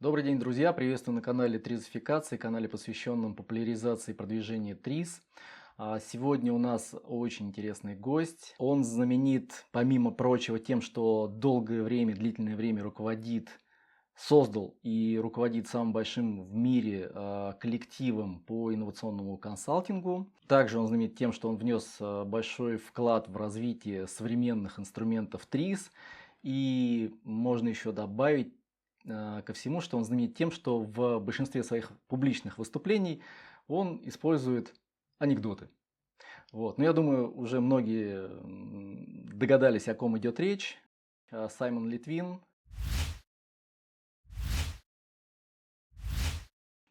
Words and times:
Добрый 0.00 0.24
день, 0.24 0.38
друзья! 0.38 0.72
Приветствую 0.72 1.16
на 1.16 1.20
канале 1.20 1.58
Тризификации, 1.58 2.38
канале, 2.38 2.70
посвященном 2.70 3.34
популяризации 3.34 4.12
и 4.12 4.14
продвижению 4.14 4.74
ТРИЗ. 4.74 5.20
А, 5.76 6.00
Сегодня 6.00 6.54
у 6.54 6.58
нас 6.58 6.94
очень 7.06 7.48
интересный 7.48 7.96
гость. 7.96 8.54
Он 8.56 8.82
знаменит, 8.82 9.66
помимо 9.72 10.10
прочего, 10.10 10.58
тем, 10.58 10.80
что 10.80 11.26
долгое 11.28 11.82
время, 11.82 12.16
длительное 12.16 12.56
время 12.56 12.82
руководит, 12.82 13.50
создал 14.16 14.74
и 14.82 15.20
руководит 15.20 15.68
самым 15.68 15.92
большим 15.92 16.44
в 16.44 16.54
мире 16.54 17.10
а, 17.12 17.52
коллективом 17.60 18.40
по 18.40 18.72
инновационному 18.72 19.36
консалтингу. 19.36 20.26
Также 20.46 20.78
он 20.78 20.86
знаменит 20.86 21.16
тем, 21.16 21.34
что 21.34 21.50
он 21.50 21.58
внес 21.58 21.98
а, 22.00 22.24
большой 22.24 22.78
вклад 22.78 23.28
в 23.28 23.36
развитие 23.36 24.06
современных 24.06 24.78
инструментов 24.78 25.44
ТРИЗ. 25.44 25.92
И 26.42 27.14
можно 27.22 27.68
еще 27.68 27.92
добавить 27.92 28.54
ко 29.04 29.52
всему, 29.54 29.80
что 29.80 29.96
он 29.96 30.04
знаменит 30.04 30.36
тем, 30.36 30.50
что 30.50 30.80
в 30.80 31.18
большинстве 31.18 31.62
своих 31.62 31.92
публичных 32.08 32.58
выступлений 32.58 33.22
он 33.66 34.00
использует 34.04 34.74
анекдоты. 35.18 35.68
Вот. 36.52 36.78
Но 36.78 36.84
я 36.84 36.92
думаю, 36.92 37.32
уже 37.36 37.60
многие 37.60 38.28
догадались, 39.32 39.88
о 39.88 39.94
ком 39.94 40.18
идет 40.18 40.40
речь. 40.40 40.76
А, 41.30 41.48
Саймон 41.48 41.88
Литвин. 41.88 42.40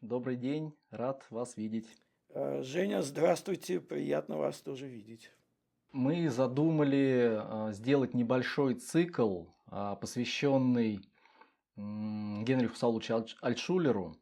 Добрый 0.00 0.36
день, 0.36 0.72
рад 0.90 1.26
вас 1.28 1.58
видеть. 1.58 1.86
Э, 2.30 2.62
Женя, 2.62 3.02
здравствуйте, 3.02 3.80
приятно 3.80 4.38
вас 4.38 4.60
тоже 4.62 4.88
видеть. 4.88 5.30
Мы 5.92 6.30
задумали 6.30 7.72
сделать 7.72 8.14
небольшой 8.14 8.76
цикл, 8.76 9.46
посвященный 9.66 11.04
Генриху 12.44 12.76
Сауловичу 12.76 13.14
Альтш- 13.14 13.36
Альтшулеру, 13.40 14.16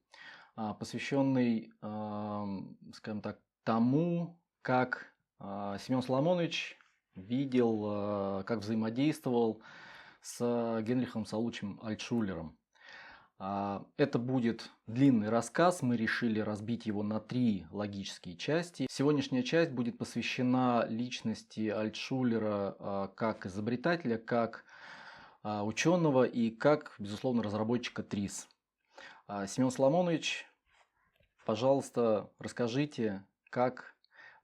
а, 0.56 0.74
посвященный, 0.74 1.72
ам, 1.80 2.76
скажем 2.94 3.20
так, 3.20 3.38
тому, 3.64 4.38
как 4.62 5.12
а, 5.38 5.78
Семен 5.78 6.02
Соломонович 6.02 6.78
видел, 7.14 7.84
а, 7.86 8.42
как 8.44 8.60
взаимодействовал 8.60 9.62
с 10.20 10.82
Генрихом 10.82 11.26
Сауловичем 11.26 11.80
Альтшулером. 11.82 12.56
А, 13.38 13.86
Это 13.96 14.18
будет 14.18 14.70
длинный 14.86 15.28
рассказ, 15.28 15.82
мы 15.82 15.96
решили 15.96 16.40
разбить 16.40 16.86
его 16.86 17.02
на 17.04 17.20
три 17.20 17.66
логические 17.70 18.36
части. 18.36 18.88
Сегодняшняя 18.90 19.44
часть 19.44 19.70
будет 19.70 19.96
посвящена 19.96 20.86
личности 20.88 21.68
Альтшулера 21.68 22.76
а, 22.78 23.08
как 23.08 23.46
изобретателя, 23.46 24.18
как 24.18 24.64
а, 24.64 24.77
ученого 25.64 26.24
и 26.24 26.50
как, 26.50 26.94
безусловно, 26.98 27.42
разработчика 27.42 28.02
ТРИС. 28.02 28.48
А, 29.26 29.46
Семен 29.46 29.70
Соломонович, 29.70 30.46
пожалуйста, 31.44 32.30
расскажите, 32.38 33.24
как 33.50 33.94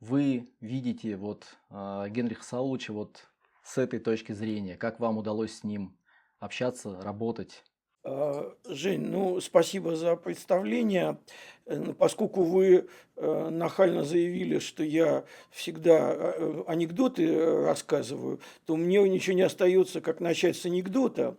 вы 0.01 0.49
видите 0.61 1.17
вот 1.17 1.57
а, 1.71 2.09
Генриха 2.09 2.45
Сауловича 2.45 2.93
вот 2.93 3.29
с 3.63 3.79
этой 3.79 3.99
точки 3.99 4.33
зрения, 4.33 4.77
как 4.77 5.01
вам 5.01 5.19
удалось 5.19 5.59
с 5.59 5.65
ним 5.65 5.97
общаться, 6.39 7.01
работать? 7.01 7.65
Э, 8.05 8.51
Жень, 8.69 9.07
ну, 9.07 9.41
спасибо 9.41 9.97
за 9.97 10.17
представление. 10.17 11.19
Э, 11.65 11.77
ну, 11.79 11.95
Поскольку 11.95 12.43
вы 12.43 12.87
э, 13.17 13.49
нахально 13.51 14.05
заявили, 14.05 14.59
что 14.59 14.85
я 14.85 15.25
всегда 15.51 16.35
анекдоты 16.67 17.63
рассказываю, 17.65 18.41
то 18.67 18.77
мне 18.77 19.09
ничего 19.09 19.37
не 19.37 19.43
остается, 19.43 20.01
как 20.01 20.21
начать 20.21 20.57
с 20.57 20.67
анекдота 20.67 21.37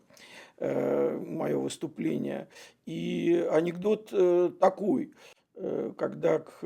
мое 0.58 1.58
выступление. 1.58 2.48
И 2.86 3.46
анекдот 3.52 4.14
такой, 4.58 5.12
когда 5.98 6.40
к 6.40 6.64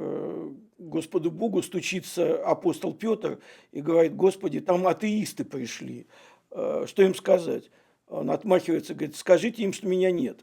Господу 0.78 1.32
Богу 1.32 1.64
стучится 1.64 2.38
апостол 2.46 2.94
Петр 2.94 3.40
и 3.72 3.82
говорит, 3.82 4.16
Господи, 4.16 4.60
там 4.60 4.86
атеисты 4.86 5.44
пришли, 5.44 6.06
что 6.52 7.02
им 7.02 7.16
сказать? 7.16 7.72
Он 8.10 8.32
отмахивается, 8.32 8.96
говорит, 8.96 9.16
скажите 9.16 9.64
им, 9.64 9.72
что 9.72 9.88
меня 9.88 10.12
нет. 10.12 10.40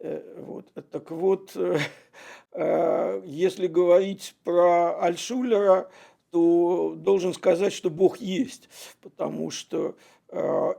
Э, 0.00 0.20
Вот. 0.38 0.66
Так 0.90 1.10
вот, 1.12 1.52
э, 1.54 1.78
э, 2.52 3.22
если 3.24 3.68
говорить 3.68 4.34
про 4.42 5.00
Альшулера, 5.00 5.88
то 6.30 6.94
должен 6.96 7.34
сказать, 7.34 7.72
что 7.72 7.90
Бог 7.90 8.18
есть, 8.18 8.68
потому 9.00 9.50
что 9.50 9.96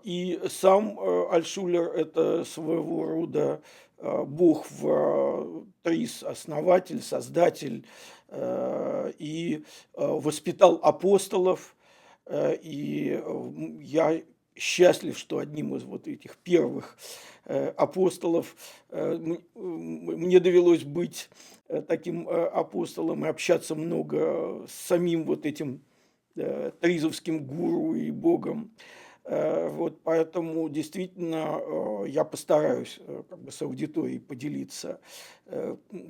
и 0.03 0.41
сам 0.49 0.99
Альшулер– 1.29 1.83
это 1.95 2.43
своего 2.43 3.05
рода 3.05 3.61
Бог 4.01 4.65
в 4.71 5.63
ТРИС, 5.83 6.23
основатель, 6.23 7.03
создатель, 7.03 7.85
и 8.35 9.63
воспитал 9.93 10.79
апостолов, 10.81 11.75
И 12.63 13.23
я 13.81 14.23
счастлив, 14.55 15.17
что 15.17 15.39
одним 15.39 15.75
из 15.75 15.83
вот 15.83 16.07
этих 16.07 16.37
первых 16.37 16.97
э, 17.45 17.69
апостолов 17.69 18.55
э, 18.89 19.35
мне 19.55 20.39
довелось 20.39 20.83
быть 20.83 21.29
э, 21.67 21.81
таким 21.81 22.27
апостолом 22.29 23.25
и 23.25 23.29
общаться 23.29 23.75
много 23.75 24.65
с 24.67 24.73
самим 24.73 25.25
вот 25.25 25.45
этим 25.45 25.81
тризовским 26.35 27.45
гуру 27.45 27.93
и 27.93 28.09
богом. 28.09 28.71
Вот, 29.23 30.01
поэтому 30.03 30.67
действительно 30.67 31.61
я 32.07 32.23
постараюсь 32.25 32.99
как 33.29 33.39
бы 33.39 33.51
с 33.51 33.61
аудиторией 33.61 34.19
поделиться 34.19 34.99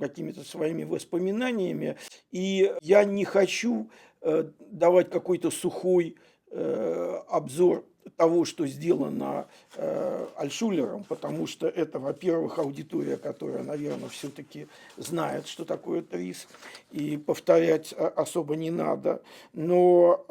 какими-то 0.00 0.42
своими 0.42 0.84
воспоминаниями. 0.84 1.96
И 2.32 2.72
я 2.80 3.04
не 3.04 3.26
хочу 3.26 3.90
давать 4.22 5.10
какой-то 5.10 5.50
сухой 5.50 6.16
обзор 6.50 7.84
того, 8.16 8.44
что 8.44 8.66
сделано 8.66 9.46
э, 9.76 10.26
Альшулером, 10.36 11.04
потому 11.04 11.46
что 11.46 11.66
это, 11.68 11.98
во-первых, 11.98 12.58
аудитория, 12.58 13.16
которая, 13.16 13.62
наверное, 13.62 14.08
все-таки 14.08 14.68
знает, 14.96 15.46
что 15.46 15.64
такое 15.64 16.02
ТРИС, 16.02 16.46
и 16.90 17.16
повторять 17.16 17.92
э, 17.96 18.06
особо 18.06 18.56
не 18.56 18.70
надо. 18.70 19.22
Но 19.52 20.24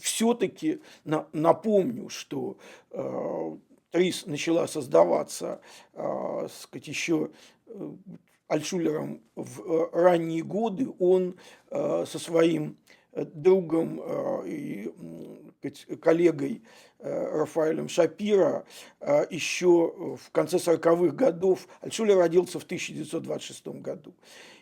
все-таки 0.00 0.80
напомню, 1.32 2.08
что 2.08 2.56
э, 2.90 3.56
ТРИС 3.90 4.26
начала 4.26 4.66
создаваться, 4.66 5.60
э, 5.94 6.48
сказать, 6.50 6.88
еще 6.88 7.30
э, 7.66 7.90
Альшулером 8.48 9.20
в 9.34 9.60
э, 9.60 9.88
ранние 9.92 10.42
годы. 10.42 10.88
Он 10.98 11.36
э, 11.70 12.04
со 12.06 12.18
своим 12.18 12.76
э, 13.12 13.24
другом 13.24 14.00
э, 14.02 14.48
и 14.48 14.94
коллегой 16.00 16.62
э, 16.98 17.38
Рафаэлем 17.38 17.88
Шапира 17.88 18.64
э, 19.00 19.26
еще 19.30 20.16
в 20.16 20.30
конце 20.32 20.56
40-х 20.56 21.14
годов, 21.14 21.68
Альшулер 21.80 22.18
родился 22.18 22.58
в 22.58 22.64
1926 22.64 23.66
году, 23.80 24.14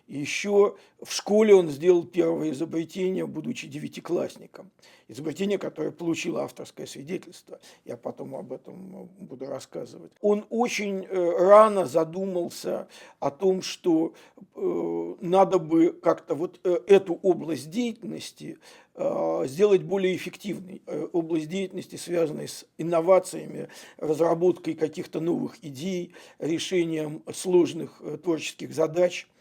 еще 0.06 0.76
в 1.02 1.12
школе 1.12 1.54
он 1.54 1.68
сделал 1.68 2.04
первое 2.04 2.50
изобретение, 2.50 3.26
будучи 3.26 3.66
девятиклассником. 3.66 4.70
Изобретение, 5.08 5.58
которое 5.58 5.90
получило 5.90 6.42
авторское 6.42 6.86
свидетельство. 6.86 7.60
Я 7.84 7.96
потом 7.96 8.34
об 8.34 8.52
этом 8.52 9.08
буду 9.18 9.46
рассказывать. 9.46 10.12
Он 10.20 10.46
очень 10.48 11.04
э, 11.04 11.30
рано 11.38 11.86
задумался 11.86 12.88
о 13.20 13.30
том, 13.30 13.62
что 13.62 14.14
э, 14.54 15.14
надо 15.20 15.58
бы 15.58 15.92
как-то 15.92 16.34
вот 16.34 16.60
э, 16.64 16.78
эту 16.86 17.14
область 17.22 17.70
деятельности 17.70 18.58
э, 18.94 19.42
сделать 19.46 19.82
более 19.82 20.16
эффективной. 20.16 20.82
Э, 20.86 21.08
Область 21.12 21.48
деятельности, 21.48 21.96
связанной 21.96 22.48
с 22.48 22.64
инновациями, 22.78 23.68
разработкой 23.98 24.74
каких-то 24.74 25.20
новых 25.20 25.64
идей, 25.64 26.14
решением 26.38 27.22
сложных 27.32 28.00
э, 28.00 28.18
творческих 28.18 28.72
задач– 28.72 29.28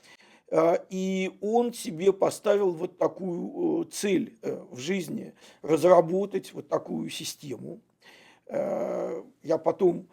И 0.52 1.32
он 1.42 1.74
себе 1.74 2.14
поставил 2.14 2.72
вот 2.72 2.98
такую 2.98 3.84
э, 3.84 3.92
цель 3.92 4.38
э, 4.42 4.64
в 4.70 4.78
жизни, 4.78 5.34
разработать 5.64 6.54
вот 6.54 6.68
такую 6.68 7.10
систему. 7.10 7.82
Э, 8.48 9.24
Я 9.42 9.58
потом, 9.58 10.08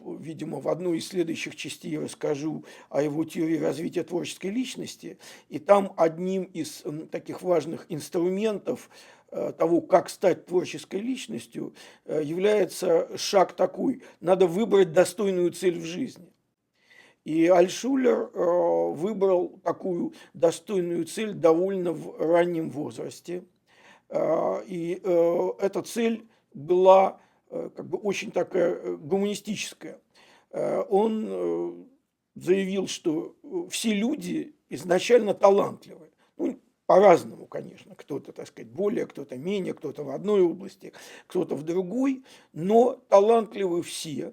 видимо, 0.00 0.60
в 0.60 0.68
одной 0.68 0.98
из 0.98 1.08
следующих 1.08 1.54
частей 1.56 1.96
расскажу 1.98 2.64
о 2.90 3.00
его 3.00 3.24
теории 3.24 3.58
развития 3.58 4.02
творческой 4.02 4.50
личности. 4.50 5.18
И 5.48 5.58
там 5.58 5.92
одним 5.96 6.42
из 6.44 6.84
таких 7.12 7.42
важных 7.42 7.86
инструментов 7.88 8.90
того, 9.30 9.80
как 9.82 10.08
стать 10.08 10.46
творческой 10.46 11.00
личностью, 11.00 11.74
является 12.06 13.16
шаг 13.16 13.52
такой. 13.52 14.02
Надо 14.20 14.48
выбрать 14.48 14.92
достойную 14.92 15.52
цель 15.52 15.78
в 15.78 15.84
жизни. 15.84 16.32
И 17.26 17.48
Альшулер 17.48 18.30
э, 18.32 18.90
выбрал 18.92 19.58
такую 19.64 20.12
достойную 20.32 21.06
цель 21.06 21.32
довольно 21.32 21.90
в 21.90 22.16
раннем 22.20 22.70
возрасте. 22.70 23.42
Э, 24.08 24.62
И 24.64 25.00
э, 25.02 25.50
эта 25.58 25.82
цель 25.82 26.28
была 26.54 27.18
как 27.50 27.86
бы 27.86 27.98
очень 27.98 28.30
такая 28.32 28.96
гуманистическая. 28.96 30.00
Он 30.52 31.86
заявил, 32.34 32.88
что 32.88 33.36
все 33.70 33.94
люди 33.94 34.56
изначально 34.68 35.32
талантливы. 35.32 36.10
Ну, 36.36 36.58
по-разному, 36.86 37.46
конечно. 37.46 37.94
Кто-то, 37.94 38.32
так 38.32 38.48
сказать, 38.48 38.70
более, 38.70 39.06
кто-то 39.06 39.36
менее, 39.36 39.74
кто-то 39.74 40.02
в 40.02 40.10
одной 40.10 40.42
области, 40.42 40.92
кто-то 41.28 41.54
в 41.54 41.62
другой, 41.62 42.24
но 42.52 42.94
талантливы 43.08 43.82
все. 43.82 44.32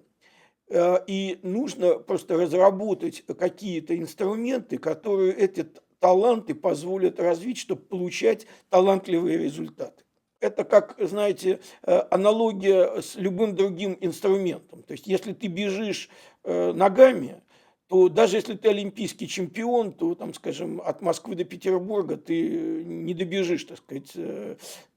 Э, 0.74 0.98
и 1.06 1.38
нужно 1.44 2.00
просто 2.00 2.36
разработать 2.36 3.24
какие-то 3.38 3.96
инструменты, 3.96 4.80
которые 4.80 5.31
эти 5.34 5.68
таланты 6.00 6.56
позволят 6.56 7.20
развить, 7.20 7.60
чтобы 7.60 7.84
получать 7.84 8.48
талантливые 8.70 9.38
результаты. 9.38 10.04
Это 10.40 10.64
как, 10.64 10.96
знаете, 11.00 11.60
э, 11.84 12.02
аналогия 12.10 13.02
с 13.02 13.16
любым 13.16 13.56
другим 13.56 13.96
инструментом. 14.02 14.81
То 14.81 14.94
есть, 14.94 15.06
если 15.06 15.34
ты 15.34 15.46
бежишь 15.46 16.10
э, 16.44 16.74
ногами, 16.74 17.44
то 17.88 18.10
даже 18.10 18.38
если 18.38 18.56
ты 18.56 18.70
олимпийский 18.70 19.28
чемпион, 19.28 19.94
то, 19.94 20.16
там, 20.16 20.34
скажем, 20.34 20.81
от 20.81 21.02
Москвы 21.02 21.36
до 21.36 21.44
Петербурга 21.44 22.18
ты 22.18 22.84
не 22.84 23.14
добежишь, 23.14 23.66
так 23.66 23.78
сказать, 23.78 24.12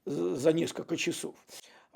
за 0.05 0.53
несколько 0.53 0.97
часов. 0.97 1.35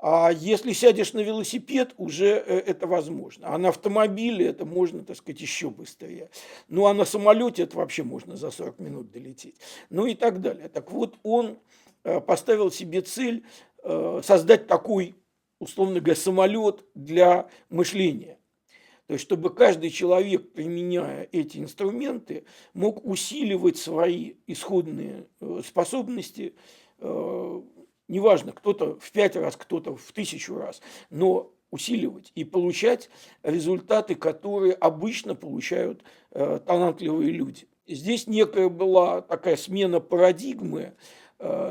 А 0.04 0.32
если 0.32 0.72
сядешь 0.72 1.12
на 1.12 1.20
велосипед, 1.20 1.94
уже 1.96 2.26
э, 2.26 2.58
это 2.58 2.88
возможно. 2.88 3.54
А 3.54 3.56
на 3.56 3.68
автомобиле 3.68 4.48
это 4.48 4.64
можно, 4.64 5.04
так 5.04 5.16
сказать, 5.16 5.40
еще 5.40 5.70
быстрее. 5.70 6.28
Ну, 6.68 6.86
а 6.86 6.92
на 6.92 7.04
самолете 7.04 7.62
это 7.62 7.76
вообще 7.76 8.02
можно 8.02 8.36
за 8.36 8.50
40 8.50 8.80
минут 8.80 9.12
долететь. 9.12 9.54
Ну 9.90 10.06
и 10.06 10.14
так 10.14 10.40
далее. 10.40 10.68
Так 10.68 10.90
вот, 10.90 11.18
он 11.22 11.58
э, 12.02 12.20
поставил 12.20 12.70
себе 12.70 13.00
цель 13.00 13.44
создать 14.22 14.68
такой, 14.68 15.16
условно 15.58 15.98
говоря, 15.98 16.14
самолет 16.14 16.84
для 16.94 17.48
мышления. 17.68 18.38
То 19.12 19.14
есть, 19.14 19.24
чтобы 19.24 19.50
каждый 19.50 19.90
человек, 19.90 20.52
применяя 20.52 21.28
эти 21.32 21.58
инструменты, 21.58 22.44
мог 22.72 23.04
усиливать 23.04 23.76
свои 23.76 24.34
исходные 24.46 25.26
э, 25.40 25.60
способности, 25.66 26.54
э, 26.98 27.62
неважно, 28.12 28.52
кто-то 28.52 28.98
в 29.00 29.10
пять 29.10 29.36
раз, 29.36 29.56
кто-то 29.56 29.96
в 29.96 30.12
тысячу 30.12 30.56
раз, 30.56 30.80
но 31.10 31.50
усиливать 31.70 32.30
и 32.34 32.44
получать 32.44 33.08
результаты, 33.42 34.14
которые 34.14 34.74
обычно 34.74 35.34
получают 35.34 36.04
э, 36.30 36.60
талантливые 36.64 37.30
люди. 37.30 37.66
Здесь 37.88 38.26
некая 38.26 38.68
была 38.68 39.22
такая 39.22 39.56
смена 39.56 39.98
парадигмы, 40.00 40.92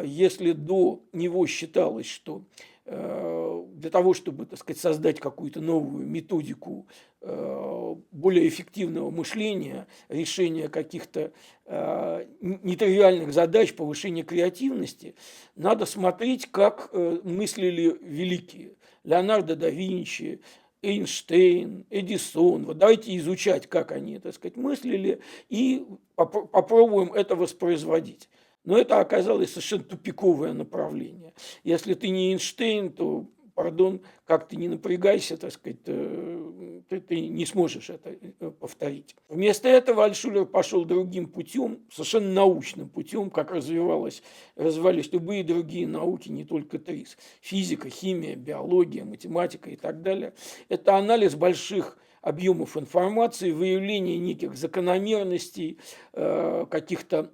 если 0.04 0.52
до 0.52 1.02
него 1.14 1.48
считалось, 1.48 2.06
что 2.06 2.44
для 2.86 3.90
того, 3.92 4.14
чтобы, 4.14 4.46
так 4.46 4.60
сказать, 4.60 4.82
создать 4.82 5.20
какую-то 5.20 5.62
новую 5.62 6.06
методику 6.06 6.88
Э, 7.24 7.96
более 8.12 8.48
эффективного 8.48 9.12
мышления, 9.12 9.86
решения 10.10 10.70
каких-то 10.70 11.32
э, 11.66 12.26
нетривиальных 12.42 13.32
задач, 13.32 13.76
повышения 13.76 14.24
креативности, 14.24 15.14
надо 15.56 15.86
смотреть, 15.86 16.50
как 16.50 16.90
э, 16.94 17.20
мыслили 17.24 17.96
великие. 18.02 18.72
Леонардо 19.04 19.56
да 19.56 19.70
Винчи, 19.70 20.42
Эйнштейн, 20.82 21.86
Эдисон. 21.92 22.66
Вот 22.66 22.80
давайте 22.80 23.16
изучать, 23.18 23.68
как 23.68 23.92
они, 23.92 24.18
так 24.18 24.34
сказать, 24.34 24.58
мыслили, 24.58 25.20
и 25.48 25.86
поп 26.16 26.50
попробуем 26.50 27.14
это 27.14 27.36
воспроизводить. 27.36 28.30
Но 28.64 28.78
это 28.78 29.00
оказалось 29.00 29.50
совершенно 29.50 29.84
тупиковое 29.84 30.54
направление. 30.54 31.34
Если 31.64 31.94
ты 31.94 32.10
не 32.10 32.32
Эйнштейн, 32.32 32.92
то 32.94 33.28
пардон, 33.62 34.02
как 34.26 34.48
ты 34.48 34.56
не 34.56 34.68
напрягайся, 34.68 35.38
так 35.38 35.52
сказать, 35.52 35.80
э, 35.86 36.82
ты, 36.90 37.00
ты 37.00 37.28
не 37.28 37.46
сможешь 37.46 37.90
это 37.90 38.10
э, 38.10 38.52
повторить. 38.52 39.16
Вместо 39.30 39.68
этого 39.70 40.06
Альшулер 40.06 40.46
пошел 40.46 40.86
другим 40.86 41.28
путем, 41.28 41.80
совершенно 41.92 42.32
научным 42.32 42.90
путем, 42.90 43.30
как 43.30 43.52
развивалось, 43.52 44.24
развивались 44.56 45.12
любые 45.12 45.44
другие 45.44 45.88
науки, 45.88 46.30
не 46.30 46.46
только 46.46 46.80
ТРИС. 46.80 47.18
Физика, 47.42 47.90
химия, 47.90 48.36
биология, 48.36 49.06
математика 49.06 49.70
и 49.70 49.76
так 49.76 50.02
далее. 50.02 50.34
Это 50.70 50.98
анализ 50.98 51.36
больших 51.36 51.98
объемов 52.22 52.78
информации, 52.78 53.52
выявление 53.52 54.18
неких 54.18 54.56
закономерностей, 54.56 55.80
э, 56.14 56.66
каких-то 56.70 57.32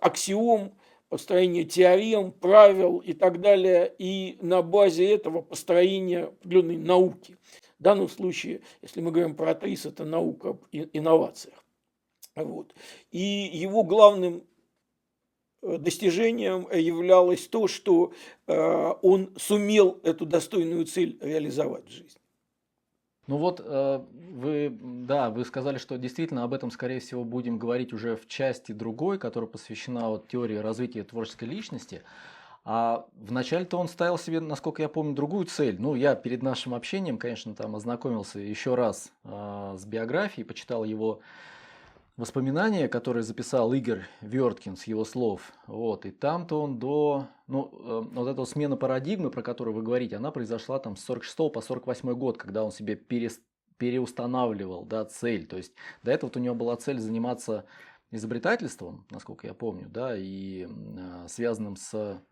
аксиом, 0.00 0.74
построение 1.08 1.64
теорем, 1.64 2.32
правил 2.32 2.98
и 2.98 3.12
так 3.12 3.40
далее, 3.40 3.94
и 3.98 4.36
на 4.40 4.62
базе 4.62 5.12
этого 5.12 5.42
построение 5.42 6.24
определенной 6.24 6.76
науки. 6.76 7.38
В 7.78 7.82
данном 7.82 8.08
случае, 8.08 8.62
если 8.82 9.00
мы 9.00 9.12
говорим 9.12 9.36
про 9.36 9.52
АТРИС, 9.52 9.86
это 9.86 10.04
наука 10.04 10.50
об 10.50 10.64
инновациях. 10.72 11.64
Вот. 12.34 12.74
И 13.12 13.50
его 13.52 13.84
главным 13.84 14.44
э, 15.62 15.78
достижением 15.78 16.68
являлось 16.72 17.46
то, 17.46 17.68
что 17.68 18.12
э, 18.46 18.92
он 19.02 19.32
сумел 19.36 20.00
эту 20.02 20.26
достойную 20.26 20.84
цель 20.86 21.16
реализовать 21.20 21.86
в 21.86 21.92
жизни. 21.92 22.23
Ну 23.26 23.38
вот 23.38 23.60
э, 23.64 24.00
вы, 24.32 24.76
да, 24.80 25.30
вы 25.30 25.44
сказали, 25.44 25.78
что 25.78 25.96
действительно 25.96 26.44
об 26.44 26.52
этом, 26.52 26.70
скорее 26.70 27.00
всего, 27.00 27.24
будем 27.24 27.58
говорить 27.58 27.92
уже 27.92 28.16
в 28.16 28.28
части 28.28 28.72
другой, 28.72 29.18
которая 29.18 29.48
посвящена 29.48 30.10
вот 30.10 30.28
теории 30.28 30.56
развития 30.56 31.04
творческой 31.04 31.44
личности. 31.44 32.02
А 32.66 33.06
вначале-то 33.16 33.78
он 33.78 33.88
ставил 33.88 34.18
себе, 34.18 34.40
насколько 34.40 34.80
я 34.82 34.88
помню, 34.88 35.14
другую 35.14 35.46
цель. 35.46 35.76
Ну, 35.78 35.94
я 35.94 36.14
перед 36.14 36.42
нашим 36.42 36.74
общением, 36.74 37.18
конечно, 37.18 37.54
там 37.54 37.76
ознакомился 37.76 38.38
еще 38.38 38.74
раз 38.74 39.10
э, 39.24 39.76
с 39.78 39.84
биографией, 39.84 40.46
почитал 40.46 40.84
его 40.84 41.20
воспоминания, 42.16 42.88
которые 42.88 43.22
записал 43.22 43.72
Игорь 43.72 44.04
Верткин 44.20 44.76
с 44.76 44.84
его 44.84 45.04
слов. 45.04 45.52
Вот, 45.66 46.06
и 46.06 46.10
там-то 46.10 46.62
он 46.62 46.78
до... 46.78 47.28
Ну, 47.46 47.70
э, 47.72 48.14
вот 48.14 48.28
эта 48.28 48.44
смена 48.44 48.76
парадигмы, 48.76 49.30
про 49.30 49.42
которую 49.42 49.74
вы 49.74 49.82
говорите, 49.82 50.16
она 50.16 50.30
произошла 50.30 50.78
там 50.78 50.96
с 50.96 51.04
46 51.04 51.52
по 51.52 51.60
48 51.60 52.12
год, 52.14 52.38
когда 52.38 52.64
он 52.64 52.70
себе 52.70 52.94
перес, 52.94 53.40
переустанавливал 53.78 54.84
да, 54.84 55.04
цель. 55.04 55.46
То 55.46 55.56
есть 55.56 55.72
до 56.02 56.12
этого 56.12 56.30
у 56.34 56.38
него 56.38 56.54
была 56.54 56.76
цель 56.76 56.98
заниматься 56.98 57.64
изобретательством, 58.10 59.06
насколько 59.10 59.46
я 59.46 59.54
помню, 59.54 59.88
да, 59.88 60.16
и 60.16 60.68
э, 60.68 61.26
связанным 61.28 61.76
с 61.76 62.22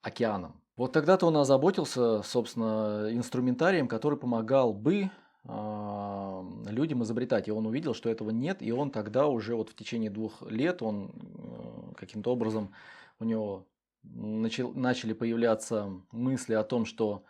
океаном. 0.00 0.62
Вот 0.76 0.92
тогда-то 0.92 1.26
он 1.26 1.36
озаботился, 1.36 2.22
собственно, 2.22 3.08
инструментарием, 3.10 3.88
который 3.88 4.16
помогал 4.16 4.72
бы 4.72 5.10
людям 5.44 7.02
изобретать. 7.02 7.48
И 7.48 7.50
он 7.50 7.66
увидел, 7.66 7.94
что 7.94 8.10
этого 8.10 8.30
нет, 8.30 8.62
и 8.62 8.70
он 8.72 8.90
тогда 8.90 9.26
уже 9.26 9.54
вот 9.54 9.70
в 9.70 9.74
течение 9.74 10.10
двух 10.10 10.42
лет, 10.42 10.82
он 10.82 11.10
э, 11.10 11.94
каким-то 11.96 12.32
образом, 12.32 12.72
у 13.18 13.24
него 13.24 13.64
начал, 14.02 14.72
начали 14.72 15.12
появляться 15.12 15.90
мысли 16.12 16.54
о 16.54 16.64
том, 16.64 16.84
что 16.84 17.24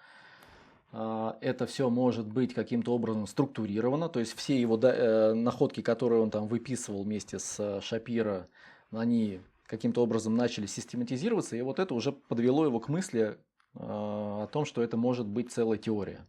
а, 0.91 1.37
это 1.41 1.67
все 1.67 1.91
может 1.91 2.27
быть 2.27 2.55
каким-то 2.55 2.95
образом 2.95 3.27
структурировано, 3.27 4.09
то 4.09 4.21
есть 4.21 4.35
все 4.35 4.61
его 4.61 4.79
э, 4.79 5.35
находки, 5.35 5.83
которые 5.83 6.23
он 6.23 6.31
там 6.31 6.49
выписывал 6.49 7.03
вместе 7.03 7.38
с 7.38 7.61
э, 7.61 7.81
Шапира, 7.83 8.49
они 8.91 9.41
каким-то 9.67 10.03
образом 10.03 10.35
начали 10.35 10.67
систематизироваться, 10.67 11.57
и 11.57 11.61
вот 11.61 11.79
это 11.79 11.95
уже 11.95 12.12
подвело 12.12 12.65
его 12.65 12.81
к 12.81 12.88
мысли 12.88 13.38
о 13.75 14.49
том, 14.50 14.65
что 14.65 14.83
это 14.83 14.97
может 14.97 15.27
быть 15.27 15.53
целая 15.53 15.79
теория. 15.79 16.27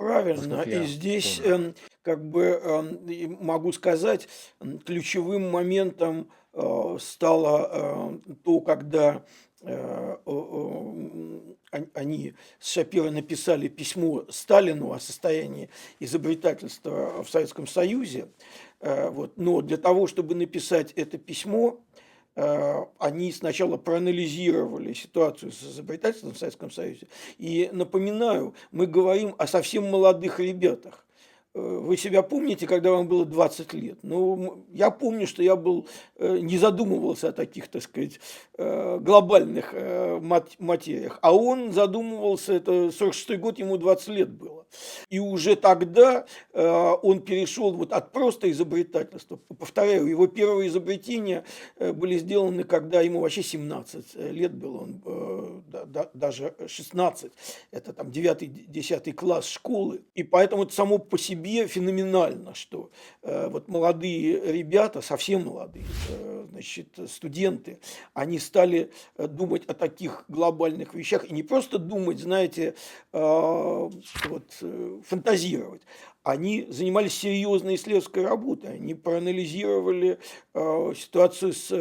Правильно. 0.00 0.62
И 0.62 0.86
здесь, 0.86 1.42
э, 1.44 1.74
как 2.00 2.24
бы, 2.24 2.58
э, 2.62 3.26
могу 3.38 3.70
сказать, 3.72 4.28
ключевым 4.86 5.50
моментом 5.50 6.30
э, 6.54 6.96
стало 6.98 7.68
э, 7.70 8.34
то, 8.42 8.60
когда 8.60 9.22
э, 9.60 10.16
они 11.92 12.32
с 12.58 12.72
Шапира 12.72 13.10
написали 13.10 13.68
письмо 13.68 14.24
Сталину 14.30 14.92
о 14.92 15.00
состоянии 15.00 15.68
изобретательства 16.00 17.22
в 17.22 17.28
Советском 17.28 17.66
Союзе. 17.66 18.28
Вот. 18.80 19.36
Но 19.36 19.60
для 19.60 19.76
того, 19.76 20.06
чтобы 20.06 20.34
написать 20.34 20.92
это 20.92 21.18
письмо, 21.18 21.78
они 22.34 23.32
сначала 23.32 23.76
проанализировали 23.76 24.92
ситуацию 24.94 25.52
с 25.52 25.62
изобретательством 25.62 26.32
в 26.32 26.38
Советском 26.38 26.70
Союзе. 26.70 27.06
И 27.38 27.68
напоминаю, 27.72 28.54
мы 28.70 28.86
говорим 28.86 29.34
о 29.38 29.46
совсем 29.46 29.90
молодых 29.90 30.40
ребятах. 30.40 31.04
Э, 31.54 31.60
вы 31.60 31.96
себя 31.96 32.22
помните, 32.22 32.66
когда 32.66 32.90
вам 32.92 33.08
было 33.08 33.24
20 33.24 33.72
лет? 33.74 33.98
Ну, 34.02 34.64
я 34.72 34.90
помню, 34.90 35.26
что 35.26 35.42
я 35.42 35.56
был, 35.56 35.86
э, 36.16 36.38
не 36.38 36.58
задумывался 36.58 37.28
о 37.28 37.32
таких, 37.32 37.68
так 37.68 37.82
сказать, 37.82 38.20
глобальных 38.56 39.72
материях. 40.58 41.18
А 41.22 41.34
он 41.34 41.72
задумывался, 41.72 42.52
это 42.52 42.90
46 42.90 43.38
год, 43.38 43.58
ему 43.58 43.78
20 43.78 44.08
лет 44.08 44.28
было. 44.28 44.60
И 45.08 45.18
уже 45.18 45.56
тогда 45.56 46.26
э, 46.52 46.94
он 47.02 47.20
перешел 47.20 47.72
вот 47.72 47.92
от 47.92 48.12
просто 48.12 48.50
изобретательства. 48.50 49.38
Повторяю, 49.58 50.06
его 50.06 50.26
первые 50.26 50.68
изобретения 50.68 51.44
э, 51.76 51.92
были 51.92 52.18
сделаны, 52.18 52.64
когда 52.64 53.00
ему 53.00 53.20
вообще 53.20 53.42
17 53.42 54.14
лет 54.32 54.54
было, 54.54 54.82
он, 54.82 55.02
э, 55.04 55.60
да, 55.72 55.84
да, 55.84 56.10
даже 56.14 56.54
16. 56.66 57.32
Это 57.70 57.92
там 57.92 58.08
9-10 58.08 59.12
класс 59.12 59.46
школы. 59.46 60.02
И 60.14 60.22
поэтому 60.22 60.64
это 60.64 60.72
само 60.72 60.98
по 60.98 61.18
себе 61.18 61.39
себе 61.40 61.66
феноменально, 61.66 62.54
что 62.54 62.90
э, 63.22 63.48
вот 63.48 63.68
молодые 63.68 64.52
ребята, 64.52 65.00
совсем 65.00 65.44
молодые, 65.44 65.86
э, 66.08 66.39
значит, 66.50 66.98
студенты, 67.08 67.78
они 68.14 68.38
стали 68.38 68.90
э, 69.16 69.26
думать 69.26 69.64
о 69.66 69.74
таких 69.74 70.24
глобальных 70.28 70.94
вещах 70.94 71.24
и 71.24 71.32
не 71.32 71.42
просто 71.42 71.78
думать, 71.78 72.18
знаете, 72.18 72.74
э, 73.12 73.18
вот, 73.18 74.58
э, 74.60 75.00
фантазировать, 75.06 75.82
они 76.22 76.66
занимались 76.68 77.14
серьезной 77.14 77.76
исследовательской 77.76 78.22
работой, 78.26 78.74
они 78.74 78.94
проанализировали 78.94 80.18
ситуацию 80.52 81.54
с 81.54 81.72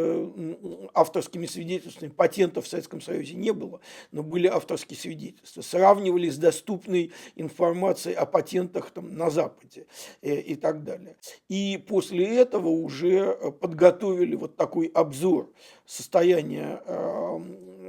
авторскими 0.93 1.45
свидетельствами. 1.45 2.09
Патентов 2.09 2.63
в 2.63 2.69
Советском 2.69 3.01
Союзе 3.01 3.33
не 3.33 3.51
было, 3.51 3.81
но 4.13 4.23
были 4.23 4.47
авторские 4.47 4.97
свидетельства. 4.97 5.61
Сравнивали 5.61 6.29
с 6.29 6.37
доступной 6.37 7.11
информацией 7.35 8.15
о 8.15 8.25
патентах 8.25 8.91
там, 8.91 9.13
на 9.13 9.29
Западе 9.29 9.87
и 10.21 10.55
так 10.55 10.85
далее. 10.85 11.17
И 11.49 11.83
после 11.85 12.25
этого 12.37 12.69
уже 12.69 13.33
подготовили 13.59 14.35
вот 14.35 14.55
такой 14.59 14.87
обзор 14.87 15.49
состояния 15.85 16.83
э, 16.85 17.39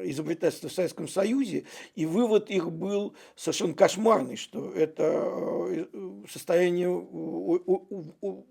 изобретательства 0.05 0.69
в 0.69 0.73
Советском 0.73 1.09
Союзе, 1.09 1.65
и 1.95 2.07
вывод 2.07 2.51
их 2.51 2.71
был 2.71 3.15
совершенно 3.37 3.75
кошмарный, 3.75 4.37
что 4.37 4.73
это 4.73 5.25
э, 5.71 5.87
состояние 6.31 6.89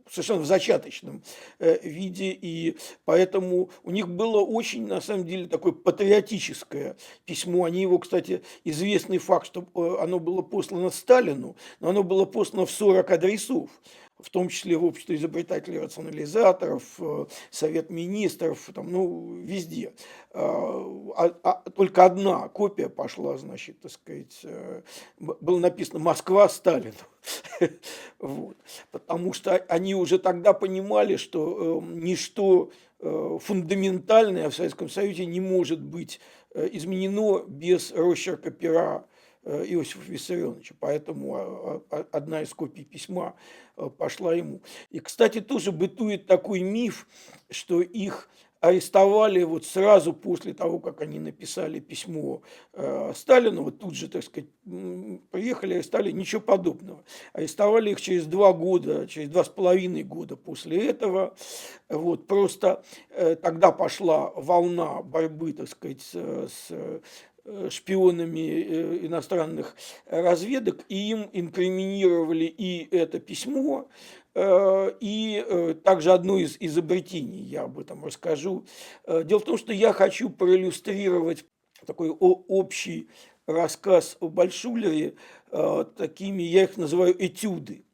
совершенно 0.09 0.41
в 0.41 0.45
зачаточном 0.45 1.23
э, 1.59 1.79
виде, 1.87 2.31
и 2.31 2.77
поэтому 3.05 3.69
у 3.83 3.91
них 3.91 4.07
было 4.07 4.39
очень, 4.39 4.87
на 4.87 5.01
самом 5.01 5.25
деле, 5.25 5.47
такое 5.47 5.71
патриотическое 5.71 6.95
письмо. 7.25 7.65
Они 7.65 7.81
его, 7.81 7.99
кстати, 7.99 8.43
известный 8.63 9.17
факт, 9.17 9.47
что 9.47 9.67
э, 9.75 10.03
оно 10.03 10.19
было 10.19 10.41
послано 10.41 10.89
Сталину, 10.89 11.55
но 11.79 11.89
оно 11.89 12.03
было 12.03 12.25
послано 12.25 12.65
в 12.65 12.71
40 12.71 13.09
адресов 13.11 13.69
в 14.19 14.29
том 14.29 14.49
числе 14.49 14.77
в 14.77 14.83
общество 14.83 15.15
изобретателей 15.15 15.79
рационализаторов, 15.79 16.83
э, 16.99 17.25
совет 17.51 17.89
министров, 17.89 18.69
там, 18.75 18.91
ну, 18.91 19.41
везде. 19.43 19.93
А, 20.41 21.11
а, 21.17 21.39
а, 21.43 21.69
только 21.71 22.05
одна 22.05 22.47
копия 22.47 22.87
пошла, 22.87 23.37
значит, 23.37 23.81
так 23.81 23.91
сказать, 23.91 24.39
э, 24.43 24.81
было 25.17 25.59
написано 25.59 25.99
«Москва 25.99 26.47
Сталину». 26.47 26.93
вот. 28.19 28.55
Потому 28.91 29.33
что 29.33 29.55
они 29.67 29.95
уже 29.95 30.17
тогда 30.17 30.53
понимали, 30.53 31.17
что 31.17 31.81
э, 31.81 31.85
ничто 31.93 32.71
фундаментальное 33.01 34.49
в 34.49 34.55
Советском 34.55 34.89
Союзе 34.89 35.25
не 35.25 35.39
может 35.39 35.79
быть 35.79 36.19
изменено 36.53 37.45
без 37.47 37.93
росчерка 37.93 38.51
пера 38.51 39.05
Э, 39.43 39.63
Иосифа 39.65 40.11
Виссарионовича, 40.11 40.75
поэтому 40.79 41.35
а, 41.35 41.81
а, 41.91 42.05
одна 42.11 42.41
из 42.41 42.53
копий 42.53 42.83
письма 42.83 43.35
э, 43.77 43.89
пошла 43.97 44.35
ему. 44.35 44.61
И, 44.91 44.99
кстати, 44.99 45.39
тоже 45.39 45.71
бытует 45.71 46.27
такой 46.27 46.59
миф, 46.59 47.07
что 47.49 47.81
их 47.81 48.29
арестовали 48.59 49.43
вот 49.43 49.65
сразу 49.65 50.13
после 50.13 50.53
того, 50.53 50.79
как 50.79 51.01
они 51.01 51.19
написали 51.19 51.79
письмо 51.79 52.41
э, 52.73 53.13
Сталину, 53.15 53.63
вот 53.63 53.79
тут 53.79 53.95
же, 53.95 54.09
так 54.09 54.23
сказать, 54.23 54.49
приехали, 55.31 55.75
арестовали, 55.75 56.11
ничего 56.11 56.41
подобного. 56.41 57.03
Арестовали 57.33 57.91
их 57.91 58.01
через 58.01 58.25
два 58.25 58.51
года, 58.53 59.07
через 59.07 59.29
два 59.29 59.43
с 59.43 59.49
половиной 59.49 60.03
года 60.03 60.35
после 60.35 60.87
этого. 60.87 61.35
Вот, 61.87 62.27
просто 62.27 62.83
э, 63.09 63.35
тогда 63.35 63.71
пошла 63.71 64.31
волна 64.35 65.01
борьбы, 65.01 65.53
так 65.53 65.69
сказать, 65.69 66.01
с, 66.01 66.13
с 66.13 67.01
шпионами 67.69 68.39
э, 68.39 69.05
иностранных 69.05 69.75
разведок, 70.05 70.85
и 70.89 71.11
им 71.11 71.29
инкриминировали 71.33 72.45
и 72.45 72.87
это 72.95 73.19
письмо, 73.19 73.89
э, 74.35 74.91
и 74.99 75.75
также 75.83 76.11
одно 76.11 76.37
из 76.37 76.57
изобретений, 76.59 77.41
я 77.43 77.63
об 77.63 77.79
этом 77.79 78.05
расскажу. 78.05 78.65
Дело 79.07 79.39
в 79.39 79.45
том, 79.45 79.57
что 79.57 79.73
я 79.73 79.93
хочу 79.93 80.29
проиллюстрировать 80.29 81.45
такой 81.85 82.09
общий 82.09 83.09
рассказ 83.47 84.17
о 84.19 84.27
Большулере 84.27 85.15
такими, 85.97 86.43
я 86.43 86.63
их 86.63 86.77
называю 86.77 87.15
этюды. 87.23 87.85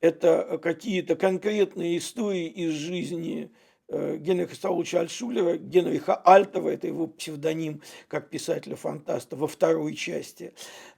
Это 0.00 0.58
какие-то 0.62 1.16
конкретные 1.16 1.98
истории 1.98 2.48
из 2.48 2.72
жизни 2.72 3.50
Э, 3.50 3.65
Генриха 3.88 4.56
Сауловича 4.56 5.00
Альшулера, 5.00 5.56
Генриха 5.56 6.16
Альтова, 6.16 6.70
это 6.70 6.88
его 6.88 7.06
псевдоним 7.06 7.82
как 8.08 8.30
писателя-фантаста 8.30 9.36
во 9.36 9.46
второй 9.46 9.94
части, 9.94 10.54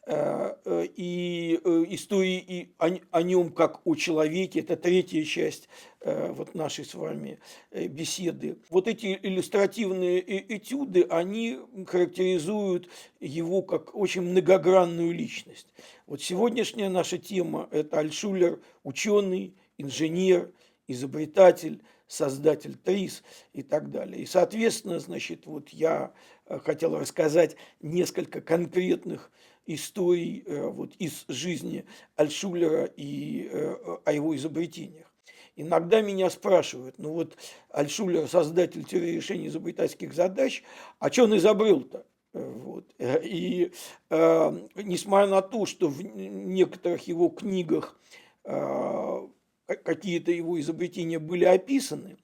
э, 0.06 0.54
э, 0.64 0.86
и 0.96 1.60
истории 1.90 2.72
о 2.78 3.22
нем 3.22 3.52
как 3.52 3.86
о 3.86 3.94
человеке, 3.94 4.60
это 4.60 4.76
третья 4.76 5.22
часть 5.24 5.68
вот 6.00 6.54
нашей 6.54 6.84
с 6.84 6.94
вами 6.94 7.40
беседы. 7.72 8.56
Вот 8.70 8.86
эти 8.86 9.18
иллюстративные 9.20 10.22
этюды, 10.56 11.02
они 11.10 11.58
характеризуют 11.88 12.88
его 13.18 13.62
как 13.62 13.94
очень 13.96 14.22
многогранную 14.22 15.12
личность. 15.12 15.66
Вот 16.06 16.22
сегодняшняя 16.22 16.88
наша 16.88 17.18
тема– 17.18 17.68
это 17.72 17.98
Альшулер, 17.98 18.60
ученый, 18.84 19.56
инженер, 19.76 20.52
изобретатель, 20.86 21.82
создатель 22.08 22.76
ТРИС 22.76 23.22
и 23.52 23.62
так 23.62 23.90
далее. 23.90 24.22
И, 24.22 24.26
соответственно, 24.26 24.98
значит, 24.98 25.46
вот 25.46 25.68
я 25.68 26.12
э, 26.46 26.58
хотел 26.58 26.98
рассказать 26.98 27.56
несколько 27.80 28.40
конкретных 28.40 29.30
историй 29.66 30.42
э, 30.44 30.66
вот, 30.66 30.94
из 30.98 31.24
жизни 31.28 31.84
Альшулера 32.16 32.84
и 32.84 33.48
э, 33.52 33.98
о 34.04 34.12
его 34.12 34.34
изобретениях. 34.34 35.06
Иногда 35.54 36.00
меня 36.00 36.30
спрашивают, 36.30 36.98
ну 36.98 37.12
вот 37.12 37.36
Альшулер, 37.70 38.26
создатель 38.28 38.84
теории 38.84 39.16
решения 39.16 39.48
изобретательских 39.48 40.14
задач, 40.14 40.62
а 40.98 41.10
что 41.10 41.24
он 41.24 41.36
изобрел-то? 41.36 42.06
Вот. 42.32 42.94
И 42.98 43.72
э, 44.10 44.68
несмотря 44.76 45.26
на 45.26 45.42
то, 45.42 45.66
что 45.66 45.88
в 45.88 46.02
некоторых 46.02 47.08
его 47.08 47.28
книгах 47.28 47.98
э, 48.44 49.28
какие-то 49.76 50.32
его 50.32 50.58
изобретения 50.60 51.18
были 51.18 51.44
описаны, 51.44 52.18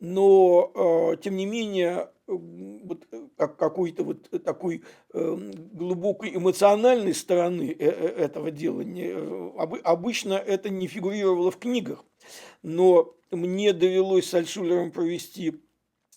но 0.00 0.70
э, 0.74 1.16
тем 1.22 1.36
не 1.36 1.46
менее 1.46 2.10
вот, 2.26 3.06
как 3.36 3.56
какой-то 3.56 4.04
вот 4.04 4.30
такой 4.44 4.82
э, 5.12 5.36
глубокой 5.72 6.34
эмоциональной 6.34 7.14
стороны 7.14 7.74
э, 7.78 7.84
этого 7.84 8.50
дела 8.50 8.82
обычно 9.82 10.34
это 10.34 10.70
не 10.70 10.86
фигурировало 10.86 11.50
в 11.50 11.58
книгах, 11.58 12.04
но 12.62 13.14
мне 13.30 13.72
довелось 13.72 14.28
с 14.28 14.34
Альшулером 14.34 14.90
провести 14.90 15.60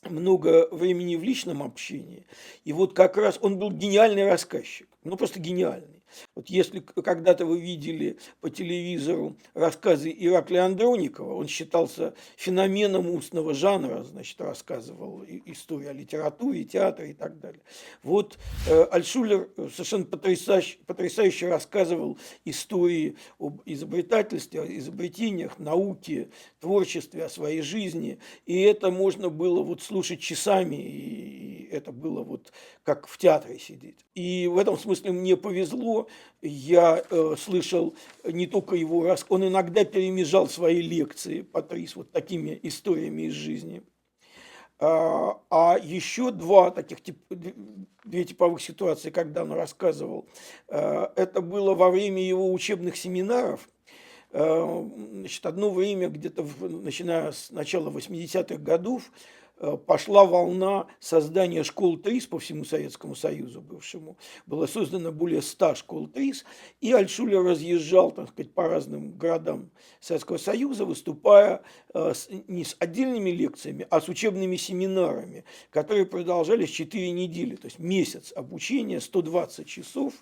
много 0.04 0.68
времени 0.72 1.16
в 1.16 1.24
личном 1.24 1.64
общении, 1.64 2.26
и 2.64 2.72
вот 2.72 2.94
как 2.94 3.18
раз 3.18 3.40
он 3.42 3.58
был 3.58 3.72
гениальный 3.72 4.30
рассказчик, 4.30 4.88
ну 5.04 5.18
просто 5.18 5.40
гениальный. 5.40 6.04
Вот 6.38 6.51
если 6.51 6.82
когда-то 6.82 7.48
вы 7.48 7.60
видели 7.60 8.20
по 8.41 8.51
телевизору 8.51 9.36
рассказы 9.56 10.15
Ираклия 10.15 10.65
Андроникова, 10.65 11.34
он 11.34 11.48
считался 11.48 12.13
феноменом 12.36 13.10
устного 13.10 13.56
жанра, 13.56 14.03
значит, 14.03 14.39
рассказывал 14.39 15.24
историю 15.48 15.89
о 15.89 15.94
литературе, 15.94 16.63
театре 16.63 17.10
и 17.10 17.13
так 17.15 17.39
далее. 17.39 17.63
Вот 18.03 18.38
э, 18.70 18.84
Альшулер 18.84 19.50
совершенно 19.74 20.06
потрясающе, 20.06 20.77
потрясающе 20.86 21.50
рассказывал 21.50 22.20
истории 22.46 23.17
об 23.39 23.63
изобретательстве, 23.65 24.62
о 24.62 24.77
изобретениях, 24.77 25.58
науке, 25.58 26.29
творчестве, 26.60 27.25
о 27.25 27.29
своей 27.29 27.63
жизни. 27.63 28.20
И 28.46 28.62
это 28.62 28.91
можно 28.91 29.29
было 29.29 29.63
вот 29.63 29.82
слушать 29.82 30.20
часами, 30.20 30.75
и 30.75 31.67
это 31.72 31.91
было 31.91 32.22
вот 32.22 32.51
как 32.84 33.08
в 33.08 33.17
театре 33.17 33.58
сидеть. 33.58 34.06
И 34.13 34.48
в 34.48 34.58
этом 34.58 34.77
смысле 34.77 35.12
мне 35.12 35.36
повезло, 35.36 36.08
я 36.42 37.04
э, 37.10 37.36
слышал 37.38 37.96
не 38.24 38.48
только 38.48 38.76
его 38.76 39.04
раз, 39.04 39.26
он 39.30 39.48
иногда 39.48 39.86
перемежал 39.86 40.48
свои 40.48 40.82
лекции 40.82 41.42
Патрис 41.42 41.96
вот 41.96 42.12
такими 42.12 42.60
историями 42.64 43.24
из 43.24 43.34
жизни. 43.34 43.84
А, 44.80 45.40
а 45.50 45.80
еще 45.82 46.30
два 46.32 46.70
таких 46.70 47.02
тип, 47.02 47.18
две 48.04 48.24
типовых 48.24 48.62
ситуации, 48.62 49.10
когда 49.10 49.44
он 49.44 49.54
рассказывал, 49.54 50.28
э, 50.68 51.08
это 51.16 51.42
было 51.42 51.74
во 51.74 51.90
время 51.90 52.22
его 52.22 52.54
учебных 52.54 52.96
семинаров. 52.96 53.68
Э, 54.32 54.86
значит, 55.14 55.46
одно 55.48 55.72
время, 55.72 56.10
где-то 56.10 56.46
начиная 56.60 57.32
с 57.32 57.50
начала 57.50 57.90
80-х 57.90 58.58
годов, 58.58 59.12
пошла 59.86 60.26
волна 60.26 60.88
создания 61.00 61.64
школ 61.64 61.98
ТРИС 61.98 62.28
по 62.28 62.40
всему 62.40 62.64
Советскому 62.64 63.16
Союзу 63.16 63.62
бывшему. 63.62 64.18
Было 64.46 64.68
создано 64.68 65.12
более 65.12 65.42
100 65.42 65.76
школ 65.76 66.08
ТРИС, 66.08 66.46
и 66.82 66.92
Альшулер 66.92 67.44
разъезжал, 67.44 68.12
так 68.12 68.30
сказать, 68.30 68.54
по 68.54 68.68
разным 68.68 69.18
городам 69.18 69.70
Советского 70.00 70.38
Союза, 70.38 70.86
выступая 70.86 71.62
э, 71.94 72.14
не 72.48 72.64
с 72.64 72.76
отдельными 72.80 73.30
лекциями, 73.30 73.88
а 73.90 74.02
с 74.02 74.08
учебными 74.08 74.56
семинарами, 74.56 75.44
которые 75.70 76.06
продолжались 76.06 76.70
4 76.70 77.12
недели, 77.12 77.56
то 77.56 77.66
есть 77.66 77.80
месяц 77.80 78.32
обучения, 78.36 79.02
120 79.02 79.68
часов, 79.68 80.14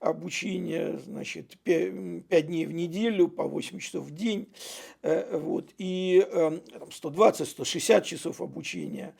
обучения, 0.00 0.98
значит, 0.98 1.58
5 1.64 2.46
дней 2.46 2.66
в 2.66 2.72
неделю, 2.72 3.28
по 3.28 3.44
8 3.44 3.78
часов 3.78 4.06
в 4.06 4.10
день, 4.10 4.48
э, 5.02 5.38
вот, 5.38 5.70
и 5.78 6.24
120-160 6.90 7.96
эм, 7.96 8.02
часов 8.04 8.40
обучения. 8.40 9.14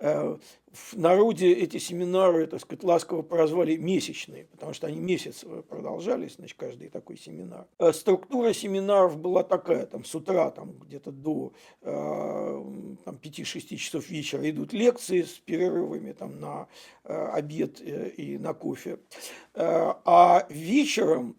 Э, 0.00 0.36
в 0.70 0.98
народе 0.98 1.52
эти 1.52 1.78
семинары, 1.78 2.46
так 2.46 2.60
сказать, 2.60 2.84
ласково 2.84 3.22
прозвали 3.22 3.76
месячные, 3.76 4.44
потому 4.44 4.72
что 4.72 4.86
они 4.86 4.98
месяц 4.98 5.44
продолжались, 5.68 6.34
значит, 6.36 6.56
каждый 6.56 6.88
такой 6.88 7.16
семинар. 7.16 7.66
Э, 7.80 7.92
структура 7.92 8.52
семинаров 8.52 9.18
была 9.18 9.42
такая, 9.42 9.86
там, 9.86 10.04
с 10.04 10.14
утра, 10.14 10.50
там, 10.50 10.78
где-то 10.78 11.10
до 11.10 11.52
э, 11.82 11.90
там, 13.04 13.18
5-6 13.20 13.76
часов 13.76 14.08
вечера 14.08 14.48
идут 14.48 14.72
лекции 14.72 15.22
с 15.22 15.32
перерывами 15.32 16.12
там, 16.12 16.38
на 16.38 16.68
обед 17.02 17.80
и 17.80 18.38
на 18.38 18.52
кофе. 18.52 18.98
А 19.54 20.46
вечером 20.50 21.36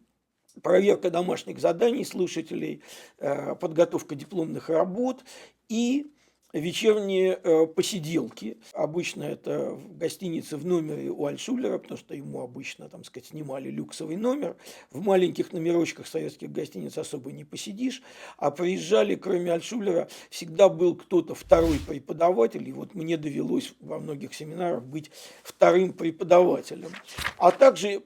проверка 0.64 1.12
домашних 1.12 1.60
заданий 1.60 2.04
слушателей, 2.04 2.82
подготовка 3.20 4.16
дипломных 4.16 4.70
работ 4.70 5.24
и 5.70 6.12
вечерние 6.54 7.40
э, 7.44 7.68
посиделки. 7.68 8.58
Обычно 8.74 9.24
это 9.24 9.72
в 9.72 9.98
гостинице 9.98 10.58
в 10.58 10.66
номере 10.66 11.10
у 11.10 11.26
Альшулера, 11.26 11.78
потому 11.78 11.98
что 11.98 12.16
ему 12.16 12.42
обычно, 12.42 12.90
там 12.90 13.04
сказать, 13.04 13.28
снимали 13.28 13.70
люксовый 13.70 14.16
номер. 14.16 14.56
В 14.92 15.02
маленьких 15.02 15.54
номерочках 15.54 16.08
советских 16.08 16.52
гостиниц 16.52 16.98
особо 16.98 17.32
не 17.32 17.44
посидишь. 17.44 18.02
А 18.38 18.50
приезжали, 18.50 19.16
кроме 19.16 19.54
Альшулера, 19.54 20.08
всегда 20.30 20.70
был 20.70 20.96
кто-то 20.96 21.36
второй 21.36 21.80
преподаватель. 21.80 22.68
И 22.68 22.72
вот 22.72 22.96
мне 22.96 23.18
довелось 23.18 23.74
во 23.80 24.00
многих 24.00 24.34
семинарах 24.34 24.84
быть 24.84 25.12
вторым 25.44 25.94
преподавателем. 25.94 26.90
А 27.38 27.52
также 27.52 28.02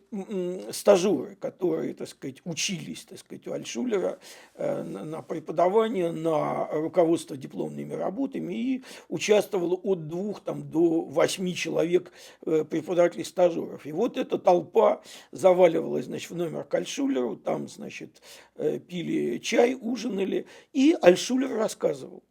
стажеры, 0.71 1.35
которые, 1.35 1.93
так 1.93 2.09
сказать, 2.09 2.41
учились, 2.43 3.05
так 3.05 3.19
сказать, 3.19 3.47
у 3.47 3.53
Альшулера 3.53 4.19
э, 4.55 4.83
на 4.83 5.21
преподавание, 5.21 6.11
на 6.11 6.67
руководство 6.71 7.37
дипломными 7.37 7.93
работами 7.93 8.32
работами 8.33 8.53
и 8.53 8.83
участвовало 9.09 9.75
от 9.75 10.07
двух 10.07 10.41
там, 10.41 10.69
до 10.69 11.01
восьми 11.01 11.55
человек 11.55 12.11
э, 12.45 12.63
преподавателей-стажеров. 12.63 13.85
И 13.85 13.91
вот 13.91 14.17
эта 14.17 14.37
толпа 14.37 15.01
заваливалась 15.31 16.05
значит, 16.05 16.31
в 16.31 16.35
номер 16.35 16.63
к 16.63 16.73
Альшулеру, 16.75 17.35
там 17.35 17.67
значит, 17.67 18.21
э, 18.55 18.79
пили 18.79 19.37
чай, 19.39 19.77
ужинали, 19.79 20.45
и 20.73 20.95
Альшулер 21.01 21.55
рассказывал. 21.55 22.23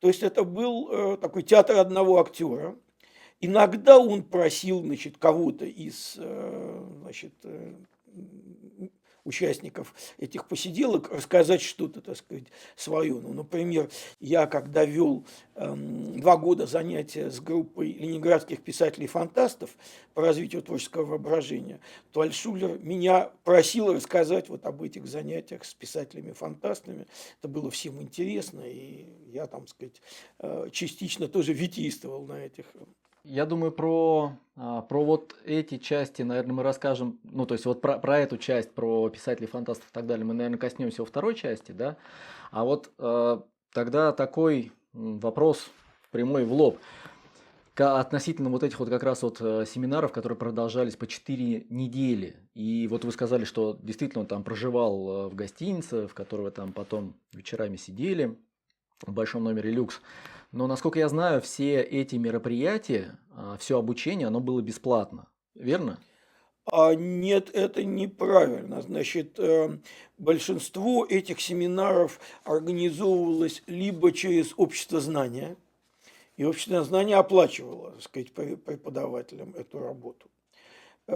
То 0.00 0.08
есть 0.08 0.22
это 0.22 0.44
был 0.44 0.88
э, 0.90 1.16
такой 1.18 1.42
театр 1.42 1.76
одного 1.76 2.20
актера. 2.20 2.76
Иногда 3.42 3.98
он 3.98 4.22
просил 4.22 4.82
значит, 4.82 5.16
кого-то 5.16 5.64
из 5.64 6.14
значит, 6.14 7.32
участников 9.30 9.94
этих 10.18 10.46
посиделок 10.46 11.10
рассказать 11.10 11.62
что-то, 11.62 12.00
так 12.00 12.16
сказать, 12.16 12.48
свое. 12.76 13.14
Ну, 13.14 13.32
например, 13.32 13.88
я 14.18 14.46
когда 14.46 14.84
вел 14.84 15.24
эм, 15.54 16.20
два 16.20 16.36
года 16.36 16.66
занятия 16.66 17.30
с 17.30 17.40
группой 17.40 17.92
ленинградских 17.92 18.62
писателей-фантастов 18.62 19.70
по 20.14 20.22
развитию 20.22 20.62
творческого 20.62 21.04
воображения, 21.04 21.78
то 22.12 22.22
Альшулер 22.22 22.78
меня 22.80 23.30
просил 23.44 23.92
рассказать 23.92 24.48
вот 24.48 24.66
об 24.66 24.82
этих 24.82 25.06
занятиях 25.06 25.64
с 25.64 25.72
писателями-фантастами. 25.74 27.06
Это 27.38 27.48
было 27.48 27.70
всем 27.70 28.02
интересно, 28.02 28.62
и 28.64 29.06
я, 29.32 29.46
там 29.46 29.68
сказать, 29.68 30.02
э, 30.40 30.68
частично 30.72 31.28
тоже 31.28 31.52
витийствовал 31.52 32.26
на 32.26 32.44
этих 32.44 32.66
я 33.24 33.46
думаю, 33.46 33.72
про, 33.72 34.32
а, 34.56 34.82
про 34.82 35.04
вот 35.04 35.36
эти 35.44 35.78
части, 35.78 36.22
наверное, 36.22 36.54
мы 36.54 36.62
расскажем, 36.62 37.18
ну, 37.24 37.46
то 37.46 37.54
есть 37.54 37.66
вот 37.66 37.80
про, 37.80 37.98
про 37.98 38.18
эту 38.18 38.38
часть, 38.38 38.72
про 38.72 39.08
писателей, 39.08 39.46
фантастов 39.46 39.88
и 39.88 39.92
так 39.92 40.06
далее, 40.06 40.24
мы, 40.24 40.34
наверное, 40.34 40.58
коснемся 40.58 41.02
во 41.02 41.06
второй 41.06 41.34
части, 41.34 41.72
да. 41.72 41.96
А 42.50 42.64
вот 42.64 42.90
э, 42.98 43.40
тогда 43.72 44.12
такой 44.12 44.72
вопрос 44.92 45.70
прямой 46.10 46.44
в 46.44 46.52
лоб 46.52 46.78
относительно 47.76 48.50
вот 48.50 48.62
этих 48.62 48.78
вот 48.78 48.90
как 48.90 49.02
раз 49.02 49.22
вот 49.22 49.38
э, 49.40 49.64
семинаров, 49.66 50.12
которые 50.12 50.36
продолжались 50.36 50.96
по 50.96 51.06
4 51.06 51.66
недели. 51.70 52.36
И 52.54 52.86
вот 52.88 53.06
вы 53.06 53.12
сказали, 53.12 53.44
что 53.44 53.78
действительно 53.80 54.22
он 54.22 54.26
там 54.26 54.42
проживал 54.42 55.30
в 55.30 55.34
гостинице, 55.34 56.06
в 56.06 56.12
которой 56.12 56.42
вы 56.42 56.50
там 56.50 56.74
потом 56.74 57.14
вечерами 57.32 57.76
сидели, 57.76 58.36
в 59.06 59.12
большом 59.12 59.44
номере 59.44 59.70
люкс. 59.70 60.00
Но, 60.52 60.66
насколько 60.66 60.98
я 60.98 61.08
знаю, 61.08 61.40
все 61.40 61.80
эти 61.80 62.16
мероприятия, 62.16 63.18
а, 63.34 63.56
все 63.58 63.78
обучение, 63.78 64.26
оно 64.26 64.40
было 64.40 64.60
бесплатно. 64.60 65.28
Верно? 65.54 65.98
А 66.66 66.94
нет, 66.94 67.50
это 67.52 67.84
неправильно. 67.84 68.82
Значит, 68.82 69.38
э, 69.38 69.78
большинство 70.18 71.06
этих 71.06 71.40
семинаров 71.40 72.20
организовывалось 72.44 73.62
либо 73.66 74.12
через 74.12 74.52
общество 74.56 75.00
знания, 75.00 75.56
и 76.36 76.44
общество 76.44 76.82
знания 76.84 77.16
оплачивало, 77.16 77.92
так 77.92 78.02
сказать, 78.02 78.32
преподавателям 78.32 79.54
эту 79.54 79.78
работу. 79.78 80.28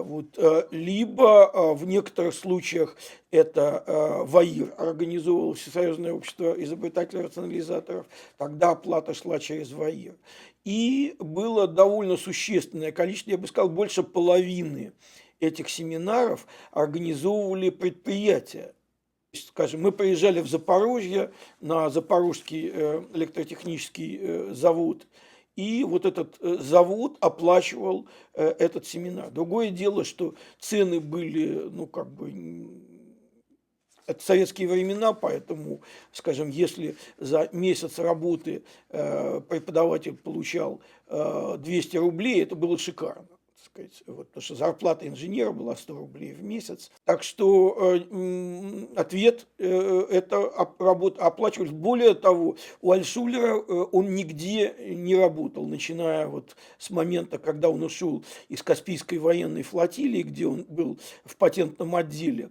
Вот, 0.02 0.36
э, 0.38 0.66
либо 0.72 1.50
э, 1.52 1.74
в 1.74 1.86
некоторых 1.86 2.34
случаях 2.34 2.96
это 3.30 3.84
э, 3.86 4.24
ВАИР 4.24 4.74
организовывал 4.76 5.54
Всесоюзное 5.54 6.12
общество 6.12 6.52
изобретателей-рационализаторов, 6.52 8.06
тогда 8.36 8.70
оплата 8.70 9.14
шла 9.14 9.38
через 9.38 9.70
ВАИР. 9.70 10.16
И 10.64 11.14
было 11.20 11.68
довольно 11.68 12.16
существенное 12.16 12.90
количество, 12.90 13.30
я 13.30 13.38
бы 13.38 13.46
сказал, 13.46 13.70
больше 13.70 14.02
половины 14.02 14.92
этих 15.38 15.68
семинаров 15.68 16.46
организовывали 16.72 17.70
предприятия. 17.70 18.74
Скажем, 19.32 19.82
мы 19.82 19.92
приезжали 19.92 20.40
в 20.40 20.48
Запорожье 20.48 21.32
на 21.60 21.90
Запорожский 21.90 22.68
электротехнический 23.14 24.54
завод– 24.54 25.06
и 25.56 25.84
вот 25.84 26.04
этот 26.04 26.36
э, 26.40 26.56
завод 26.60 27.16
оплачивал 27.20 28.08
э, 28.34 28.54
этот 28.58 28.86
семинар. 28.86 29.30
Другое 29.30 29.70
дело, 29.70 30.04
что 30.04 30.34
цены 30.58 31.00
были, 31.00 31.68
ну, 31.70 31.86
как 31.86 32.10
бы, 32.10 32.68
это 34.06 34.22
советские 34.22 34.68
времена, 34.68 35.12
поэтому, 35.12 35.80
скажем, 36.12 36.50
если 36.50 36.96
за 37.18 37.48
месяц 37.52 37.98
работы 37.98 38.64
э, 38.90 39.40
преподаватель 39.48 40.16
получал 40.16 40.80
200 41.08 41.96
рублей, 41.98 42.42
это 42.42 42.54
было 42.56 42.76
шикарно 42.78 43.33
сказать, 43.64 44.02
вот, 44.06 44.28
потому 44.28 44.42
что 44.42 44.54
зарплата 44.54 45.08
инженера 45.08 45.52
была 45.52 45.76
100 45.76 45.96
рублей 45.96 46.32
в 46.32 46.42
месяц. 46.42 46.90
Так 47.04 47.22
что 47.22 47.96
э, 47.96 48.86
ответ 48.96 49.46
э, 49.58 50.06
это 50.10 50.50
работа 50.78 51.24
оплачивались. 51.24 51.70
Более 51.70 52.14
того, 52.14 52.56
у 52.82 52.92
Альшулера 52.92 53.56
э, 53.56 53.86
он 53.92 54.14
нигде 54.14 54.74
не 54.78 55.16
работал, 55.16 55.66
начиная 55.66 56.26
вот 56.26 56.56
с 56.78 56.90
момента, 56.90 57.38
когда 57.38 57.68
он 57.70 57.82
ушел 57.82 58.24
из 58.48 58.62
Каспийской 58.62 59.18
военной 59.18 59.62
флотилии, 59.62 60.22
где 60.22 60.46
он 60.46 60.64
был 60.68 60.98
в 61.24 61.36
патентном 61.36 61.96
отделе. 61.96 62.50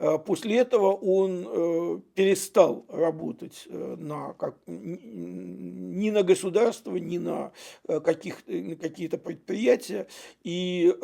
Э, 0.00 0.18
после 0.18 0.56
этого 0.56 0.92
он 0.92 1.46
э, 1.46 2.00
перестал 2.14 2.86
работать 2.88 3.64
э, 3.68 3.96
на, 3.98 4.32
как, 4.32 4.56
ни 4.66 6.10
на 6.10 6.22
государство, 6.22 6.96
ни 6.96 7.18
на, 7.18 7.52
каких, 7.86 8.42
на 8.46 8.76
какие-то 8.76 9.18
предприятия. 9.18 10.06
И 10.42 10.94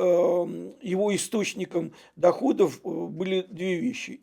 его 0.80 1.14
источником 1.14 1.92
доходов 2.16 2.80
были 2.82 3.42
две 3.42 3.78
вещи. 3.78 4.20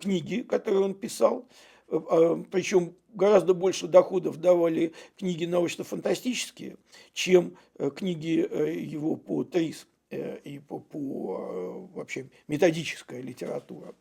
Книги, 0.00 0.42
которые 0.42 0.84
он 0.84 0.94
писал, 0.94 1.46
причем 1.88 2.94
гораздо 3.12 3.54
больше 3.54 3.86
доходов 3.86 4.40
давали 4.40 4.92
книги 5.18 5.44
научно-фантастические, 5.44 6.76
чем 7.12 7.56
книги 7.94 8.48
его 8.90 9.16
по 9.16 9.44
ТРИС 9.44 9.86
и 10.10 10.60
по, 10.66 10.78
по 10.78 11.88
вообще 11.94 12.28
методическая 12.48 13.20
литература. 13.20 13.94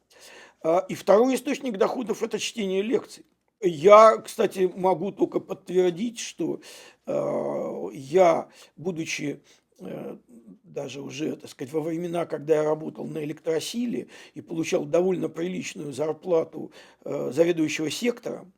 А, 0.66 0.84
и 0.90 0.96
второй 0.96 1.36
источник 1.36 1.78
доходов– 1.78 2.24
это 2.24 2.40
чтение 2.40 2.82
лекций. 2.82 3.24
Я, 3.62 4.18
кстати, 4.18 4.72
могу 4.76 5.12
только 5.12 5.40
подтвердить, 5.40 6.18
что 6.18 6.60
э, 7.06 7.90
я, 7.94 8.50
будучи 8.76 9.44
э, 9.78 10.18
даже 10.64 11.02
уже, 11.02 11.36
так 11.36 11.52
сказать, 11.52 11.72
во 11.72 11.82
времена, 11.82 12.26
когда 12.26 12.56
я 12.56 12.64
работал 12.64 13.06
на 13.06 13.24
электросиле 13.24 14.08
и 14.34 14.42
получал 14.42 14.86
довольно 14.86 15.30
приличную 15.30 15.94
зарплату 15.94 16.72
э, 17.04 17.30
заведующего 17.32 17.92
сектором, 17.92 18.52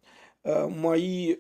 мои 0.46 1.36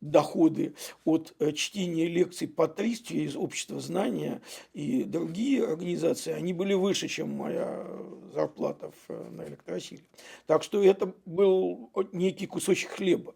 доходы 0.00 0.74
от 1.04 1.34
э, 1.38 1.52
чтения 1.52 2.06
лекций 2.06 2.46
по 2.48 2.68
300 2.68 3.14
из 3.14 3.36
общества 3.36 3.80
знания 3.80 4.40
и 4.72 5.04
другие 5.04 5.64
организации, 5.64 6.32
они 6.32 6.52
были 6.52 6.74
выше, 6.74 7.08
чем 7.08 7.30
моя 7.30 7.86
зарплата 8.32 8.92
э, 9.08 9.28
на 9.30 9.46
электросиле. 9.46 10.02
Так 10.46 10.62
что 10.62 10.82
это 10.82 11.12
был 11.26 11.90
некий 12.12 12.46
кусочек 12.46 12.90
хлеба. 12.90 13.34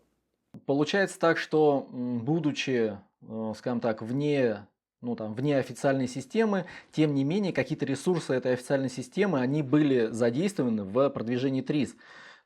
Получается 0.66 1.18
так, 1.18 1.38
что 1.38 1.88
будучи, 1.90 2.98
э, 3.22 3.53
скажем 3.57 3.81
так, 3.81 4.03
вне 4.03 4.66
ну, 5.01 5.16
там, 5.16 5.35
вне 5.35 5.59
официальной 5.59 6.07
системы, 6.07 6.64
тем 6.92 7.12
не 7.12 7.25
менее, 7.25 7.53
какие-то 7.53 7.85
ресурсы 7.85 8.35
этой 8.35 8.53
официальной 8.53 8.88
системы, 8.88 9.40
они 9.40 9.62
были 9.62 10.07
задействованы 10.07 10.85
в 10.85 11.11
продвижении 11.11 11.61
ТРИС. 11.61 11.96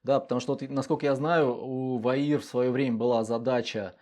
Да, 0.02 0.20
потому 0.20 0.40
что, 0.40 0.56
насколько 0.68 1.04
я 1.04 1.14
знаю, 1.16 1.54
у 1.54 1.98
ВАИР 1.98 2.40
в 2.40 2.44
свое 2.44 2.70
время 2.70 2.96
была 2.96 3.24
задача 3.24 3.94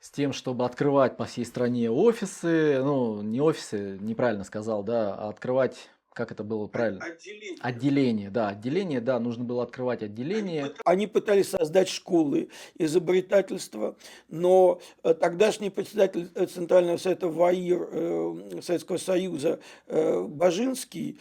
с 0.00 0.10
тем, 0.10 0.32
чтобы 0.32 0.64
открывать 0.64 1.16
по 1.16 1.26
всей 1.26 1.44
стране 1.44 1.90
офисы, 1.90 2.82
ну, 2.82 3.22
не 3.22 3.40
офисы, 3.40 3.98
неправильно 4.00 4.44
сказал, 4.44 4.82
да, 4.82 5.14
а 5.14 5.28
открывать 5.28 5.90
как 6.12 6.32
это 6.32 6.42
было 6.42 6.66
правильно? 6.66 7.04
Отделение. 7.04 7.58
Отделение, 7.60 8.30
да, 8.30 8.48
отделение, 8.48 9.00
да, 9.00 9.18
нужно 9.20 9.44
было 9.44 9.62
открывать 9.62 10.02
отделение. 10.02 10.72
Они 10.84 11.06
пытались 11.06 11.50
создать 11.50 11.88
школы 11.88 12.50
изобретательства, 12.76 13.96
но 14.28 14.80
э, 15.04 15.14
тогдашний 15.14 15.70
председатель 15.70 16.28
э, 16.34 16.46
Центрального 16.46 16.96
совета 16.96 17.28
ВАИР 17.28 17.88
э, 17.90 18.60
Советского 18.62 18.96
Союза 18.96 19.60
Бажинский, 19.86 21.18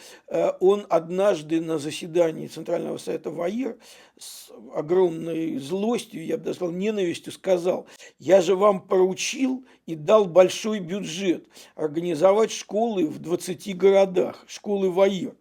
он 0.59 0.85
однажды 0.89 1.61
на 1.61 1.77
заседании 1.77 2.47
Центрального 2.47 2.97
совета 2.97 3.29
ВАИР 3.29 3.77
с 4.19 4.51
огромной 4.75 5.57
злостью, 5.57 6.25
я 6.25 6.37
бы 6.37 6.43
даже 6.43 6.57
сказал, 6.57 6.73
ненавистью 6.73 7.33
сказал, 7.33 7.87
я 8.19 8.41
же 8.41 8.55
вам 8.55 8.81
поручил 8.81 9.65
и 9.85 9.95
дал 9.95 10.25
большой 10.25 10.79
бюджет 10.79 11.47
организовать 11.75 12.51
школы 12.51 13.07
в 13.07 13.19
20 13.19 13.75
городах, 13.77 14.43
школы 14.47 14.91
ВАИР. 14.91 15.35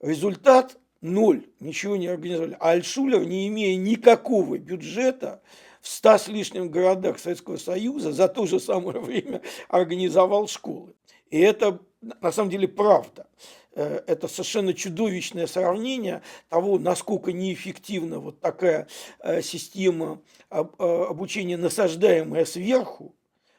Результат– 0.00 0.78
ноль, 1.02 1.46
ничего 1.60 1.96
не 1.96 2.06
организовали. 2.06 2.56
А 2.60 2.70
Альшулер, 2.70 3.24
не 3.24 3.48
имея 3.48 3.76
никакого 3.76 4.56
бюджета, 4.56 5.42
в 5.80 5.88
ста 5.88 6.18
с 6.18 6.28
лишним 6.28 6.70
городах 6.70 7.18
Советского 7.18 7.56
Союза 7.56 8.12
за 8.12 8.28
то 8.28 8.46
же 8.46 8.60
самое 8.60 9.00
время 9.00 9.42
организовал 9.68 10.46
школы. 10.46 10.94
И 11.30 11.38
это 11.38 11.80
на 12.00 12.32
самом 12.32 12.50
деле 12.50 12.68
правда. 12.68 13.26
Э, 13.74 14.02
это 14.06 14.28
совершенно 14.28 14.74
чудовищное 14.74 15.46
сравнение 15.46 16.22
того, 16.48 16.78
насколько 16.78 17.32
неэффективна 17.32 18.18
вот 18.18 18.40
такая 18.40 18.86
э, 19.20 19.40
система 19.40 20.20
э, 20.50 20.58
обучения, 20.58 21.56
насаждаемая 21.56 22.44
сверху, 22.44 23.14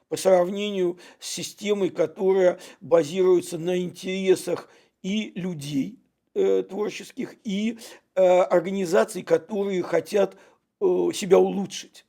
по 0.10 0.18
сравнению 0.18 1.00
с 1.20 1.28
системой, 1.28 1.90
которая 1.90 2.60
базируется 2.82 3.58
на 3.58 3.80
интересах 3.82 4.70
и 5.02 5.32
людей 5.34 5.98
творческих, 6.34 7.36
и 7.44 7.80
организаций, 8.14 9.24
которые 9.24 9.82
хотят 9.82 10.36
себя 10.80 11.40
улучшить. 11.40 12.06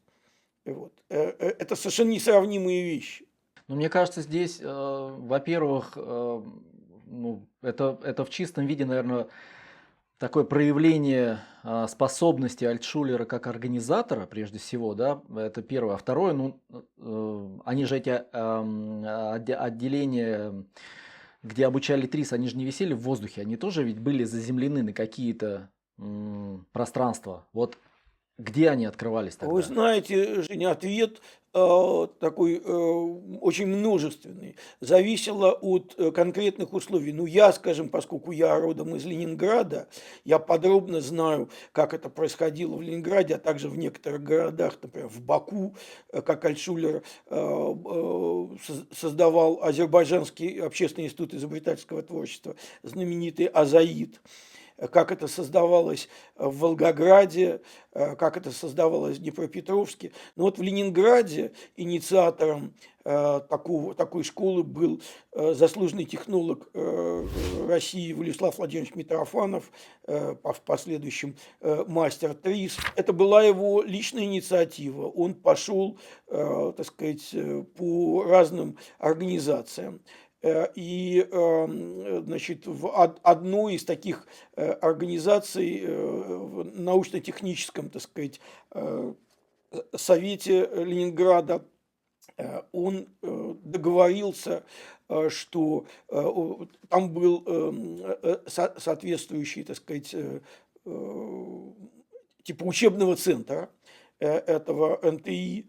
Вот. 0.66 0.92
Это 1.08 1.76
совершенно 1.76 2.10
несравнимые 2.10 2.84
вещи. 2.84 3.26
Но 3.68 3.76
мне 3.76 3.88
кажется, 3.88 4.20
здесь, 4.20 4.60
во-первых, 4.62 5.96
ну, 7.14 7.48
это, 7.62 7.98
это 8.02 8.24
в 8.24 8.30
чистом 8.30 8.66
виде, 8.66 8.84
наверное, 8.84 9.28
такое 10.18 10.44
проявление 10.44 11.40
а, 11.62 11.86
способности 11.86 12.64
Альтшулера 12.64 13.24
как 13.24 13.46
организатора, 13.46 14.26
прежде 14.26 14.58
всего, 14.58 14.94
да, 14.94 15.22
это 15.36 15.62
первое. 15.62 15.94
А 15.94 15.98
второе, 15.98 16.32
ну, 16.32 16.60
э, 16.98 17.58
они 17.64 17.84
же 17.84 17.96
эти 17.96 18.10
э, 18.10 19.54
отделения, 19.54 20.64
где 21.42 21.66
обучали 21.66 22.06
ТРИС, 22.06 22.32
они 22.32 22.48
же 22.48 22.56
не 22.56 22.64
висели 22.64 22.94
в 22.94 23.00
воздухе, 23.00 23.42
они 23.42 23.56
тоже 23.56 23.82
ведь 23.82 23.98
были 23.98 24.24
заземлены 24.24 24.82
на 24.82 24.92
какие-то 24.92 25.70
пространства. 26.72 27.46
Вот 27.52 27.78
где 28.38 28.70
они 28.70 28.86
открывались 28.86 29.36
тогда? 29.36 29.54
Вы 29.54 29.62
знаете, 29.62 30.42
Женя, 30.42 30.72
ответ 30.72 31.20
э, 31.52 32.08
такой 32.18 32.56
э, 32.56 32.72
очень 33.40 33.66
множественный. 33.66 34.56
Зависело 34.80 35.52
от 35.52 35.94
э, 35.98 36.10
конкретных 36.10 36.72
условий. 36.72 37.12
Ну, 37.12 37.26
я, 37.26 37.52
скажем, 37.52 37.88
поскольку 37.88 38.32
я 38.32 38.58
родом 38.58 38.96
из 38.96 39.04
Ленинграда, 39.04 39.86
я 40.24 40.40
подробно 40.40 41.00
знаю, 41.00 41.48
как 41.70 41.94
это 41.94 42.08
происходило 42.08 42.74
в 42.74 42.82
Ленинграде, 42.82 43.36
а 43.36 43.38
также 43.38 43.68
в 43.68 43.78
некоторых 43.78 44.24
городах, 44.24 44.78
например, 44.82 45.08
в 45.08 45.20
Баку, 45.20 45.76
как 46.10 46.44
Альшулер 46.44 47.02
создавал 48.92 49.62
Азербайджанский 49.62 50.60
общественный 50.60 51.06
институт 51.06 51.34
изобретательского 51.34 52.02
творчества, 52.02 52.56
знаменитый 52.82 53.46
Азаид 53.46 54.20
как 54.90 55.12
это 55.12 55.28
создавалось 55.28 56.08
в 56.36 56.58
Волгограде, 56.58 57.60
э, 57.92 58.16
как 58.16 58.36
это 58.36 58.50
создавалось 58.50 59.18
в 59.18 59.22
Днепропетровске. 59.22 60.12
Но 60.36 60.44
вот 60.44 60.58
в 60.58 60.62
Ленинграде 60.62 61.52
инициатором 61.76 62.74
э, 63.04 63.40
такого, 63.48 63.94
такой 63.94 64.24
школы 64.24 64.64
был 64.64 65.00
э, 65.32 65.54
заслуженный 65.54 66.04
технолог 66.04 66.68
России 67.68 68.12
Владислав 68.12 68.58
Владимирович 68.58 68.94
Митрофанов, 68.94 69.70
в 70.06 70.60
последующем 70.66 71.34
мастер 71.86 72.34
ТРИС. 72.34 72.76
Это 72.94 73.14
была 73.14 73.42
его 73.42 73.82
личная 73.82 74.24
инициатива. 74.24 75.06
Он 75.08 75.32
пошел, 75.32 75.98
так 76.28 76.84
сказать, 76.84 77.34
по 77.76 78.24
разным 78.24 78.76
организациям. 78.98 80.02
Э, 80.44 80.68
и 80.74 81.26
эм, 81.32 82.26
значит, 82.26 82.66
в 82.66 83.16
одну 83.22 83.70
из 83.70 83.86
таких 83.86 84.26
э, 84.56 84.72
организаций 84.72 85.80
э, 85.80 85.90
в 85.90 86.64
научно-техническом, 86.78 87.88
так 87.88 88.02
сказать, 88.02 88.40
совете 89.96 90.68
Ленинграда 90.74 91.64
он 92.72 93.08
договорился, 93.22 94.64
что 95.28 95.86
там 96.88 97.10
был 97.10 97.42
эм, 97.46 98.46
соответствующий, 98.46 99.64
так 99.64 99.76
сказать, 99.76 100.14
типа 102.44 102.64
учебного 102.64 103.16
центра 103.16 103.70
этого 104.18 104.98
НТИ, 105.02 105.68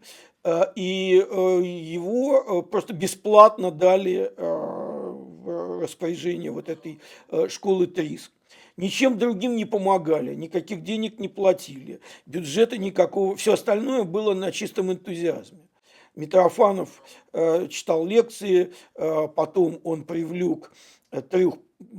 и 0.76 1.26
э, 1.28 1.62
его 1.64 2.62
э, 2.62 2.62
просто 2.62 2.94
бесплатно 2.94 3.72
дали 3.72 4.32
в 4.36 5.80
распоряжение 5.80 6.50
вот 6.50 6.68
этой 6.68 7.00
школы 7.48 7.86
ТРИС. 7.86 8.30
Ничем 8.76 9.18
другим 9.18 9.56
не 9.56 9.64
помогали, 9.64 10.34
никаких 10.34 10.82
денег 10.82 11.18
не 11.18 11.28
платили, 11.28 12.00
бюджета 12.26 12.78
никакого, 12.78 13.34
все 13.36 13.54
остальное 13.54 14.04
было 14.04 14.34
на 14.34 14.52
чистом 14.52 14.92
энтузиазме. 14.92 15.60
Митрофанов 16.14 17.02
читал 17.68 18.04
лекции, 18.04 18.72
потом 18.94 19.80
он 19.84 20.04
привлек 20.04 20.72
трех 21.30 21.54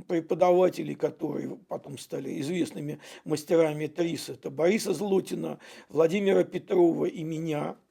преподавателей, 0.06 0.94
которые 0.94 1.56
потом 1.68 1.98
стали 1.98 2.40
известными 2.40 3.00
мастерами 3.24 3.86
ТРИС, 3.86 4.28
это 4.28 4.50
Бориса 4.50 4.92
Злотина, 4.92 5.58
Владимира 5.88 6.44
Петрова 6.44 7.06
и 7.06 7.24
меня– 7.24 7.76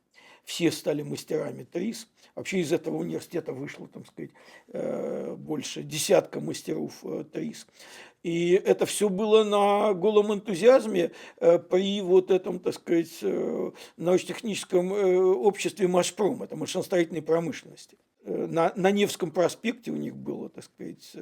все 0.48 0.72
стали 0.72 1.04
мастерами 1.04 1.66
ТРИС. 1.66 2.08
Вообще 2.34 2.60
из 2.60 2.72
этого 2.72 2.96
университета 2.96 3.52
вышло, 3.52 3.86
там 3.90 4.06
сказать, 4.06 4.32
э, 4.70 5.36
больше 5.36 5.84
десятка 5.84 6.40
мастеров 6.40 6.94
э, 7.04 7.26
ТРИС. 7.34 7.68
И 8.24 8.52
это 8.54 8.86
все 8.86 9.10
было 9.10 9.44
на 9.44 9.94
голом 9.94 10.34
энтузиазме 10.34 11.12
э, 11.42 11.60
при 11.60 12.00
вот 12.00 12.32
этом, 12.32 12.60
так 12.60 12.76
сказать, 12.76 13.22
научно-техническом 13.98 14.92
обществе 14.94 15.90
Машпром, 15.90 16.42
это 16.42 16.56
машиностроительной 16.56 17.22
промышленности 17.22 17.98
на, 18.28 18.74
на 18.76 18.92
Невском 18.92 19.32
проспекте 19.32 19.92
у 19.92 19.96
них 19.96 20.16
было, 20.16 20.50
так 20.50 20.66
сказать, 20.66 21.16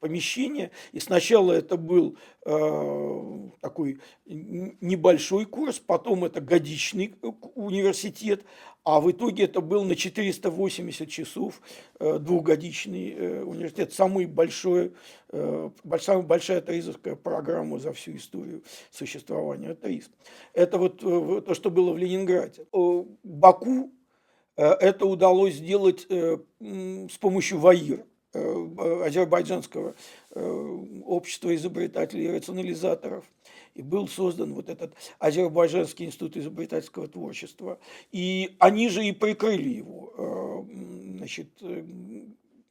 помещение. 0.00 0.70
И 0.92 1.00
сначала 1.00 1.52
это 1.52 1.76
был 1.76 2.16
э, 2.46 3.48
такой 3.60 4.00
небольшой 4.26 5.46
курс, 5.46 5.78
потом 5.78 6.24
это 6.24 6.40
годичный 6.40 7.14
университет, 7.54 8.44
а 8.84 9.00
в 9.00 9.10
итоге 9.10 9.44
это 9.44 9.62
был 9.62 9.82
на 9.84 9.96
480 9.96 11.08
часов 11.08 11.62
э, 11.98 12.18
двухгодичный 12.18 13.12
э, 13.12 13.42
университет. 13.42 13.94
Самый 13.94 14.26
большой, 14.26 14.92
э, 15.30 15.70
самая 16.00 16.22
большая 16.22 16.58
атеизовская 16.58 17.16
программа 17.16 17.78
за 17.78 17.94
всю 17.94 18.14
историю 18.16 18.62
существования 18.90 19.70
атеизма. 19.70 20.14
Это 20.52 20.76
вот 20.76 21.02
э, 21.02 21.42
то, 21.46 21.54
что 21.54 21.70
было 21.70 21.92
в 21.92 21.98
Ленинграде. 21.98 22.66
Баку 23.22 23.90
Э, 23.90 24.03
это 24.56 25.06
удалось 25.06 25.54
сделать 25.54 26.06
э, 26.08 26.38
с 26.60 27.18
помощью 27.18 27.58
ВАИР, 27.58 28.04
э, 28.32 29.04
азербайджанского 29.06 29.94
общества 31.04 31.54
изобретателей 31.54 32.26
и 32.26 32.36
рационализаторов. 32.36 33.24
И 33.74 33.82
был 33.82 34.08
создан 34.08 34.54
вот 34.54 34.68
этот 34.68 34.94
Азербайджанский 35.18 36.06
институт 36.06 36.36
изобретательского 36.36 37.08
творчества. 37.08 37.78
И 38.12 38.56
они 38.58 38.88
же 38.88 39.04
и 39.04 39.12
прикрыли 39.12 39.68
его 39.68 40.64
значит, 41.16 41.48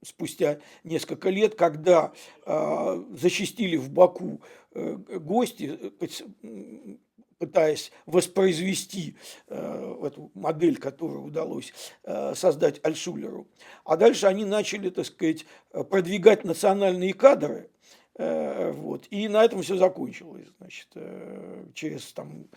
спустя 0.01 0.59
несколько 0.83 1.29
лет, 1.29 1.55
когда 1.55 2.13
зачастили 2.45 3.77
в 3.77 3.89
Баку 3.89 4.41
гости, 4.73 5.79
пытаясь 7.37 7.91
воспроизвести 8.05 9.15
э, 9.47 9.97
эту 10.03 10.31
модель, 10.33 10.77
которую 10.77 11.23
удалось 11.23 11.73
э, 12.03 12.33
создать 12.35 12.79
Альшулеру. 12.83 13.47
А 13.85 13.97
дальше 13.97 14.27
они 14.27 14.45
начали, 14.45 14.89
так 14.89 15.05
сказать, 15.05 15.45
продвигать 15.89 16.43
национальные 16.43 17.13
кадры, 17.13 17.69
э, 18.15 18.71
вот, 18.71 19.07
и 19.09 19.27
на 19.27 19.43
этом 19.43 19.61
все 19.61 19.77
закончилось. 19.77 20.47
Значит, 20.59 20.87
э, 20.95 21.65
через 21.73 22.11
там, 22.13 22.47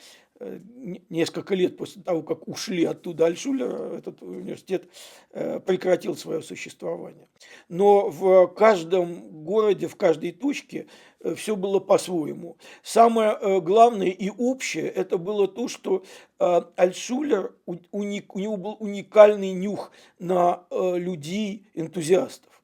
несколько 1.08 1.54
лет 1.54 1.76
после 1.76 2.02
того, 2.02 2.22
как 2.22 2.46
ушли 2.48 2.84
оттуда 2.84 3.26
Альшулер, 3.26 3.94
этот 3.94 4.22
университет 4.22 4.88
э, 5.30 5.60
прекратил 5.60 6.16
свое 6.16 6.42
существование. 6.42 7.28
Но 7.68 8.10
в 8.10 8.48
каждом 8.48 9.44
городе, 9.44 9.88
в 9.88 9.96
каждой 9.96 10.32
точке 10.32 10.86
э, 11.20 11.34
все 11.34 11.56
было 11.56 11.78
по-своему. 11.78 12.56
Самое 12.82 13.60
главное 13.60 14.08
и 14.08 14.30
общее 14.30 14.88
это 14.88 15.18
было 15.18 15.48
то, 15.48 15.68
что 15.68 16.04
Альшулер, 16.38 17.54
у 17.66 18.02
него 18.02 18.56
был 18.56 18.76
уникальный 18.78 19.52
нюх 19.52 19.90
на 20.18 20.66
людей, 20.70 21.66
энтузиастов 21.74 22.55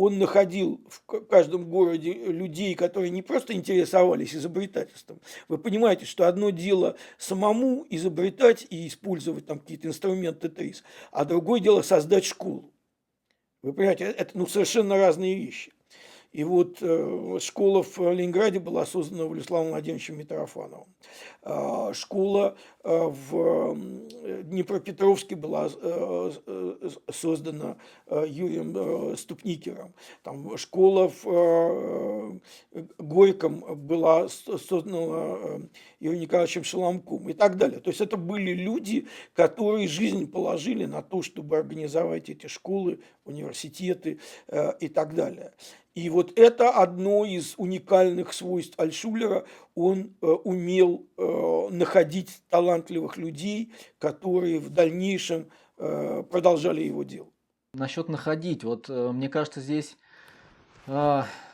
он 0.00 0.18
находил 0.18 0.80
в 0.88 1.26
каждом 1.26 1.68
городе 1.68 2.14
людей, 2.14 2.74
которые 2.74 3.10
не 3.10 3.20
просто 3.20 3.52
интересовались 3.52 4.34
изобретательством. 4.34 5.20
Вы 5.46 5.58
понимаете, 5.58 6.06
что 6.06 6.26
одно 6.26 6.48
дело 6.48 6.96
самому 7.18 7.86
изобретать 7.90 8.66
и 8.70 8.88
использовать 8.88 9.44
там 9.44 9.58
какие-то 9.58 9.88
инструменты 9.88 10.48
ТРИС, 10.48 10.84
а 11.12 11.26
другое 11.26 11.60
дело 11.60 11.82
создать 11.82 12.24
школу. 12.24 12.72
Вы 13.62 13.74
понимаете, 13.74 14.04
это 14.04 14.30
ну, 14.38 14.46
совершенно 14.46 14.96
разные 14.96 15.34
вещи. 15.34 15.70
И 16.32 16.44
вот 16.44 16.78
э, 16.80 17.38
школа 17.42 17.82
в 17.82 17.98
Ленинграде 17.98 18.58
была 18.58 18.86
создана 18.86 19.24
Владиславом 19.24 19.70
Владимировичем 19.70 20.16
Митрофановым. 20.16 20.88
Э, 21.42 21.92
школа 21.94 22.54
э, 22.84 22.90
в 22.90 23.76
Днепропетровске 24.42 25.36
была 25.36 25.70
э, 25.74 26.30
создана 27.10 27.76
Юрием 28.10 29.16
Ступникером. 29.16 29.94
Там 30.22 30.56
школа 30.58 31.10
в 31.22 32.40
Горьком 32.98 33.64
была 33.86 34.28
создана 34.28 35.60
Юрием 35.98 36.20
Николаевичем 36.20 36.64
Шеломком 36.64 37.28
и 37.30 37.32
так 37.32 37.56
далее. 37.56 37.80
То 37.80 37.88
есть 37.88 38.02
это 38.02 38.16
были 38.16 38.52
люди, 38.52 39.06
которые 39.32 39.88
жизнь 39.88 40.30
положили 40.30 40.84
на 40.84 41.02
то, 41.02 41.22
чтобы 41.22 41.56
организовать 41.56 42.28
эти 42.28 42.48
школы, 42.48 43.00
университеты 43.24 44.20
и 44.80 44.88
так 44.88 45.14
далее. 45.14 45.52
И 45.94 46.08
вот 46.08 46.38
это 46.38 46.70
одно 46.70 47.24
из 47.24 47.54
уникальных 47.56 48.32
свойств 48.32 48.78
Альшулера. 48.78 49.44
Он 49.74 50.14
умел 50.20 51.06
находить 51.70 52.42
талантливых 52.48 53.16
людей, 53.16 53.72
которые 53.98 54.58
в 54.58 54.70
дальнейшем 54.70 55.50
э, 55.78 56.22
продолжали 56.30 56.82
его 56.82 57.02
дело. 57.02 57.28
Насчет 57.74 58.08
находить, 58.08 58.64
вот 58.64 58.88
э, 58.88 59.12
мне 59.12 59.28
кажется, 59.28 59.60
здесь 59.60 59.96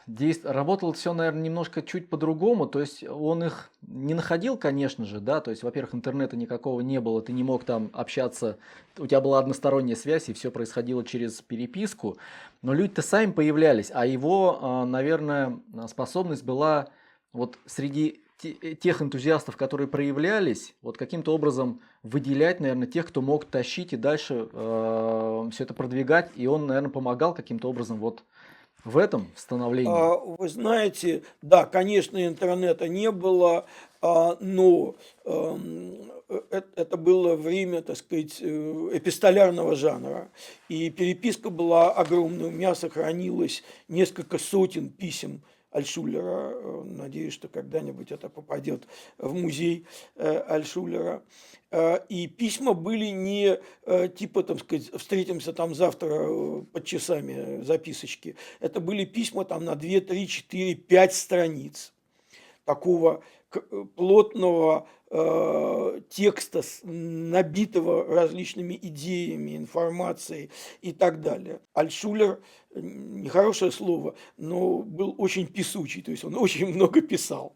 действ... 0.07 0.47
работало 0.47 0.93
все, 0.95 1.13
наверное, 1.13 1.43
немножко 1.43 1.83
чуть 1.83 2.09
по-другому. 2.09 2.67
То 2.67 2.81
есть 2.81 3.05
он 3.05 3.45
их 3.45 3.71
не 3.83 4.15
находил, 4.15 4.57
конечно 4.57 5.05
же, 5.05 5.21
да. 5.21 5.41
То 5.41 5.51
есть, 5.51 5.63
во-первых, 5.63 5.95
интернета 5.95 6.37
никакого 6.37 6.81
не 6.81 7.01
было, 7.01 7.21
ты 7.21 7.33
не 7.33 7.43
мог 7.43 7.65
там 7.65 7.91
общаться, 7.93 8.57
у 8.97 9.07
тебя 9.07 9.21
была 9.21 9.41
односторонняя 9.41 9.97
связь, 9.97 10.29
и 10.29 10.33
все 10.33 10.51
происходило 10.51 11.05
через 11.05 11.43
переписку. 11.43 12.17
Но 12.63 12.73
люди-то 12.73 13.03
сами 13.03 13.33
появлялись, 13.33 13.91
а 13.93 14.07
его, 14.07 14.85
наверное, 14.87 15.61
способность 15.89 16.45
была 16.45 16.89
вот 17.33 17.59
среди 17.67 18.23
тех 18.39 19.03
энтузиастов, 19.03 19.57
которые 19.57 19.89
проявлялись, 19.89 20.75
вот 20.83 20.99
каким-то 20.99 21.35
образом 21.35 21.81
выделять, 22.03 22.61
наверное, 22.61 22.87
тех, 22.87 23.07
кто 23.07 23.23
мог 23.23 23.45
тащить 23.47 23.93
и 23.93 23.97
дальше 23.97 24.49
э, 24.53 25.51
все 25.53 25.65
это 25.65 25.75
продвигать, 25.75 26.31
и 26.37 26.47
он, 26.47 26.67
наверное, 26.67 26.91
помогал 26.91 27.35
каким-то 27.35 27.69
образом 27.69 27.99
вот 27.99 28.23
в 28.85 28.99
этом 28.99 29.29
становлении? 29.35 29.93
А, 29.93 30.17
вы 30.17 30.49
знаете, 30.49 31.25
да, 31.43 31.67
конечно, 31.67 32.25
интернета 32.25 32.89
не 32.89 33.11
было, 33.11 33.67
а, 34.01 34.37
но 34.41 34.95
эм, 35.25 36.13
э, 36.29 36.63
это 36.77 36.97
было 36.97 37.35
время, 37.35 37.83
так 37.83 37.97
сказать, 37.97 38.39
э, 38.41 38.91
эпистолярного 38.93 39.75
жанра. 39.75 40.29
И 40.69 40.91
переписка 40.91 41.51
была 41.51 41.91
огромная. 41.91 42.47
У 42.47 42.51
меня 42.51 42.75
сохранилось 42.77 43.65
несколько 43.89 44.39
сотен 44.39 44.89
писем 44.91 45.43
Альшулера. 45.77 46.53
Э, 46.55 46.83
надеюсь, 46.87 47.35
что 47.35 47.49
когда-нибудь 47.49 48.11
это 48.11 48.29
попадет 48.29 48.89
в 49.19 49.35
музей 49.35 49.87
э, 50.15 50.39
Альшулера. 50.49 51.23
Э, 51.71 51.99
и 52.09 52.27
письма 52.27 52.73
были 52.73 53.07
не 53.07 53.61
типа, 54.17 54.43
там 54.43 54.59
сказать, 54.59 54.91
встретимся 54.97 55.53
там 55.53 55.75
завтра 55.75 56.29
под 56.73 56.85
часами 56.85 57.63
записочки. 57.63 58.37
Это 58.61 58.81
были 58.81 59.05
письма 59.05 59.45
там 59.45 59.65
на 59.65 59.75
2, 59.75 60.01
3, 60.01 60.29
4, 60.29 60.75
5 60.75 61.15
страниц 61.15 61.93
такого 62.65 63.23
плотного 63.95 64.89
э, 65.11 66.01
текста, 66.09 66.63
набитого 66.83 68.05
различными 68.05 68.79
идеями, 68.81 69.57
информацией 69.57 70.51
и 70.83 70.93
так 70.93 71.21
далее. 71.21 71.61
Альшулер, 71.75 72.41
нехорошее 72.75 73.73
слово, 73.73 74.17
но 74.37 74.83
был 74.83 75.15
очень 75.19 75.47
писучий, 75.47 76.03
то 76.03 76.11
есть 76.11 76.25
он 76.25 76.35
очень 76.39 76.67
много 76.67 77.01
писал 77.01 77.55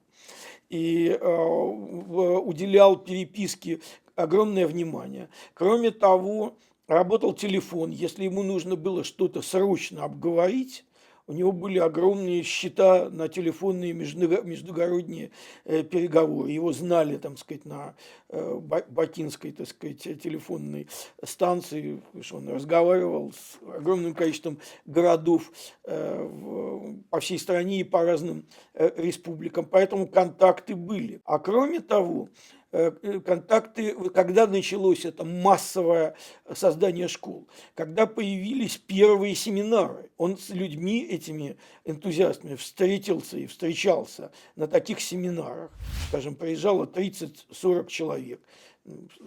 и 0.69 1.09
э, 1.09 1.27
уделял 1.27 2.97
переписке 2.97 3.81
огромное 4.15 4.67
внимание. 4.67 5.29
Кроме 5.53 5.91
того, 5.91 6.57
работал 6.87 7.35
телефон, 7.35 7.91
если 7.91 8.25
ему 8.25 8.43
нужно 8.43 8.77
было 8.77 9.05
что-то 9.05 9.43
срочно 9.43 10.05
обговорить, 10.05 10.85
у 11.31 11.33
него 11.33 11.53
были 11.53 11.79
огромные 11.79 12.43
счета 12.43 13.09
на 13.09 13.29
телефонные 13.29 13.93
междугородние 13.93 15.31
э, 15.65 15.85
переговоры. 15.85 16.51
Его 16.51 16.73
знали, 16.73 17.19
там 17.19 17.37
сказать, 17.37 17.65
на 17.65 17.95
э, 18.31 18.55
Бакинской, 18.89 19.53
так 19.53 19.69
сказать, 19.69 20.03
телефонной 20.03 20.89
станции, 21.23 22.03
что 22.21 22.39
он 22.39 22.49
разговаривал 22.49 23.33
с 23.33 23.65
огромным 23.77 24.13
количеством 24.13 24.59
городов 24.87 25.53
э, 25.85 27.01
по 27.11 27.21
всей 27.21 27.39
стране 27.39 27.79
и 27.81 27.85
по 27.85 28.03
разным 28.03 28.45
республикам. 28.75 29.67
Поэтому 29.67 30.09
контакты 30.09 30.75
были. 30.75 31.21
А 31.25 31.39
кроме 31.39 31.79
того, 31.79 32.29
контакты, 32.71 33.95
когда 34.11 34.47
началось 34.47 35.05
это 35.05 35.25
массовое 35.25 36.15
создание 36.53 37.09
школ, 37.09 37.49
когда 37.75 38.07
появились 38.07 38.77
первые 38.77 39.35
семинары. 39.35 40.11
Он 40.17 40.39
с 40.39 40.51
людьми, 40.51 41.05
этими 41.05 41.57
энтузиастами, 41.85 42.55
встретился 42.55 43.39
и 43.39 43.47
встречался 43.47 44.31
на 44.55 44.69
таких 44.69 45.01
семинарах. 45.01 45.71
Скажем, 46.09 46.37
приезжало 46.37 46.87
30-40 46.87 47.89
человек 47.89 48.41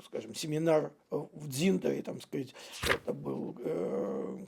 скажем, 0.06 0.34
семинар 0.34 0.92
в 1.10 1.48
Дзинтере, 1.48 2.02
там, 2.02 2.20
сказать, 2.22 2.54
это 2.82 3.14
был 3.14 3.56
э, 3.60 4.46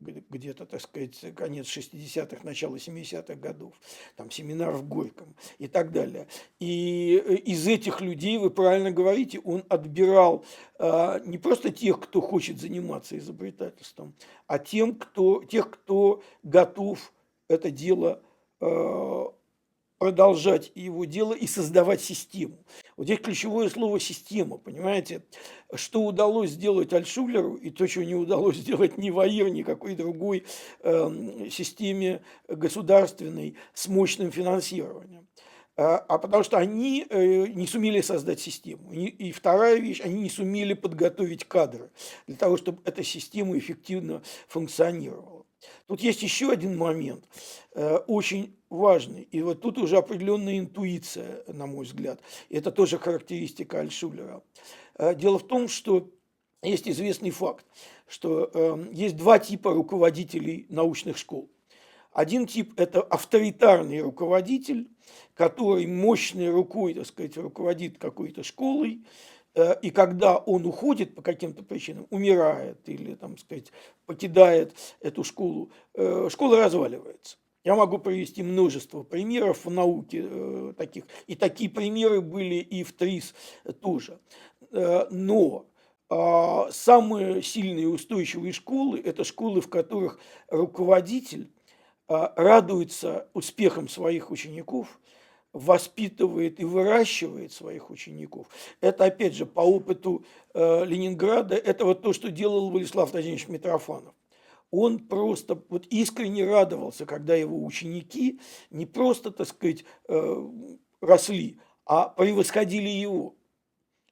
где-то, 0.00 0.66
так 0.66 0.80
сказать, 0.80 1.18
конец 1.34 1.66
60-х, 1.66 2.38
начало 2.42 2.76
70-х 2.76 3.34
годов, 3.34 3.74
там 4.16 4.30
семинар 4.30 4.72
в 4.72 4.88
Горьком 4.88 5.34
и 5.58 5.68
так 5.68 5.92
далее. 5.92 6.26
И 6.60 7.22
э, 7.24 7.34
из 7.34 7.66
этих 7.68 8.00
людей, 8.00 8.38
вы 8.38 8.50
правильно 8.50 8.90
говорите, 8.90 9.38
он 9.40 9.64
отбирал 9.68 10.44
э, 10.78 11.20
не 11.26 11.38
просто 11.38 11.70
тех, 11.70 12.00
кто 12.00 12.20
хочет 12.20 12.60
заниматься 12.60 13.18
изобретательством, 13.18 14.14
а 14.46 14.58
тем, 14.58 14.94
кто, 14.94 15.44
тех, 15.44 15.70
кто 15.70 16.22
готов 16.42 17.12
это 17.48 17.70
дело 17.70 18.22
продолжать 20.02 20.72
его 20.74 21.04
дело 21.04 21.32
и 21.32 21.46
создавать 21.46 22.00
систему. 22.00 22.58
Вот 22.96 23.04
здесь 23.04 23.20
ключевое 23.20 23.68
слово 23.68 24.00
«система», 24.00 24.58
понимаете? 24.58 25.22
Что 25.72 26.02
удалось 26.02 26.50
сделать 26.50 26.92
Альшулеру 26.92 27.54
и 27.54 27.70
то, 27.70 27.86
чего 27.86 28.02
не 28.02 28.16
удалось 28.16 28.56
сделать 28.56 28.98
ни 28.98 29.10
ВАИР, 29.10 29.50
ни 29.50 29.62
какой 29.62 29.94
другой 29.94 30.44
э, 30.80 31.48
системе 31.52 32.20
государственной 32.48 33.54
с 33.74 33.86
мощным 33.86 34.32
финансированием. 34.32 35.28
А, 35.76 35.98
а 35.98 36.18
потому 36.18 36.42
что 36.42 36.58
они 36.58 37.06
э, 37.08 37.46
не 37.46 37.68
сумели 37.68 38.00
создать 38.00 38.40
систему. 38.40 38.92
И 38.92 39.30
вторая 39.30 39.76
вещь, 39.76 40.00
они 40.02 40.22
не 40.22 40.30
сумели 40.30 40.74
подготовить 40.74 41.44
кадры 41.44 41.90
для 42.26 42.36
того, 42.36 42.56
чтобы 42.56 42.82
эта 42.84 43.04
система 43.04 43.56
эффективно 43.56 44.20
функционировала. 44.48 45.31
Тут 45.86 46.00
есть 46.00 46.22
еще 46.22 46.50
один 46.50 46.76
момент, 46.76 47.24
э, 47.74 47.96
очень 48.06 48.56
важный. 48.70 49.22
И 49.30 49.42
вот 49.42 49.60
тут 49.60 49.78
уже 49.78 49.96
определенная 49.96 50.58
интуиция, 50.58 51.44
на 51.46 51.66
мой 51.66 51.84
взгляд. 51.84 52.20
Это 52.50 52.70
тоже 52.70 52.98
характеристика 52.98 53.80
Альшулера. 53.80 54.42
Э, 54.96 55.14
дело 55.14 55.38
в 55.38 55.46
том, 55.46 55.68
что 55.68 56.10
есть 56.62 56.88
известный 56.88 57.30
факт, 57.30 57.66
что 58.06 58.50
э, 58.52 58.86
есть 58.92 59.16
два 59.16 59.38
типа 59.38 59.72
руководителей 59.72 60.66
научных 60.68 61.16
школ. 61.16 61.50
Один 62.12 62.46
тип– 62.46 62.74
это 62.76 63.00
авторитарный 63.00 64.00
руководитель, 64.00 64.90
который 65.34 65.86
мощной 65.86 66.50
рукой, 66.50 66.94
так 66.94 67.06
сказать, 67.06 67.36
руководит 67.38 67.98
какой-то 67.98 68.42
школой, 68.42 69.04
и 69.54 69.90
когда 69.90 70.36
он 70.36 70.64
уходит 70.66 71.14
по 71.14 71.22
каким-то 71.22 71.62
причинам, 71.62 72.06
умирает 72.10 72.78
или, 72.88 73.14
там 73.14 73.36
сказать, 73.36 73.72
покидает 74.06 74.74
эту 75.00 75.24
школу, 75.24 75.70
э, 75.94 76.28
школа 76.30 76.58
разваливается. 76.58 77.36
Я 77.64 77.76
могу 77.76 77.98
привести 77.98 78.42
множество 78.42 79.02
примеров 79.02 79.64
в 79.64 79.70
науке 79.70 80.24
э, 80.24 80.74
таких, 80.76 81.04
и 81.26 81.34
такие 81.34 81.70
примеры 81.70 82.20
были 82.20 82.56
и 82.56 82.82
в 82.82 82.92
ТРИС 82.92 83.34
тоже. 83.80 84.18
Но 85.10 85.66
а, 86.14 86.70
самые 86.70 87.40
сильные 87.40 87.84
и 87.84 87.86
устойчивые 87.86 88.52
школы– 88.52 89.00
это 89.04 89.24
школы, 89.24 89.62
в 89.62 89.70
которых 89.70 90.18
руководитель 90.48 91.50
а, 92.06 92.34
радуется 92.36 93.28
успехам 93.32 93.88
своих 93.88 94.30
учеников, 94.30 95.00
воспитывает 95.52 96.60
и 96.60 96.64
выращивает 96.64 97.52
своих 97.52 97.90
учеников. 97.90 98.46
Это, 98.80 99.04
опять 99.04 99.34
же, 99.34 99.46
по 99.46 99.60
опыту 99.60 100.24
э, 100.54 100.84
Ленинграда, 100.84 101.54
это 101.54 101.84
вот 101.84 102.02
то, 102.02 102.12
что 102.12 102.30
делал 102.30 102.70
Владислав 102.70 103.12
Владимирович 103.12 103.48
Митрофанов. 103.48 104.14
Он 104.70 104.98
просто 105.00 105.62
вот 105.68 105.86
искренне 105.88 106.46
радовался, 106.46 107.04
когда 107.04 107.34
его 107.34 107.62
ученики 107.62 108.40
не 108.70 108.86
просто, 108.86 109.30
так 109.30 109.46
сказать, 109.46 109.84
э, 110.08 110.48
росли, 111.02 111.58
а 111.84 112.08
превосходили 112.08 112.88
его. 112.88 113.34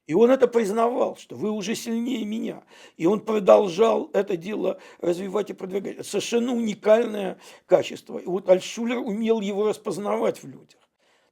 И 0.07 0.13
он 0.13 0.31
это 0.33 0.49
признавал, 0.49 1.17
что 1.17 1.37
вы 1.37 1.53
уже 1.53 1.77
сильнее 1.77 2.25
меня. 2.25 2.65
И 2.97 3.07
он 3.07 3.21
продолжал 3.21 4.11
это 4.13 4.37
дело 4.37 4.81
развивать 5.01 5.51
и 5.51 5.53
продвигать. 5.53 5.95
Это 5.95 6.03
совершенно 6.03 6.53
уникальное 6.53 7.39
качество. 7.67 8.19
И 8.19 8.27
вот 8.27 8.51
Альшулер 8.51 8.99
умел 8.99 9.41
его 9.41 9.69
распознавать 9.69 10.43
в 10.43 10.49
людях. 10.49 10.80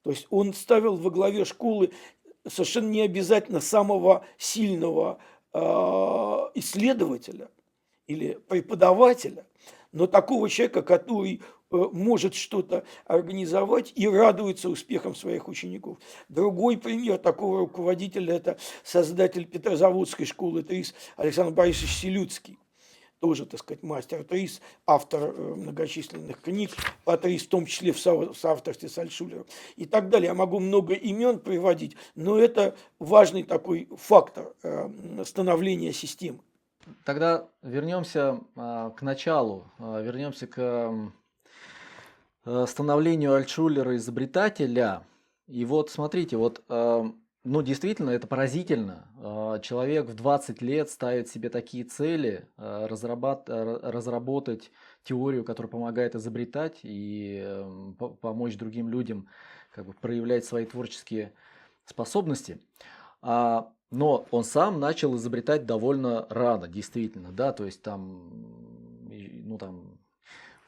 То 0.02 0.10
есть 0.10 0.26
он 0.30 0.52
ставил 0.54 0.96
во 0.96 1.10
главе 1.10 1.44
школы 1.44 1.92
совершенно 2.46 2.88
не 2.88 3.02
обязательно 3.02 3.60
самого 3.60 4.24
сильного 4.38 5.18
э, 5.52 5.58
исследователя 6.54 7.50
или 8.06 8.38
преподавателя, 8.48 9.46
но 9.92 10.06
такого 10.06 10.48
человека, 10.48 10.82
который 10.82 11.42
Э, 11.70 11.88
может 11.92 12.34
что-то 12.34 12.84
организовать 13.04 13.92
и 13.94 14.08
радуется 14.08 14.70
успехам 14.70 15.14
своих 15.14 15.48
учеников. 15.48 15.98
Другой 16.28 16.78
пример 16.78 17.18
такого 17.18 17.58
руководителя– 17.60 18.34
это 18.36 18.58
создатель 18.82 19.44
Петрозаводской 19.44 20.24
школы 20.24 20.62
ТРИС 20.62 20.94
Александр 21.16 21.52
Борисович 21.52 21.94
Селюцкий 21.94 22.58
тоже, 23.20 23.46
так 23.46 23.60
сказать, 23.60 23.82
мастер 23.82 24.24
ТРИС, 24.24 24.60
автор 24.86 25.22
э, 25.22 25.54
многочисленных 25.54 26.40
книг 26.40 26.70
по 27.04 27.16
ТРИС, 27.16 27.44
в 27.44 27.48
том 27.48 27.66
числе 27.66 27.92
в 27.92 27.98
соавторстве 27.98 28.88
с 28.88 28.98
Альшулером 28.98 29.46
и 29.76 29.86
так 29.86 30.08
далее. 30.08 30.28
Я 30.28 30.34
могу 30.34 30.60
много 30.60 30.94
имен 30.94 31.38
приводить, 31.38 31.96
но 32.14 32.38
это 32.38 32.76
важный 32.98 33.42
такой 33.42 33.88
фактор 33.96 34.54
э, 34.62 35.24
становления 35.24 35.92
системы. 35.92 36.40
Тогда 37.04 37.46
вернемся 37.62 38.40
а, 38.56 38.90
к 38.90 39.02
началу, 39.02 39.70
вернемся 39.78 40.46
к 40.46 41.12
Э, 42.50 42.64
становлению 42.66 43.34
Альтшулера 43.34 43.94
изобретателя. 43.96 45.02
И 45.48 45.66
вот 45.66 45.90
смотрите, 45.90 46.38
вот, 46.38 46.62
э, 46.70 47.04
ну 47.44 47.62
действительно, 47.62 48.10
это 48.10 48.26
поразительно. 48.26 49.08
Э, 49.18 49.60
человек 49.62 50.06
в 50.06 50.14
20 50.14 50.62
лет 50.62 50.90
ставит 50.90 51.28
себе 51.28 51.48
такие 51.48 51.84
цели, 51.84 52.48
разработ, 52.56 53.48
разработать 53.48 54.70
теорию, 55.04 55.44
которая 55.44 55.70
помогает 55.70 56.14
изобретать 56.14 56.80
и 56.82 57.64
помочь 58.20 58.56
другим 58.56 58.88
людям 58.88 59.28
как 59.70 59.86
бы, 59.86 59.92
проявлять 59.92 60.44
свои 60.44 60.66
творческие 60.66 61.32
способности. 61.84 62.60
А, 63.22 63.72
но 63.90 64.26
он 64.30 64.44
сам 64.44 64.80
начал 64.80 65.16
изобретать 65.16 65.66
довольно 65.66 66.26
рано, 66.28 66.68
действительно, 66.68 67.32
да, 67.32 67.52
то 67.52 67.64
есть 67.64 67.82
там, 67.82 68.30
ну 69.08 69.58
там, 69.58 69.97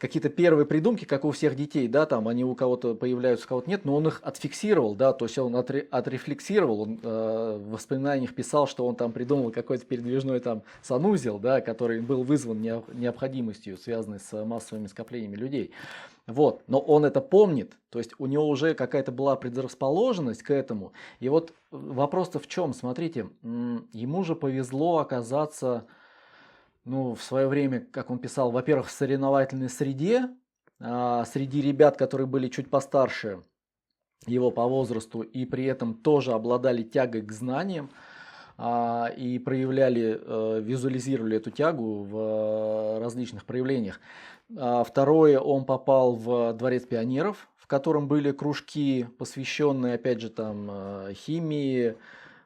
какие-то 0.01 0.31
первые 0.31 0.65
придумки, 0.65 1.05
как 1.05 1.27
у 1.27 1.31
всех 1.31 1.55
детей, 1.55 1.87
да, 1.87 2.07
там 2.07 2.27
они 2.27 2.43
у 2.43 2.55
кого-то 2.55 2.95
появляются, 2.95 3.45
у 3.45 3.49
кого-то 3.49 3.69
нет, 3.69 3.85
но 3.85 3.95
он 3.95 4.09
их 4.09 4.21
отфиксировал, 4.25 4.95
да, 4.95 5.13
то 5.13 5.27
есть 5.27 5.37
он 5.39 5.55
отре, 5.55 5.87
отрефлексировал, 5.91 6.81
он 6.81 6.99
э, 7.03 7.59
в 7.61 7.73
воспоминаниях 7.73 8.35
писал, 8.35 8.67
что 8.67 8.87
он 8.87 8.97
там 8.97 9.13
придумал 9.13 9.51
какой-то 9.51 9.85
передвижной 9.85 10.41
там 10.41 10.63
санузел, 10.83 11.39
да, 11.39 11.61
который 11.61 12.01
был 12.01 12.23
вызван 12.23 12.63
необходимостью, 12.63 13.77
связанной 13.77 14.21
с 14.21 14.45
массовыми 14.45 14.87
скоплениями 14.87 15.37
людей. 15.37 15.71
Вот, 16.27 16.63
но 16.67 16.79
он 16.79 17.05
это 17.05 17.21
помнит, 17.21 17.77
то 17.91 17.99
есть 17.99 18.13
у 18.19 18.27
него 18.27 18.49
уже 18.49 18.73
какая-то 18.75 19.13
была 19.13 19.37
предрасположенность 19.37 20.43
к 20.43 20.51
этому. 20.51 20.93
И 21.19 21.29
вот 21.29 21.53
вопрос-то 21.71 22.39
в 22.39 22.47
чем? 22.47 22.73
Смотрите, 22.73 23.29
ему 23.43 24.25
же 24.25 24.35
повезло 24.35 24.99
оказаться 24.99 25.85
ну, 26.85 27.15
в 27.15 27.23
свое 27.23 27.47
время, 27.47 27.87
как 27.93 28.11
он 28.11 28.19
писал, 28.19 28.51
во-первых, 28.51 28.89
в 28.89 28.93
соревновательной 28.93 29.69
среде, 29.69 30.31
а, 30.81 31.25
среди 31.25 31.61
ребят, 31.61 31.97
которые 31.97 32.27
были 32.27 32.49
чуть 32.49 32.71
постарше 32.71 33.43
его 34.27 34.51
по 34.51 34.67
возрасту 34.67 35.23
и 35.23 35.45
при 35.45 35.65
этом 35.65 35.95
тоже 35.95 36.33
обладали 36.33 36.83
тягой 36.83 37.23
к 37.23 37.33
знаниям 37.33 37.91
а, 38.57 39.09
и 39.17 39.39
проявляли, 39.39 40.21
а, 40.21 40.59
визуализировали 40.59 41.37
эту 41.37 41.51
тягу 41.51 42.03
в 42.05 42.17
а, 42.17 43.01
различных 43.01 43.45
проявлениях. 43.45 44.01
А, 44.57 44.85
второе, 44.85 45.39
он 45.39 45.65
попал 45.65 46.17
в 46.17 46.53
Дворец 46.55 46.85
пионеров, 46.85 47.49
в 47.57 47.67
котором 47.67 48.09
были 48.09 48.33
кружки, 48.33 49.07
посвященные, 49.19 49.95
опять 49.95 50.21
же, 50.21 50.31
там, 50.31 50.69
а, 50.71 51.13
химии, 51.13 51.97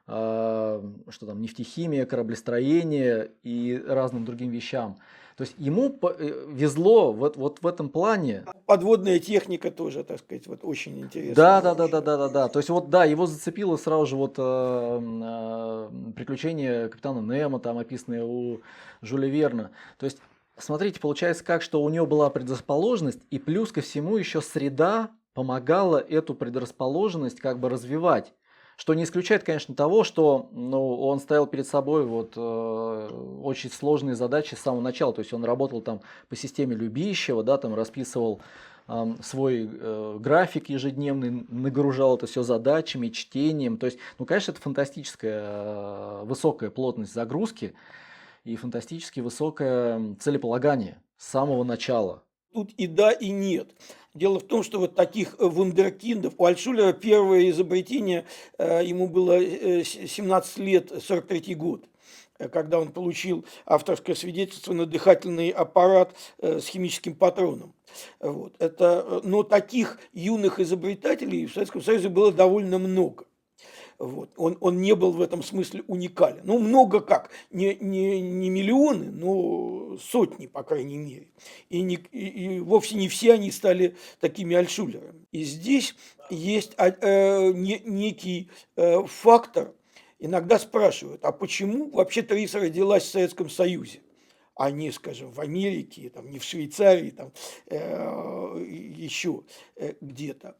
что 0.07 1.25
там, 1.25 1.41
нефтехимия, 1.41 2.05
кораблестроение 2.05 3.31
и 3.41 3.83
разным 3.87 4.23
другим 4.23 4.51
вещам. 4.51 4.97
То 5.35 5.41
есть 5.41 5.55
ему 5.57 5.99
э, 6.01 6.45
везло 6.49 7.11
вот, 7.11 7.35
вот 7.35 7.61
в 7.61 7.67
этом 7.67 7.89
плане. 7.89 8.45
Подводная 8.65 9.19
техника 9.19 9.69
тоже, 9.69 10.05
так 10.05 10.19
сказать, 10.19 10.47
вот 10.47 10.59
очень 10.63 11.01
интересно. 11.01 11.35
Да, 11.35 11.61
да, 11.61 11.75
да, 11.75 11.87
да, 11.89 12.01
да, 12.01 12.17
да, 12.17 12.29
да. 12.29 12.47
То 12.47 12.59
есть 12.59 12.69
вот 12.69 12.89
да, 12.89 13.03
его 13.03 13.25
зацепило 13.25 13.75
сразу 13.75 14.05
же 14.05 14.15
вот 14.15 14.35
э, 14.37 14.41
э, 14.41 15.89
приключения 16.15 16.87
капитана 16.87 17.19
Немо, 17.19 17.59
там 17.59 17.77
описанные 17.77 18.23
у 18.23 18.61
Жюля 19.01 19.27
Верна. 19.27 19.71
То 19.97 20.05
есть 20.05 20.19
смотрите, 20.57 21.01
получается 21.01 21.43
как, 21.43 21.61
что 21.61 21.83
у 21.83 21.89
него 21.89 22.05
была 22.05 22.29
предрасположенность, 22.29 23.19
и 23.29 23.37
плюс 23.37 23.73
ко 23.73 23.81
всему 23.81 24.15
еще 24.15 24.41
среда 24.41 25.09
помогала 25.33 25.97
эту 25.97 26.33
предрасположенность 26.33 27.41
как 27.41 27.59
бы 27.59 27.67
развивать. 27.67 28.33
Что 28.77 28.93
не 28.93 29.03
исключает, 29.03 29.43
конечно, 29.43 29.73
того, 29.73 30.03
что 30.03 30.49
ну, 30.51 30.99
он 30.99 31.19
ставил 31.19 31.47
перед 31.47 31.67
собой 31.67 32.05
вот, 32.05 32.33
э, 32.35 33.39
очень 33.41 33.71
сложные 33.71 34.15
задачи 34.15 34.55
с 34.55 34.59
самого 34.59 34.81
начала. 34.81 35.13
То 35.13 35.19
есть 35.19 35.33
он 35.33 35.45
работал 35.45 35.81
там 35.81 36.01
по 36.27 36.35
системе 36.35 36.75
любящего, 36.75 37.43
да, 37.43 37.57
там 37.57 37.73
расписывал 37.73 38.41
свой 39.23 39.67
э, 39.71 40.17
график 40.19 40.69
ежедневный, 40.69 41.45
нагружал 41.49 42.17
это 42.17 42.27
все 42.27 42.43
задачами, 42.43 43.09
чтением. 43.09 43.77
То 43.77 43.87
есть, 43.87 43.97
ну, 44.19 44.25
конечно, 44.25 44.51
это 44.51 44.61
фантастическая 44.61 45.41
э, 45.43 46.23
высокая 46.25 46.69
плотность 46.69 47.13
загрузки 47.13 47.73
и 48.43 48.55
фантастически 48.55 49.21
высокое 49.21 50.15
целеполагание 50.19 51.01
с 51.17 51.27
самого 51.27 51.63
начала. 51.63 52.21
Тут 52.53 52.71
и 52.77 52.85
да, 52.85 53.11
и 53.11 53.31
нет. 53.31 53.69
Дело 54.15 54.39
в 54.39 54.43
том, 54.43 54.63
что 54.63 54.79
вот 54.79 54.95
таких 54.95 55.35
э, 55.39 55.45
вундеркиндов, 55.45 56.35
у 56.37 56.45
Альшулера 56.45 56.93
первое 56.93 57.49
изобретение, 57.49 58.25
э, 58.57 58.81
ему 58.85 59.09
было 59.09 59.37
17 59.83 60.57
э, 60.57 60.63
лет, 60.63 60.91
43 61.03 61.53
год 61.55 61.85
когда 62.51 62.81
он 62.81 62.91
получил 62.91 63.45
авторское 63.65 64.13
свидетельство 64.13 64.73
на 64.73 64.85
дыхательный 64.85 65.51
аппарат 65.51 66.13
с 66.41 66.67
химическим 66.67 67.15
патроном. 67.15 67.73
Вот. 68.19 68.53
Это, 68.59 69.21
но 69.23 69.43
таких 69.43 69.99
юных 70.11 70.59
изобретателей 70.59 71.45
в 71.45 71.53
Советском 71.53 71.81
Союзе 71.81 72.09
было 72.09 72.33
довольно 72.33 72.77
много. 72.77 73.23
Вот. 73.97 74.31
Он, 74.35 74.57
он 74.59 74.81
не 74.81 74.93
был 74.93 75.11
в 75.11 75.21
этом 75.21 75.41
смысле 75.41 75.83
уникален. 75.87 76.41
Ну, 76.43 76.59
много 76.59 76.99
как, 76.99 77.31
не, 77.51 77.75
не, 77.75 78.21
не 78.21 78.49
миллионы, 78.49 79.09
но 79.11 79.97
сотни, 79.97 80.47
по 80.47 80.63
крайней 80.63 80.97
мере. 80.97 81.27
И, 81.69 81.81
не, 81.81 81.95
и, 82.11 82.55
и 82.55 82.59
вовсе 82.59 82.95
не 82.95 83.07
все 83.07 83.33
они 83.33 83.51
стали 83.51 83.95
такими 84.19 84.55
альшулерами. 84.55 85.25
И 85.31 85.43
здесь 85.43 85.95
есть 86.29 86.73
а, 86.77 86.89
э, 86.89 87.51
не, 87.53 87.79
некий 87.85 88.49
э, 88.75 89.03
фактор. 89.05 89.73
Иногда 90.19 90.59
спрашивают, 90.59 91.23
а 91.23 91.31
почему 91.31 91.89
вообще 91.91 92.21
Тариса 92.21 92.59
родилась 92.59 93.03
в 93.03 93.11
Советском 93.11 93.49
Союзе? 93.49 94.01
а 94.55 94.71
не, 94.71 94.91
скажем, 94.91 95.31
в 95.31 95.41
Америке, 95.41 96.09
там, 96.09 96.29
не 96.29 96.39
в 96.39 96.43
Швейцарии, 96.43 97.11
там, 97.11 97.33
э, 97.67 98.65
еще 98.95 99.43
э, 99.75 99.95
где-то. 99.99 100.55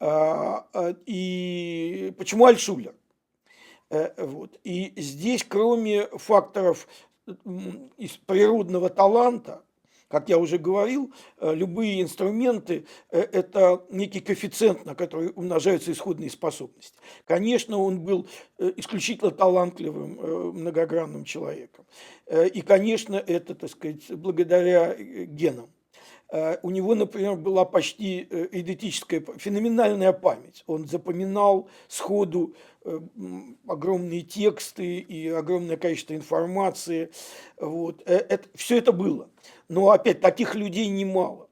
А, 0.00 0.66
а, 0.72 0.94
и 1.04 2.12
почему 2.16 2.46
Альшулер? 2.46 2.94
Э, 3.90 4.24
вот. 4.24 4.58
И 4.64 4.92
здесь, 4.96 5.44
кроме 5.44 6.06
факторов 6.06 6.88
из 7.96 8.16
природного 8.26 8.88
таланта, 8.88 9.62
Как 10.08 10.28
я 10.28 10.38
уже 10.38 10.58
говорил, 10.58 11.12
э, 11.38 11.54
любые 11.54 12.02
инструменты 12.02 12.84
э,– 13.10 13.20
это 13.32 13.84
некий 13.90 14.18
коэффициент, 14.18 14.84
на 14.84 14.96
который 14.96 15.30
умножаются 15.36 15.92
исходные 15.92 16.30
способности. 16.30 16.98
Конечно, 17.26 17.78
он 17.78 18.00
был 18.00 18.26
исключительно 18.58 19.30
талантливым, 19.30 20.54
многогранным 20.58 21.24
человеком. 21.24 21.86
И, 22.28 22.60
конечно, 22.62 23.14
это, 23.14 23.54
так 23.54 23.70
сказать, 23.70 24.10
благодаря 24.10 24.96
генам. 24.96 25.68
У 26.62 26.70
него, 26.70 26.94
например, 26.94 27.34
была 27.34 27.64
почти 27.64 28.20
идентическая, 28.52 29.20
феноменальная 29.36 30.12
память. 30.12 30.62
Он 30.68 30.86
запоминал 30.86 31.68
сходу 31.88 32.54
огромные 33.66 34.22
тексты 34.22 34.98
и 34.98 35.28
огромное 35.28 35.76
количество 35.76 36.14
информации. 36.14 37.10
Вот. 37.58 38.02
Это, 38.06 38.48
все 38.54 38.78
это 38.78 38.92
было. 38.92 39.28
Но 39.68 39.90
опять 39.90 40.20
таких 40.20 40.54
людей 40.54 40.88
немало. 40.88 41.48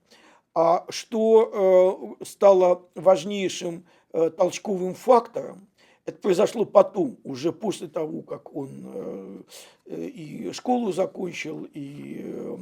А 0.54 0.86
что 0.88 2.16
э, 2.20 2.24
стало 2.24 2.82
важнейшим 2.96 3.86
э, 4.12 4.30
толчковым 4.30 4.94
фактором, 4.94 5.67
это 6.08 6.18
произошло 6.18 6.64
потом, 6.64 7.18
уже 7.24 7.52
после 7.52 7.88
того, 7.88 8.22
как 8.22 8.54
он 8.54 9.44
э, 9.86 10.06
и 10.06 10.50
школу 10.52 10.92
закончил, 10.92 11.68
и 11.72 12.56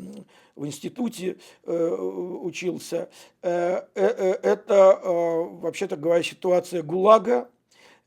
в 0.54 0.66
институте 0.66 1.36
учился. 1.64 3.08
Это, 3.42 5.00
вообще-то 5.02 5.96
говоря, 5.96 6.22
ситуация 6.22 6.82
ГУЛАГа, 6.82 7.48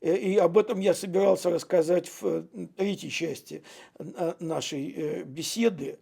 Э, 0.00 0.16
и 0.16 0.36
об 0.36 0.58
этом 0.58 0.80
я 0.80 0.94
собирался 0.94 1.50
рассказать 1.50 2.08
в 2.08 2.24
э, 2.24 2.42
третьей 2.76 3.10
части 3.10 3.62
э, 3.98 4.34
нашей 4.40 5.24
беседы, 5.24 5.98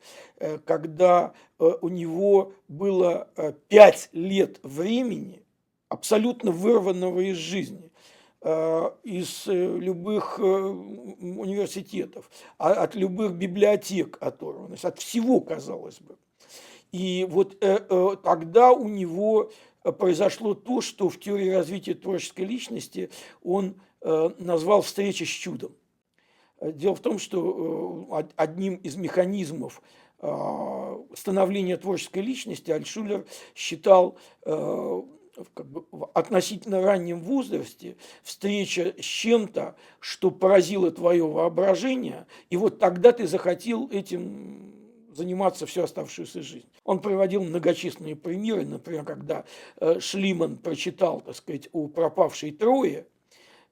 когда 0.65 1.33
у 1.59 1.89
него 1.89 2.53
было 2.69 3.29
пять 3.69 4.09
лет 4.13 4.61
времени, 4.63 5.43
абсолютно 5.89 6.53
вырванного 6.53 7.21
из 7.21 7.37
жизни, 7.37 7.91
из 8.41 9.47
любых 9.47 10.39
университетов, 10.39 12.31
а, 12.57 12.73
от 12.73 12.95
любых 12.95 13.33
библиотек 13.33 14.17
оторванность, 14.21 14.85
от 14.85 15.01
всего, 15.01 15.41
казалось 15.41 15.99
бы. 16.01 16.17
И 16.93 17.27
вот 17.29 17.59
тогда 18.23 18.71
у 18.73 18.87
него 18.87 19.51
произошло 19.99 20.55
то, 20.55 20.81
что 20.81 21.09
в 21.09 21.19
теории 21.19 21.51
развития 21.51 21.95
творческой 21.95 22.45
личности 22.45 23.11
он 23.43 23.75
Э, 24.01 24.31
назвал 24.39 24.83
встречи 24.83 25.25
с 25.25 25.29
чудом. 25.29 25.73
Дело 26.61 26.95
в 26.95 27.01
том, 27.01 27.19
что 27.19 28.07
э, 28.11 28.25
одним 28.37 28.77
из 28.77 28.95
механизмов 28.95 29.83
э, 30.21 31.05
становления 31.15 31.77
творческой 31.77 32.23
личности 32.23 32.71
Альшулер 32.71 33.27
считал 33.55 34.17
как 35.55 35.67
бы, 35.67 35.85
в 35.91 36.11
относительно 36.15 36.83
раннем 36.83 37.21
возрасте 37.21 37.97
встреча 38.23 38.95
с 38.99 39.05
чем-то, 39.05 39.77
что 40.01 40.31
поразило 40.31 40.91
твое 40.91 41.27
воображение, 41.27 42.27
и 42.51 42.57
вот 42.57 42.79
тогда 42.79 43.13
ты 43.13 43.27
захотел 43.27 43.89
этим 43.91 44.75
заниматься 45.15 45.67
всю 45.67 45.83
оставшуюся 45.83 46.43
жизнь. 46.43 46.69
Он 46.85 47.01
приводил 47.01 47.43
многочисленные 47.43 48.17
примеры, 48.17 48.65
например, 48.65 49.05
когда 49.05 49.45
Шлиман 49.99 50.57
прочитал, 50.57 51.21
так 51.21 51.37
сказать, 51.37 51.69
о 51.73 51.89
пропавшей 51.89 52.53
Трое– 52.53 53.07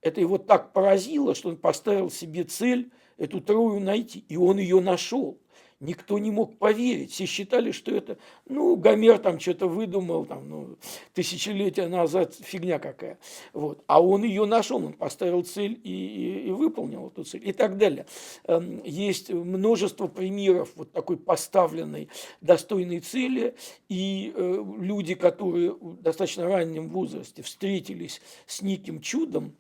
это 0.02 0.20
его 0.20 0.38
так 0.38 0.72
поразило, 0.72 1.34
что 1.34 1.48
он 1.48 1.56
поставил 1.56 2.10
себе 2.10 2.44
цель 2.44 2.90
эту 3.16 3.40
Трою 3.40 3.80
найти, 3.80 4.24
и 4.28 4.36
он 4.36 4.58
ее 4.58 4.80
нашел. 4.80 5.38
Никто 5.78 6.18
не 6.18 6.30
мог 6.30 6.56
поверить. 6.58 7.12
Все 7.12 7.26
считали, 7.26 7.70
что 7.70 7.94
это, 7.94 8.16
ну, 8.48 8.76
Гомер 8.76 9.18
там 9.18 9.38
что-то 9.38 9.68
выдумал, 9.68 10.24
там, 10.24 10.48
ну, 10.48 10.78
тысячелетия 11.12 11.86
назад, 11.86 12.34
фигня 12.34 12.78
какая. 12.78 13.18
Вот. 13.52 13.84
А 13.86 14.02
он 14.02 14.24
ее 14.24 14.46
нашел, 14.46 14.82
он 14.82 14.94
поставил 14.94 15.42
цель 15.44 15.78
и, 15.84 15.90
и, 15.90 16.48
и 16.48 16.50
выполнил 16.50 17.08
эту 17.08 17.24
цель 17.24 17.46
и 17.46 17.52
так 17.52 17.76
далее. 17.76 18.06
Эм, 18.44 18.82
есть 18.84 19.30
множество 19.30 20.06
примеров 20.06 20.70
вот 20.76 20.92
такой 20.92 21.18
поставленной 21.18 22.08
достойной 22.40 23.00
цели, 23.00 23.54
и 23.90 24.32
э, 24.34 24.64
люди, 24.78 25.14
которые 25.14 25.72
в 25.72 26.00
достаточно 26.00 26.46
раннем 26.46 26.88
возрасте 26.88 27.42
встретились 27.42 28.22
с 28.46 28.62
неким 28.62 29.02
чудом, 29.02 29.54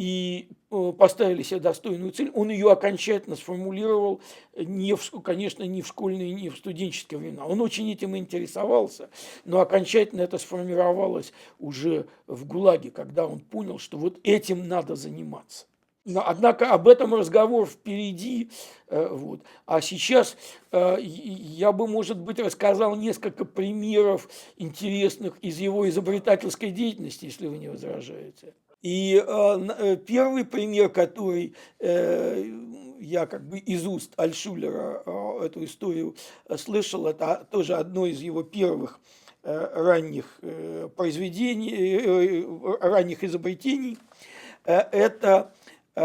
и 0.00 0.48
э, 0.70 0.92
поставили 0.98 1.42
себе 1.42 1.60
достойную 1.60 2.12
цель, 2.12 2.30
он 2.34 2.48
ее 2.48 2.72
окончательно 2.72 3.36
сформулировал, 3.36 4.22
не 4.56 4.94
в, 4.94 5.10
конечно, 5.20 5.62
не 5.64 5.82
в 5.82 5.86
школьные, 5.86 6.32
не 6.32 6.48
в 6.48 6.56
студенческие 6.56 7.20
времена. 7.20 7.44
Он 7.44 7.60
очень 7.60 7.92
этим 7.92 8.16
интересовался, 8.16 9.10
но 9.44 9.60
окончательно 9.60 10.22
это 10.22 10.38
сформировалось 10.38 11.34
уже 11.58 12.06
в 12.26 12.46
ГУЛАГе, 12.46 12.92
когда 12.92 13.26
он 13.26 13.40
понял, 13.40 13.78
что 13.78 13.98
вот 13.98 14.18
этим 14.22 14.68
надо 14.68 14.96
заниматься. 14.96 15.66
Но, 16.06 16.26
однако 16.26 16.70
об 16.70 16.88
этом 16.88 17.14
разговор 17.14 17.66
впереди. 17.66 18.50
Э, 18.86 19.06
вот. 19.10 19.42
А 19.66 19.82
сейчас 19.82 20.34
э, 20.72 20.96
я 21.02 21.72
бы, 21.72 21.86
может 21.86 22.16
быть, 22.16 22.38
рассказал 22.38 22.96
несколько 22.96 23.44
примеров 23.44 24.30
интересных 24.56 25.36
из 25.42 25.58
его 25.58 25.86
изобретательской 25.86 26.70
деятельности, 26.70 27.26
если 27.26 27.48
вы 27.48 27.58
не 27.58 27.68
возражаете. 27.68 28.54
И 28.82 29.22
э, 29.26 29.68
э, 29.78 29.96
первый 29.96 30.44
пример, 30.44 30.88
который 30.88 31.54
э, 31.78 32.44
я 32.98 33.26
как 33.26 33.46
бы 33.46 33.58
из 33.58 33.86
уст 33.86 34.12
Альшулера 34.16 35.02
э, 35.04 35.44
эту 35.44 35.64
историю 35.64 36.16
слышал, 36.56 37.06
это 37.06 37.46
тоже 37.50 37.74
одно 37.74 38.06
из 38.06 38.20
его 38.20 38.42
первых 38.42 39.00
э, 39.42 39.70
ранних 39.74 40.38
э, 40.42 40.88
произведений, 40.96 41.72
э, 41.74 42.42
э 42.42 42.88
ранних 42.88 43.22
изобретений. 43.22 43.98
Э, 44.64 44.78
это 44.92 45.52
э, 45.94 46.00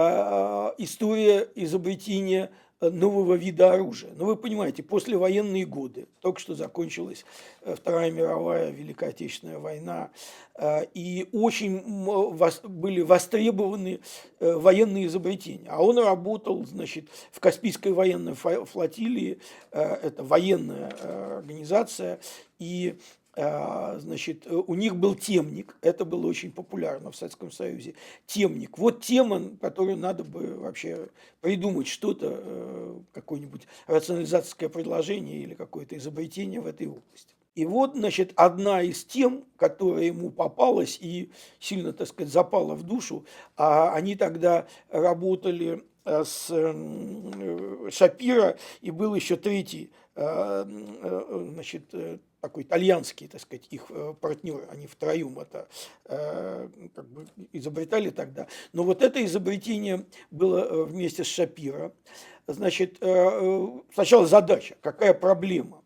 история 0.78 1.47
изобретения 1.55 2.51
нового 2.82 3.36
вида 3.36 3.73
оружия. 3.73 4.11
Но 4.15 4.26
вы 4.26 4.36
понимаете, 4.36 4.84
послевоенные 4.84 5.65
годы, 5.65 6.07
только 6.21 6.39
что 6.39 6.55
закончилась 6.55 7.26
э, 7.61 7.76
Вторая 7.76 8.11
мировая 8.11 8.69
Великая 8.71 9.09
Отечественная 9.09 9.59
война, 9.59 10.11
э, 10.55 10.86
и 10.93 11.28
очень 11.32 11.82
были 12.63 13.01
востребованы 13.01 14.01
э, 14.39 14.53
военные 14.53 15.07
изобретения. 15.07 15.69
А 15.69 15.84
он 15.84 15.97
работал, 15.97 16.65
значит, 16.65 17.07
в 17.32 17.39
Каспийской 17.39 17.93
военной 17.93 18.34
флотилии, 18.34 19.39
это 19.71 20.23
военная 20.23 21.38
организация, 21.38 22.19
и 22.59 22.97
значит, 23.36 24.47
у 24.47 24.75
них 24.75 24.95
был 24.95 25.13
темник, 25.13 25.75
это 25.81 26.05
было 26.05 26.25
очень 26.27 26.51
популярно 26.51 27.11
в 27.11 27.15
Советском 27.17 27.51
Союзе, 27.51 27.95
темник. 28.25 28.77
Вот 28.77 29.01
тема, 29.03 29.41
которую 29.59 29.97
надо 29.97 30.23
бы 30.23 30.55
вообще 30.55 31.09
придумать 31.41 31.88
что-то, 31.88 32.39
э, 32.41 32.99
какое-нибудь 33.11 33.67
рационализаторское 33.88 34.69
предложение 34.69 35.41
или 35.41 35.53
какое-то 35.53 35.97
изобретение 35.97 36.61
в 36.61 36.67
этой 36.67 36.88
области. 36.88 37.36
И 37.55 37.65
вот, 37.65 37.95
значит, 37.95 38.31
одна 38.36 38.81
из 38.81 39.03
тем, 39.03 39.43
которая 39.57 40.05
ему 40.05 40.29
попалась 40.29 40.97
и 41.01 41.29
сильно, 41.59 41.91
так 41.91 42.07
сказать, 42.07 42.31
запала 42.31 42.73
в 42.73 42.83
душу, 42.83 43.25
а 43.57 43.93
они 43.93 44.15
тогда 44.15 44.65
работали 44.89 45.83
э, 46.05 46.23
с 46.23 46.47
э, 46.51 47.89
Шапира, 47.91 48.57
и 48.79 48.91
был 48.91 49.13
еще 49.13 49.36
третий, 49.36 49.91
значит, 50.15 51.93
такой 52.45 52.61
итальянский, 52.61 53.27
так 53.27 53.41
сказать, 53.41 53.65
их 53.71 53.87
э, 53.89 54.13
партнер, 54.21 54.67
они 54.69 54.85
втроем 54.85 55.39
это 55.39 55.67
э, 56.05 56.69
как 56.93 57.07
бы 57.07 57.25
изобретали 57.53 58.11
тогда. 58.11 58.47
Но 58.71 58.83
вот 58.83 59.01
это 59.01 59.25
изобретение 59.25 60.05
было 60.29 60.59
э, 60.59 60.83
вместе 60.83 61.23
с 61.23 61.27
Шапиро. 61.27 61.91
Значит, 62.45 62.97
сначала 63.91 64.27
задача, 64.27 64.75
какая 64.81 65.15
проблема. 65.15 65.83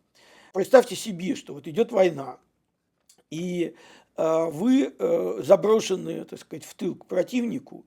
Представьте 0.52 0.94
себе, 0.94 1.34
что 1.34 1.54
вот 1.54 1.66
идет 1.66 1.90
война, 1.90 2.38
и 3.30 3.74
вы 4.18 4.94
заброшены, 5.42 6.26
так 6.26 6.38
сказать, 6.38 6.66
в 6.66 6.74
тыл 6.74 6.96
к 6.96 7.06
противнику, 7.06 7.86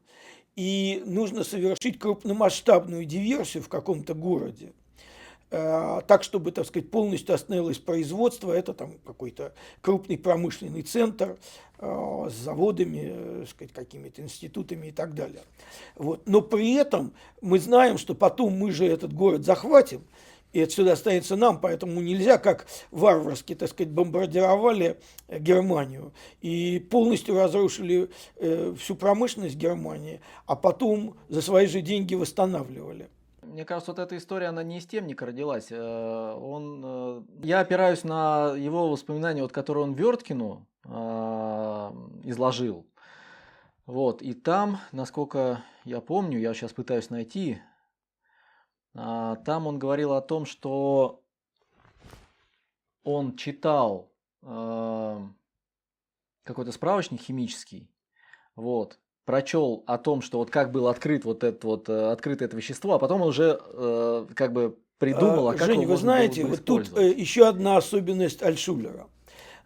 и 0.55 1.03
нужно 1.05 1.43
совершить 1.43 1.99
крупномасштабную 1.99 3.05
диверсию 3.05 3.61
в 3.61 3.69
каком-то 3.69 4.15
городе. 4.15 4.74
Э, 5.56 6.01
так, 6.08 6.24
чтобы, 6.24 6.51
так 6.51 6.66
сказать, 6.66 6.89
полностью 6.89 7.36
остановилось 7.36 7.78
производство. 7.78 8.51
Это 8.51 8.74
там 8.74 8.93
какой-то 9.06 9.54
крупный 9.82 10.18
промышленный 10.18 10.82
центр 10.82 11.38
э, 11.78 12.28
с 12.32 12.34
заводами, 12.34 13.12
э, 13.14 13.45
сказать, 13.47 13.72
какими-то 13.72 14.24
институтами 14.24 14.88
и 14.88 14.91
так 14.91 15.14
далее. 15.14 15.43
Вот. 15.95 16.28
Но 16.28 16.41
при 16.41 16.74
этом 16.74 17.14
мы 17.41 17.60
знаем, 17.60 17.99
что 17.99 18.16
потом 18.16 18.58
мы 18.58 18.72
же 18.72 18.88
этот 18.88 19.14
город 19.14 19.45
захватим, 19.45 20.04
и 20.54 20.60
это 20.60 20.74
сюда 20.74 20.93
останется 20.93 21.36
нам, 21.36 21.62
поэтому 21.62 22.01
нельзя, 22.01 22.39
как 22.39 22.66
варварски, 22.89 23.54
так 23.54 23.70
сказать, 23.70 23.93
бомбардировали 23.93 24.97
Германию 25.30 26.14
и 26.41 26.80
полностью 26.80 27.36
разрушили 27.36 28.10
всю 28.80 28.95
промышленность 28.95 29.56
Германии, 29.56 30.20
а 30.47 30.56
потом 30.56 31.16
за 31.30 31.43
свои 31.43 31.68
же 31.68 31.82
деньги 31.82 32.16
восстанавливали. 32.16 33.08
Мне 33.54 33.66
кажется, 33.66 33.91
вот 33.91 33.99
эта 33.99 34.18
история, 34.18 34.47
она 34.47 34.64
не 34.64 34.80
из 34.80 34.88
темника 34.88 35.28
родилась. 35.28 35.68
Э, 35.70 36.34
он, 36.34 36.82
э, 36.84 37.22
я 37.43 37.60
опираюсь 37.60 38.04
на 38.04 38.56
его 38.56 38.89
воспоминания, 38.89 39.43
вот, 39.43 39.51
которые 39.51 39.84
он 39.84 39.93
Верткину 39.93 40.68
а, 40.86 41.93
изложил. 42.24 42.86
Вот, 43.86 44.22
и 44.22 44.34
там, 44.34 44.80
насколько 44.91 45.64
я 45.86 46.01
помню, 46.01 46.39
я 46.39 46.54
сейчас 46.54 46.74
пытаюсь 46.74 47.10
найти, 47.10 47.62
а, 48.95 49.36
там 49.38 49.68
он 49.68 49.78
говорил 49.78 50.14
о 50.14 50.22
том, 50.22 50.45
что 50.45 51.24
он 53.04 53.36
читал 53.36 54.12
э, 54.41 55.28
какой-то 56.43 56.72
справочник 56.72 57.20
химический, 57.22 57.91
вот, 58.56 58.99
прочел 59.26 59.84
о 59.88 59.97
том, 59.97 60.21
что 60.21 60.38
вот 60.39 60.49
как 60.49 60.71
был 60.71 60.88
открыт 60.88 61.26
вот 61.26 61.43
это 61.43 61.65
вот 61.65 61.89
э, 61.89 62.11
открыто 62.11 62.45
это 62.45 62.55
вещество, 62.55 62.93
а 62.93 62.99
потом 62.99 63.21
он 63.21 63.30
уже 63.30 63.59
э, 63.61 64.28
как 64.36 64.53
бы 64.53 64.78
придумал, 64.97 65.49
а, 65.49 65.53
как 65.55 65.67
Жень, 65.67 65.86
вы 65.86 65.97
знаете, 65.97 66.45
вот 66.45 66.63
тут 66.63 66.97
э, 66.97 67.11
еще 67.11 67.47
одна 67.47 67.78
особенность 67.78 68.41
Альшулера. 68.41 69.07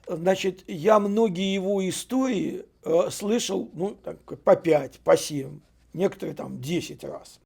Значит, 0.07 0.63
я 0.67 0.99
многие 0.99 1.53
его 1.53 1.87
истории 1.87 2.65
э, 2.83 3.09
слышал, 3.11 3.69
ну, 3.73 3.95
так, 4.03 4.17
по 4.43 4.55
пять, 4.55 4.99
по 4.99 5.17
семь, 5.17 5.59
некоторые 5.93 6.33
там 6.35 6.61
десять 6.61 7.03
раз. 7.03 7.39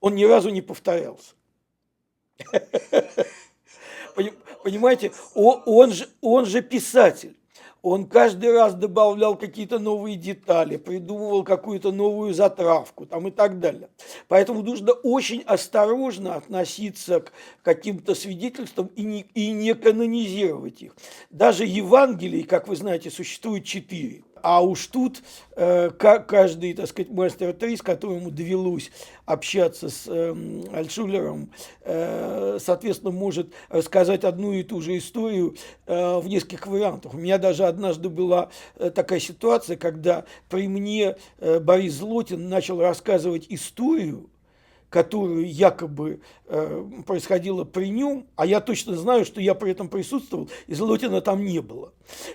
Он 0.00 0.14
ни 0.14 0.24
разу 0.24 0.50
не 0.50 0.62
повторялся. 0.62 1.34
Понимаете, 4.64 5.12
он, 5.34 5.62
он, 5.64 5.92
же, 5.92 6.08
он 6.20 6.44
же 6.44 6.60
писатель. 6.60 7.37
Он 7.88 8.06
каждый 8.06 8.52
раз 8.52 8.74
добавлял 8.74 9.34
какие-то 9.34 9.78
новые 9.78 10.16
детали, 10.16 10.76
придумывал 10.76 11.42
какую-то 11.42 11.90
новую 11.90 12.34
затравку 12.34 13.06
там 13.06 13.28
и 13.28 13.30
так 13.30 13.60
далее. 13.60 13.88
Поэтому 14.28 14.62
нужно 14.62 14.92
очень 14.92 15.42
осторожно 15.42 16.34
относиться 16.34 17.20
к 17.20 17.32
каким-то 17.62 18.14
свидетельствам 18.14 18.88
и 18.94 19.02
не, 19.02 19.22
и 19.34 19.52
не 19.52 19.74
канонизировать 19.74 20.82
их. 20.82 20.96
Даже 21.30 21.64
Евангелий, 21.64 22.42
как 22.42 22.68
вы 22.68 22.76
знаете, 22.76 23.10
существует 23.10 23.64
четыре. 23.64 24.22
А 24.42 24.62
уж 24.62 24.86
тут 24.86 25.22
э, 25.56 25.90
каждый, 25.90 26.74
так 26.74 26.88
сказать, 26.88 27.10
мастер 27.10 27.52
3, 27.52 27.76
с 27.76 27.82
которым 27.82 28.34
довелось 28.34 28.90
общаться 29.24 29.88
с 29.88 30.04
э, 30.06 30.34
Альшулером, 30.72 31.50
э, 31.82 32.58
соответственно, 32.60 33.12
может 33.12 33.52
рассказать 33.68 34.24
одну 34.24 34.52
и 34.52 34.62
ту 34.62 34.80
же 34.80 34.96
историю 34.96 35.56
э, 35.86 36.18
в 36.18 36.28
нескольких 36.28 36.66
вариантах. 36.66 37.14
У 37.14 37.18
меня 37.18 37.38
даже 37.38 37.64
однажды 37.64 38.08
была 38.08 38.50
э, 38.76 38.90
такая 38.90 39.20
ситуация, 39.20 39.76
когда 39.76 40.24
при 40.48 40.68
мне 40.68 41.16
э, 41.38 41.60
Борис 41.60 41.94
Злотин 41.94 42.48
начал 42.48 42.80
рассказывать 42.80 43.46
историю, 43.48 44.30
которую 44.90 45.50
якобы 45.50 46.20
э, 46.46 46.84
происходила 47.06 47.64
при 47.64 47.88
нем, 47.88 48.26
а 48.36 48.46
я 48.46 48.60
точно 48.60 48.96
знаю, 48.96 49.24
что 49.24 49.40
я 49.40 49.54
при 49.54 49.72
этом 49.72 49.88
присутствовал, 49.88 50.48
и 50.66 50.74
Золотина 50.74 51.20
там 51.20 51.44
не 51.44 51.60
было. 51.60 51.92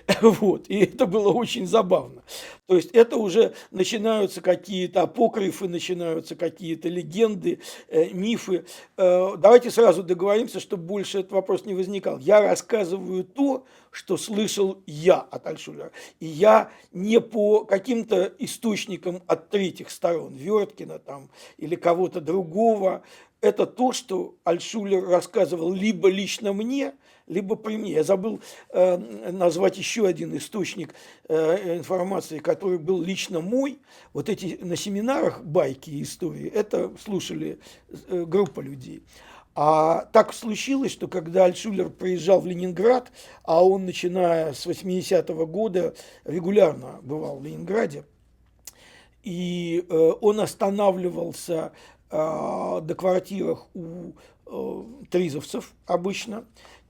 Вот, 0.20 0.66
и 0.68 0.78
это 0.78 1.06
было 1.06 1.32
очень 1.32 1.66
забавно. 1.66 2.22
То 2.66 2.76
есть 2.76 2.90
это 2.92 3.18
уже 3.18 3.54
начинаются 3.70 4.40
какие-то 4.40 5.02
апокрифы, 5.02 5.68
начинаются 5.68 6.34
какие-то 6.34 6.88
легенды, 6.88 7.60
э, 7.88 8.08
мифы. 8.10 8.64
Э, 8.96 9.36
давайте 9.36 9.70
сразу 9.70 10.02
договоримся, 10.02 10.60
чтобы 10.60 10.84
больше 10.84 11.20
этот 11.20 11.32
вопрос 11.32 11.66
не 11.66 11.74
возникал. 11.74 12.18
Я 12.18 12.40
рассказываю 12.40 13.24
то, 13.24 13.66
что 13.90 14.16
слышал 14.16 14.82
я 14.86 15.16
от 15.16 15.46
Альшулера. 15.46 15.92
И 16.20 16.26
я 16.26 16.70
не 16.92 17.20
по 17.20 17.64
каким-то 17.66 18.32
источникам 18.38 19.22
от 19.26 19.50
третьих 19.50 19.90
сторон, 19.90 20.34
Верткина 20.34 20.98
там 20.98 21.30
или 21.58 21.74
кого-то 21.74 22.22
другого, 22.22 23.02
это 23.42 23.66
то, 23.66 23.92
что 23.92 24.36
Альшулер 24.44 25.06
рассказывал 25.06 25.70
либо 25.70 26.08
лично 26.08 26.54
мне, 26.54 26.94
либо 27.26 27.56
при 27.56 27.76
мне. 27.76 27.92
Я 27.92 28.04
забыл 28.04 28.40
э, 28.70 28.96
назвать 29.30 29.78
еще 29.78 30.06
один 30.06 30.36
источник 30.36 30.94
э, 31.28 31.76
информации, 31.76 32.38
который 32.38 32.78
был 32.78 33.02
лично 33.02 33.40
мой. 33.40 33.78
Вот 34.12 34.28
эти 34.28 34.58
на 34.62 34.76
семинарах 34.76 35.42
байки 35.42 35.90
и 35.90 36.02
истории, 36.02 36.48
это 36.48 36.92
слушали 37.02 37.58
э, 38.08 38.24
группа 38.24 38.60
людей. 38.60 39.02
А 39.56 40.06
так 40.12 40.32
случилось, 40.32 40.90
что 40.90 41.06
когда 41.06 41.44
Альшулер 41.44 41.88
приезжал 41.88 42.40
в 42.40 42.46
Ленинград, 42.46 43.12
а 43.44 43.64
он, 43.64 43.86
начиная 43.86 44.52
с 44.52 44.66
80-го 44.66 45.46
года, 45.46 45.94
регулярно 46.24 46.98
бывал 47.02 47.38
в 47.38 47.44
Ленинграде, 47.44 48.04
и 49.22 49.86
э, 49.88 50.12
он 50.20 50.40
останавливался 50.40 51.72
э, 52.10 52.80
до 52.82 52.94
квартирах 52.96 53.66
у 53.74 54.12
э, 54.46 54.84
тризовцев 55.10 55.72
обычно, 55.86 56.44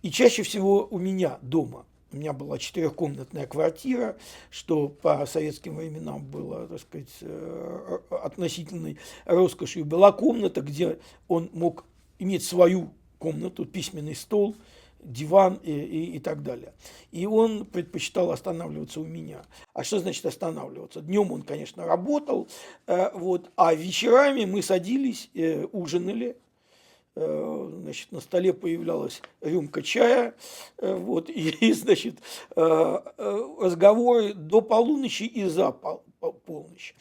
и 0.05 0.11
чаще 0.11 0.43
всего 0.43 0.87
у 0.91 0.99
меня 0.99 1.39
дома. 1.41 1.87
У 2.13 2.17
меня 2.17 2.35
была 2.35 2.59
четырехкомнатная 2.59 3.47
квартира, 3.47 4.19
что 4.51 4.89
по 4.89 5.25
советским 5.25 5.77
временам 5.77 6.23
было, 6.27 6.69
так 6.69 6.81
сказать, 6.81 7.09
э, 7.23 7.99
относительной 8.11 8.99
роскошью. 9.25 9.87
Была 9.87 10.13
комната, 10.13 10.61
где 10.61 10.99
он 11.27 11.49
мог 11.55 11.87
иметь 12.19 12.45
свою 12.45 12.91
комнату, 13.19 13.65
письменный 13.65 14.15
стол, 14.15 14.55
диван 15.01 15.59
и, 15.63 15.73
и, 15.73 16.17
и 16.17 16.19
так 16.19 16.43
далее. 16.43 16.75
И 17.11 17.25
он 17.25 17.65
предпочитал 17.65 18.31
останавливаться 18.31 19.01
у 19.01 19.05
меня. 19.05 19.43
А 19.73 19.85
что 19.85 20.01
значит 20.01 20.27
останавливаться? 20.27 21.01
Днем 21.01 21.33
он, 21.33 21.43
конечно, 21.43 21.87
работал, 21.87 22.47
э, 22.87 23.11
вот, 23.15 23.51
а 23.57 23.73
вечерами 23.73 24.45
мы 24.45 24.63
садились, 24.63 25.31
э, 25.35 25.65
ужинали, 25.73 26.29
э, 26.29 26.35
значит, 27.15 28.13
на 28.13 28.21
столе 28.21 28.53
появлялась 28.53 29.23
рюмка 29.41 29.83
чая, 29.83 30.35
э, 30.79 30.95
вот, 30.95 31.31
и, 31.31 31.73
значит, 31.73 32.17
э, 32.57 32.61
э, 32.61 33.47
разговоры 33.61 34.35
до 34.35 34.61
полуночи 34.61 35.25
и 35.25 35.45
за 35.45 35.71
пол, 35.71 36.03
полночь. 36.47 36.95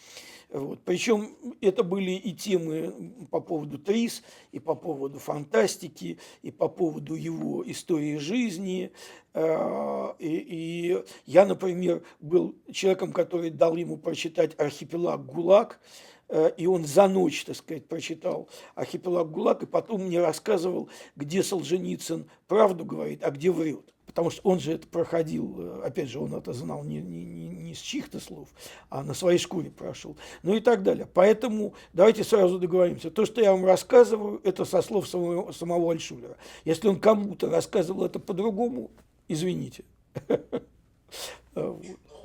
Вот. 0.53 0.81
Причем 0.85 1.35
это 1.61 1.83
были 1.83 2.11
и 2.11 2.31
темы 2.31 2.93
по 3.31 3.39
поводу 3.39 3.79
ТРИС, 3.79 4.21
и 4.51 4.59
по 4.59 4.75
поводу 4.75 5.17
фантастики, 5.17 6.19
и 6.43 6.51
по 6.51 6.67
поводу 6.67 7.15
его 7.15 7.63
истории 7.65 8.17
жизни. 8.17 8.91
Э, 9.33 10.13
и, 10.19 10.27
и 10.27 11.03
я, 11.25 11.47
например, 11.47 12.03
был 12.19 12.55
человеком, 12.71 13.13
который 13.13 13.49
дал 13.49 13.75
ему 13.75 13.97
прочитать 13.97 14.53
«Архипелаг 14.59 15.25
ГУЛАГ», 15.25 15.79
э, 15.79 16.12
и 16.57 16.65
он 16.65 16.85
за 16.85 17.07
ночь, 17.07 17.45
так 17.45 17.55
сказать, 17.55 17.87
прочитал 17.87 18.47
«Архипелаг 18.75 19.29
ГУЛАГ», 19.29 19.63
и 19.63 19.65
потом 19.65 20.05
мне 20.05 20.19
рассказывал, 20.19 20.89
где 21.15 21.43
Солженицын 21.43 22.29
правду 22.47 22.85
говорит, 22.85 23.23
а 23.23 23.31
где 23.31 23.51
врет. 23.51 23.93
Потому 24.05 24.29
что 24.29 24.41
он 24.43 24.59
же 24.59 24.73
это 24.73 24.87
проходил, 24.87 25.55
э, 25.57 25.81
опять 25.85 26.09
же, 26.09 26.19
он 26.19 26.35
это 26.35 26.53
знал 26.53 26.83
не, 26.83 27.01
не, 27.01 27.47
не, 27.47 27.73
с 27.73 27.79
чьих-то 27.79 28.19
слов, 28.19 28.49
а 28.89 29.01
на 29.01 29.13
своей 29.13 29.39
шкуре 29.39 29.71
прошел. 29.71 30.17
Ну 30.43 30.53
и 30.53 30.59
так 30.59 30.83
далее. 30.83 31.07
Поэтому 31.11 31.73
давайте 31.93 32.23
сразу 32.23 32.59
договоримся. 32.59 33.09
То, 33.09 33.25
что 33.25 33.41
я 33.41 33.51
вам 33.53 33.65
рассказываю, 33.65 34.39
это 34.43 34.65
со 34.65 34.81
слов 34.81 35.07
самого, 35.07 35.51
самого 35.51 35.91
Альшулера. 35.91 36.37
Если 36.65 36.87
он 36.87 36.99
кому-то 36.99 37.49
рассказывал 37.49 38.05
это 38.05 38.19
по-другому, 38.19 38.91
извините. 39.27 39.83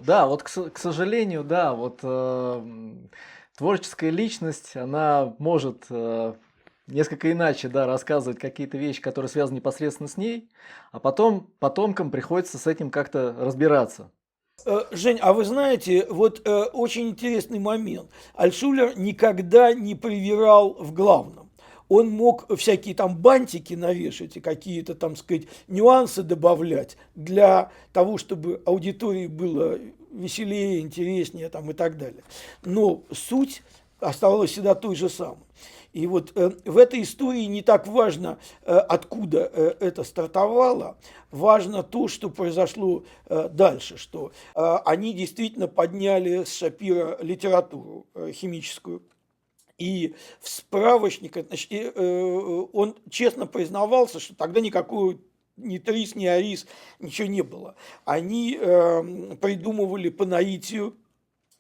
Да, 0.01 0.29
вот 0.29 0.45
к 0.45 0.79
сожалению, 0.79 1.43
да, 1.43 1.75
вот 1.75 1.99
э, 2.05 2.95
творческая 3.59 4.11
личность, 4.11 4.77
она 4.77 5.35
может 5.39 5.87
э, 5.91 6.35
несколько 6.87 7.33
иначе, 7.33 7.69
да, 7.69 7.87
рассказывать 7.87 8.39
какие-то 8.39 8.79
вещи, 8.79 9.03
которые 9.03 9.29
связаны 9.29 9.57
непосредственно 9.57 10.09
с 10.09 10.17
ней, 10.17 10.49
а 10.93 11.01
потом 11.01 11.51
потомкам 11.59 12.13
приходится 12.13 12.57
с 12.57 12.69
этим 12.69 12.91
как-то 12.91 13.35
разбираться. 13.37 14.13
Э, 14.65 14.83
Жень, 14.93 15.19
а 15.21 15.33
вы 15.33 15.45
знаете, 15.45 16.07
вот 16.09 16.47
э, 16.47 16.63
очень 16.73 17.09
интересный 17.09 17.59
момент. 17.59 18.11
Альшулер 18.35 18.97
никогда 18.97 19.75
не 19.75 19.97
привирал 19.97 20.75
в 20.75 20.93
главном. 20.93 21.51
Он 21.89 22.11
мог 22.11 22.55
всякие 22.57 22.95
там 22.95 23.17
бантики 23.17 23.75
навешать 23.75 24.37
и 24.37 24.41
какие-то 24.41 24.95
там, 24.95 25.17
сказать, 25.17 25.45
нюансы 25.67 26.23
добавлять 26.23 26.97
для 27.17 27.73
того, 27.93 28.19
чтобы 28.19 28.63
аудитории 28.67 29.27
было 29.27 29.79
веселее, 30.11 30.81
интереснее 30.81 31.49
там 31.49 31.71
и 31.71 31.75
так 31.75 31.99
далее. 31.99 32.23
Но 32.65 33.03
суть 33.13 33.63
оставалась 34.01 34.53
всегда 34.53 34.75
той 34.75 34.95
же 34.95 35.09
самой. 35.09 35.45
И 35.93 36.07
вот 36.07 36.33
э, 36.35 36.51
в 36.65 36.77
этой 36.77 37.03
истории 37.03 37.45
не 37.45 37.63
так 37.63 37.87
важно, 37.87 38.39
э, 38.63 38.77
откуда 38.77 39.51
э, 39.53 39.75
это 39.81 40.05
стартовало, 40.05 40.99
важно 41.31 41.83
то, 41.83 42.09
что 42.09 42.31
произошло 42.31 43.05
э, 43.27 43.49
дальше, 43.49 43.97
что 43.97 44.33
э, 44.55 44.77
они 44.85 45.15
действительно 45.15 45.67
подняли 45.67 46.45
с 46.45 46.55
Шапира 46.55 47.19
литературу 47.23 48.07
э, 48.15 48.33
химическую. 48.33 49.03
И 49.79 50.15
в 50.41 50.49
справочниках, 50.49 51.47
значит, 51.47 51.71
э, 51.73 52.67
он 52.73 52.97
честно 53.09 53.47
признавался, 53.47 54.21
что 54.21 54.35
тогда 54.35 54.61
никакой 54.61 55.21
ни 55.59 55.79
трис, 55.79 56.15
ни 56.15 56.27
арис, 56.27 56.67
ничего 56.99 57.29
не 57.29 57.43
было. 57.43 57.75
Они 58.05 58.59
э, 58.61 59.37
придумывали 59.41 60.09
по 60.09 60.25
наитию 60.25 60.97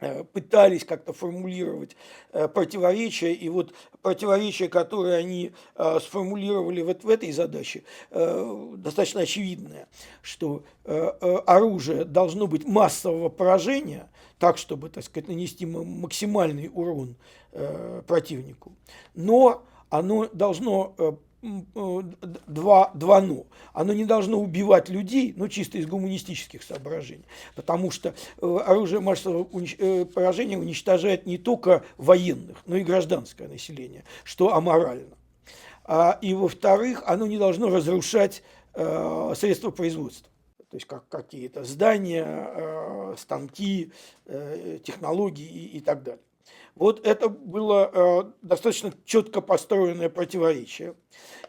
Э, 0.01 0.23
пытались 0.23 0.85
как-то 0.85 1.13
формулировать 1.13 1.97
э, 2.33 2.47
противоречия, 2.47 3.33
и 3.33 3.49
вот 3.49 3.75
противоречия, 4.01 4.69
которые 4.69 5.17
они 5.17 5.51
э, 5.75 5.99
сформулировали 6.01 6.83
вот 6.83 7.03
в 7.03 7.09
этой 7.09 7.33
задаче, 7.33 7.83
достаточно 8.11 9.23
очевидное, 9.23 9.89
что 10.23 10.63
оружие 10.85 12.05
должно 12.05 12.47
быть 12.47 12.67
массового 12.67 13.29
поражения, 13.29 14.09
так, 14.39 14.57
чтобы, 14.57 14.89
так 14.89 15.03
сказать, 15.05 15.29
нанести 15.29 15.67
максимальный 15.67 16.71
урон 16.73 17.17
противнику, 18.07 18.73
но 19.15 19.65
оно 19.91 20.29
должно 20.33 21.19
два, 21.43 22.91
два 22.95 23.21
«но». 23.21 23.47
Оно 23.73 23.93
не 23.93 24.05
должно 24.05 24.41
убивать 24.41 24.89
людей, 24.89 25.33
ну, 25.37 25.49
чисто 25.49 25.79
из 25.79 25.87
гуманистических 25.87 26.63
соображений, 26.63 27.25
потому 27.55 27.91
что 27.91 28.15
э, 28.41 28.59
оружие 28.67 29.01
массового. 29.01 29.49
Э, 29.79 30.05
поражения 30.05 30.59
уничтожает 30.59 31.27
не 31.27 31.39
только 31.39 31.85
военных, 31.97 32.59
но 32.67 32.77
и 32.77 32.83
гражданское 32.83 33.49
население, 33.49 34.05
что 34.25 34.55
аморально. 34.55 35.17
А, 35.85 36.19
и, 36.21 36.35
во-вторых, 36.35 37.03
оно 37.07 37.27
не 37.27 37.39
должно 37.39 37.71
разрушать 37.71 38.43
э, 38.75 39.33
средства 39.37 39.71
производства 39.71 40.29
то 40.71 40.77
есть 40.77 40.87
как 40.87 41.09
какие-то 41.09 41.65
здания, 41.65 42.27
э, 42.27 43.15
станки, 43.17 43.91
э, 44.27 44.79
технологии 44.85 45.47
и, 45.47 45.79
и 45.79 45.81
так 45.81 46.03
далее. 46.03 46.23
Вот 46.79 47.05
это 47.05 47.29
было 47.29 47.91
э, 47.93 48.33
достаточно 48.43 48.93
четко 49.05 49.41
построенное 49.41 50.09
противоречие. 50.09 50.95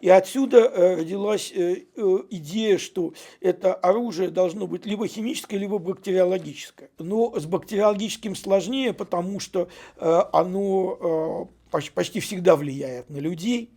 И 0.01 0.09
отсюда 0.09 0.61
э, 0.61 0.95
родилась 0.95 1.51
э, 1.53 1.83
идея, 2.31 2.79
что 2.79 3.13
это 3.39 3.75
оружие 3.75 4.29
должно 4.29 4.65
быть 4.65 4.87
либо 4.87 5.07
химическое, 5.07 5.57
либо 5.57 5.77
бактериологическое. 5.77 6.89
Но 6.97 7.39
с 7.39 7.45
бактериологическим 7.45 8.35
сложнее, 8.35 8.91
потому 8.93 9.39
что 9.39 9.69
оно 9.97 11.49
почти 11.71 12.19
всегда 12.19 12.55
влияет 12.55 13.09
на 13.09 13.17
людей 13.17 13.71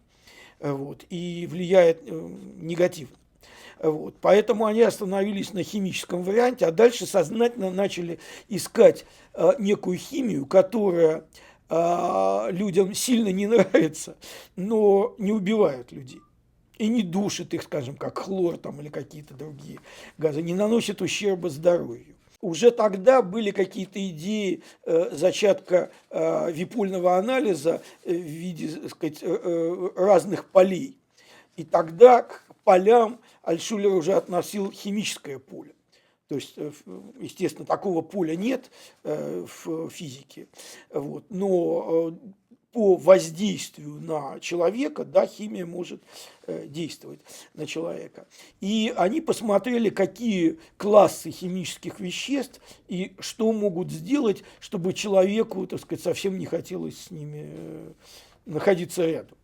вот, 0.59 1.05
и 1.11 1.47
влияет 1.51 2.03
негативно. 2.11 3.17
Вот. 3.83 4.15
Поэтому 4.21 4.67
они 4.67 4.83
остановились 4.83 5.53
на 5.53 5.65
химическом 5.65 6.23
варианте, 6.23 6.67
а 6.67 6.71
дальше 6.71 7.05
сознательно 7.05 7.71
начали 7.71 8.21
искать 8.49 9.05
э, 9.35 9.53
некую 9.59 9.99
химию, 9.99 10.47
которая 10.47 11.25
э, 11.69 12.47
людям 12.53 12.95
сильно 12.95 13.29
не 13.33 13.49
нравится, 13.49 14.17
но 14.55 15.15
не 15.19 15.33
убивает 15.33 15.91
людей. 15.91 16.21
И 16.79 16.89
не 16.89 17.03
душит 17.03 17.55
их, 17.55 17.65
скажем, 17.65 17.97
как 17.97 18.19
хлор 18.19 18.57
там, 18.57 18.81
или 18.81 18.89
какие-то 18.89 19.35
другие 19.35 19.81
газы, 20.17 20.43
не 20.43 20.55
наносит 20.55 21.03
ущерба 21.03 21.51
здоровью. 21.51 22.15
Уже 22.41 22.73
тогда 22.73 23.23
были 23.23 23.53
какие-то 23.53 24.05
идеи 24.09 24.63
э, 24.85 25.11
зачатка 25.13 25.91
э, 26.11 26.53
випульного 26.53 27.17
анализа 27.17 27.83
э, 28.05 28.13
в 28.13 28.21
виде 28.21 28.69
так 28.69 28.91
сказать, 28.91 29.19
э, 29.23 29.27
э, 29.27 29.91
разных 29.97 30.45
полей. 30.47 30.99
И 31.57 31.65
тогда 31.65 32.23
к 32.23 32.45
полям 32.65 33.21
Альшулер 33.43 33.93
уже 33.93 34.15
относил 34.15 34.71
химическое 34.71 35.39
поле. 35.39 35.75
То 36.29 36.37
есть, 36.37 36.55
э, 36.57 36.73
естественно, 37.21 37.67
такого 37.67 38.01
поля 38.01 38.37
нет 38.37 38.71
э, 39.05 39.45
в 39.45 39.91
физике. 39.91 40.49
Вот. 40.91 41.25
Но 41.29 42.11
э, 42.11 42.29
по 42.73 42.97
воздействию 42.97 44.01
на 44.01 44.41
человека, 44.41 45.05
да, 45.05 45.27
химия 45.27 45.67
может 45.67 46.03
действовать 46.49 47.21
на 47.53 47.67
человека. 47.67 48.27
И 48.63 48.95
они 48.97 49.21
посмотрели, 49.21 49.91
какие 49.91 50.59
классы 50.79 51.31
химических 51.31 52.01
веществ 52.01 52.63
и 52.89 53.15
что 53.19 53.53
могут 53.53 53.91
сделать, 53.91 54.43
чтобы 54.59 54.95
человеку, 54.95 55.67
так 55.67 55.81
сказать, 55.81 56.03
совсем 56.03 56.39
не 56.39 56.47
хотелось 56.47 56.99
с 56.99 57.11
ними 57.11 57.95
находиться 58.47 59.05
рядом. 59.05 59.37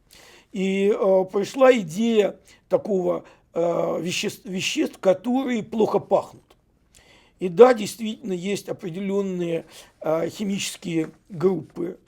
И 0.52 0.88
э, 0.88 1.24
пришла 1.30 1.76
идея 1.78 2.36
такого 2.68 3.24
э, 3.58 4.00
веществ, 4.00 4.44
веществ, 4.44 4.98
которые 4.98 5.62
плохо 5.62 5.98
пахнут. 5.98 6.42
И 7.40 7.48
да, 7.48 7.72
действительно, 7.74 8.32
есть 8.32 8.68
определенные 8.68 9.64
э, 10.00 10.28
химические 10.28 11.10
группы 11.28 11.98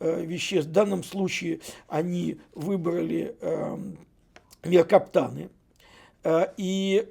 э, 0.00 0.24
веществ. 0.24 0.70
В 0.70 0.72
данном 0.72 1.04
случае 1.04 1.60
они 1.88 2.38
выбрали 2.54 3.36
э, 3.40 3.78
и 6.58 7.08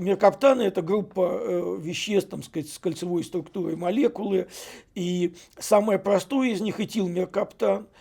меркаптаны– 0.00 0.62
это 0.62 0.80
группа 0.80 1.76
веществ 1.78 2.30
там, 2.30 2.42
сказать, 2.42 2.70
с 2.70 2.78
кольцевой 2.78 3.22
структурой 3.22 3.76
молекулы. 3.76 4.48
И 4.94 5.34
самое 5.58 5.98
простое 5.98 6.52
из 6.52 6.62
них– 6.62 6.80
этилмеркаптан– 6.80 7.86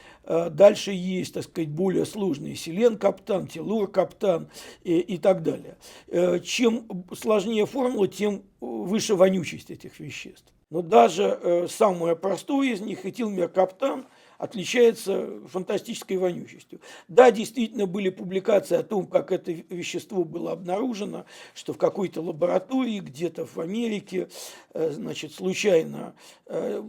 дальше 0.50 0.92
есть, 0.92 1.34
так 1.34 1.44
сказать, 1.44 1.70
более 1.70 2.06
сложные 2.06 2.56
селен-каптан, 2.56 3.48
телур-каптан 3.48 4.50
и, 4.84 5.00
и 5.00 5.18
так 5.18 5.44
далее. 5.44 5.78
Э, 6.08 6.40
чем 6.40 6.86
сложнее 7.14 7.66
формула, 7.66 8.08
тем 8.08 8.44
выше 8.60 9.16
вонючесть 9.16 9.72
этих 9.72 10.00
веществ. 10.00 10.52
Но 10.70 10.82
даже 10.82 11.24
э, 11.42 11.68
самое 11.70 12.16
простое 12.16 12.74
из 12.74 12.82
них, 12.82 13.06
этилмеркаптан– 13.06 14.06
отличается 14.42 15.40
фантастической 15.46 16.18
вонючестью. 16.18 16.82
Да, 17.08 17.30
действительно 17.30 17.86
были 17.86 18.10
публикации 18.10 18.76
о 18.76 18.82
том, 18.82 19.06
как 19.06 19.32
это 19.32 19.52
вещество 19.52 20.24
было 20.24 20.54
обнаружено, 20.54 21.26
что 21.54 21.74
в 21.74 21.78
какой-то 21.78 22.22
лаборатории 22.22 23.02
где-то 23.02 23.46
в 23.46 23.60
Америке 23.60 24.30
э, 24.74 24.90
значит, 24.94 25.36
случайно 25.36 26.16
э, 26.48 26.82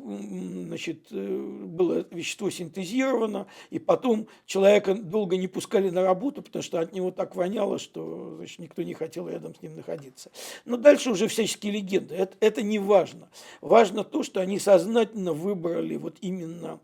значит, 0.66 1.09
э, 1.11 1.66
было 1.66 2.07
вещество 2.11 2.48
синтезировано, 2.48 3.46
и 3.68 3.78
потом 3.78 4.28
человека 4.46 4.94
долго 4.94 5.36
не 5.36 5.46
пускали 5.46 5.90
на 5.90 6.03
работу, 6.03 6.40
потому 6.40 6.62
что 6.62 6.80
от 6.80 6.94
него 6.94 7.11
так 7.11 7.36
воняло, 7.36 7.78
что 7.78 8.36
значит, 8.38 8.61
никто 8.61 8.82
не 8.82 8.94
хотел 8.94 9.28
рядом 9.28 9.55
с 9.55 9.61
ним 9.61 9.76
находиться. 9.76 10.30
Но 10.64 10.78
дальше 10.78 11.11
уже 11.11 11.28
всяческие 11.28 11.74
легенды. 11.74 12.14
Это, 12.14 12.34
это 12.40 12.62
не 12.62 12.78
важно. 12.78 13.28
Важно 13.61 14.05
то, 14.05 14.22
что 14.22 14.40
они 14.40 14.59
сознательно 14.59 15.34
выбрали 15.34 15.96
вот 15.96 16.16
именно 16.22 16.80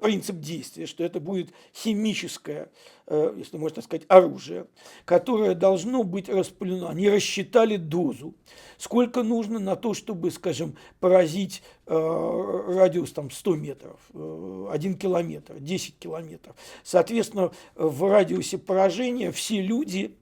принцип 0.00 0.40
действия, 0.40 0.86
что 0.86 1.04
это 1.04 1.20
будет 1.20 1.50
химическое, 1.74 2.70
э, 3.06 3.34
если 3.36 3.58
можно 3.58 3.82
сказать, 3.82 4.04
оружие, 4.08 4.66
которое 5.04 5.54
должно 5.54 6.02
быть 6.02 6.28
распылено. 6.28 6.88
Они 6.88 7.08
рассчитали 7.10 7.76
дозу, 7.76 8.34
сколько 8.78 9.22
нужно 9.22 9.58
на 9.58 9.76
то, 9.76 9.92
чтобы, 9.92 10.30
скажем, 10.30 10.76
поразить 10.98 11.62
э, 11.86 12.64
радиус 12.68 13.12
там 13.12 13.30
100 13.30 13.56
метров, 13.56 14.00
1 14.14 14.94
километр, 14.94 15.58
10 15.58 15.98
километров. 15.98 16.56
Соответственно, 16.82 17.52
в 17.74 18.10
радиусе 18.10 18.58
поражения 18.58 19.30
все 19.30 19.60
люди, 19.60 20.16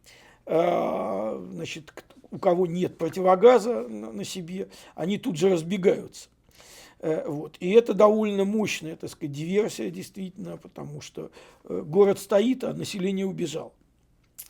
значит, 0.47 1.93
у 2.31 2.39
кого 2.39 2.67
нет 2.67 2.99
противогаза 2.99 3.87
на 3.89 4.25
себе, 4.25 4.69
они 4.95 5.19
тут 5.19 5.37
же 5.37 5.49
разбегаются. 5.49 6.29
Э, 7.05 7.29
вот. 7.29 7.57
И 7.61 7.71
это 7.73 7.93
довольно 7.93 8.47
мощная, 8.47 8.97
так 8.97 9.11
сказать, 9.11 9.33
диверсия 9.33 9.91
действительно, 9.91 10.57
потому 10.57 11.03
что 11.03 11.31
э, 11.65 11.83
город 11.85 12.19
стоит, 12.19 12.65
а 12.65 12.73
население 12.73 13.27
убежало. 13.27 13.73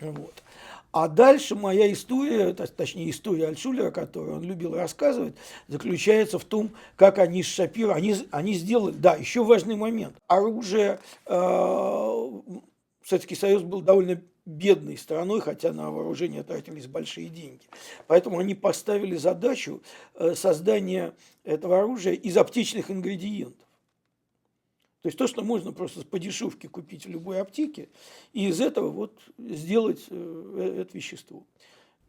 Вот. 0.00 0.44
А 0.92 1.09
дальше 1.09 1.57
моя 1.57 1.92
история, 1.92 2.52
точнее 2.52 3.11
история 3.11 3.48
Альшулера, 3.48 3.90
которую 3.90 4.36
он 4.36 4.44
любил 4.44 4.76
рассказывать, 4.76 5.34
заключается 5.66 6.38
в 6.38 6.44
том, 6.44 6.70
как 6.94 7.18
они 7.18 7.42
с 7.42 7.46
Шапиро, 7.46 7.92
они, 7.92 8.14
они 8.30 8.55
сделали, 8.55 8.94
да, 8.94 9.16
еще 9.16 9.42
важный 9.42 9.74
момент. 9.74 10.14
Оружие, 10.28 11.00
э, 11.26 12.30
Советский 13.05 13.34
Союз 13.34 13.64
был 13.64 13.80
довольно 13.80 14.22
бедной 14.47 14.99
страной, 14.99 15.40
хотя 15.40 15.72
на 15.72 15.90
вооружение 15.90 16.42
тратились 16.42 16.86
большие 16.86 17.28
деньги. 17.28 17.62
Поэтому 18.07 18.38
они 18.38 18.55
поставили 18.55 19.16
задачу 19.16 19.82
э, 20.14 20.34
создания 20.34 21.14
этого 21.45 21.78
оружия 21.78 22.12
из 22.12 22.36
аптечных 22.36 22.90
ингредиентов. 22.90 23.66
То 25.03 25.09
есть 25.09 25.18
то, 25.18 25.26
что 25.26 25.42
можно 25.42 25.72
просто 25.72 26.05
по 26.05 26.18
дешевке 26.18 26.68
купить 26.68 27.05
в 27.05 27.11
любой 27.11 27.40
аптеке, 27.40 27.88
и 28.32 28.49
из 28.49 28.61
этого 28.61 28.88
вот 28.88 29.20
сделать 29.38 30.05
э, 30.09 30.80
это 30.80 30.97
вещество. 30.97 31.45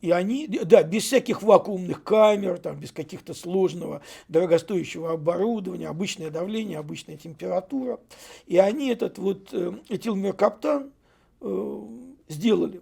И 0.01 0.11
они, 0.11 0.47
да, 0.47 0.83
без 0.83 1.03
всяких 1.03 1.41
вакуумных 1.41 2.03
камер, 2.03 2.59
там, 2.59 2.79
без 2.79 2.91
каких-то 2.91 3.33
сложного, 3.33 4.01
дорогостоящего 4.27 5.13
оборудования, 5.13 5.87
обычное 5.87 6.29
давление, 6.29 6.79
обычная 6.79 7.17
температура. 7.17 7.99
И 8.45 8.57
они 8.57 8.89
этот 8.89 9.17
вот 9.17 9.49
э, 9.53 9.73
этилмеркаптан 9.89 10.91
сделали. 12.27 12.81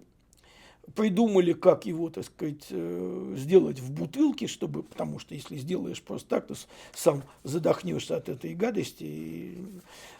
Придумали, 0.94 1.54
как 1.54 1.86
его, 1.86 2.10
так 2.10 2.26
сказать, 2.26 2.66
э, 2.68 3.34
сделать 3.38 3.80
в 3.80 3.90
бутылке, 3.90 4.46
чтобы, 4.46 4.82
потому 4.82 5.18
что 5.18 5.34
если 5.34 5.56
сделаешь 5.56 6.02
просто 6.02 6.28
так, 6.28 6.46
то 6.46 6.54
сам 6.92 7.24
задохнешься 7.42 8.16
от 8.18 8.28
этой 8.28 8.54
гадости. 8.54 9.04
И, 9.04 9.64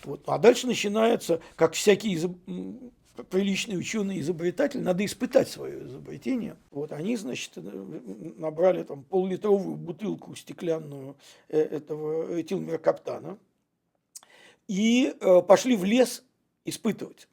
вот. 0.05 0.22
А 0.27 0.39
дальше 0.39 0.66
начинается, 0.66 1.43
как 1.55 1.75
всякий 1.75 2.18
приличный 3.29 3.77
ученый 3.77 4.20
изобретатель, 4.20 4.81
надо 4.81 5.05
испытать 5.05 5.49
свое 5.49 5.85
изобретение. 5.85 6.57
Вот 6.70 6.93
они, 6.93 7.16
значит, 7.16 7.53
набрали 8.39 8.83
там 8.85 9.05
пол-литровую 9.05 9.77
бутылку 9.77 10.35
стеклянную 10.35 11.14
этого 11.49 12.41
этилмеркаптана 12.41 13.39
и 14.66 15.14
пошли 15.47 15.77
в 15.77 15.85
лес 15.85 16.25
испытывать 16.64 17.29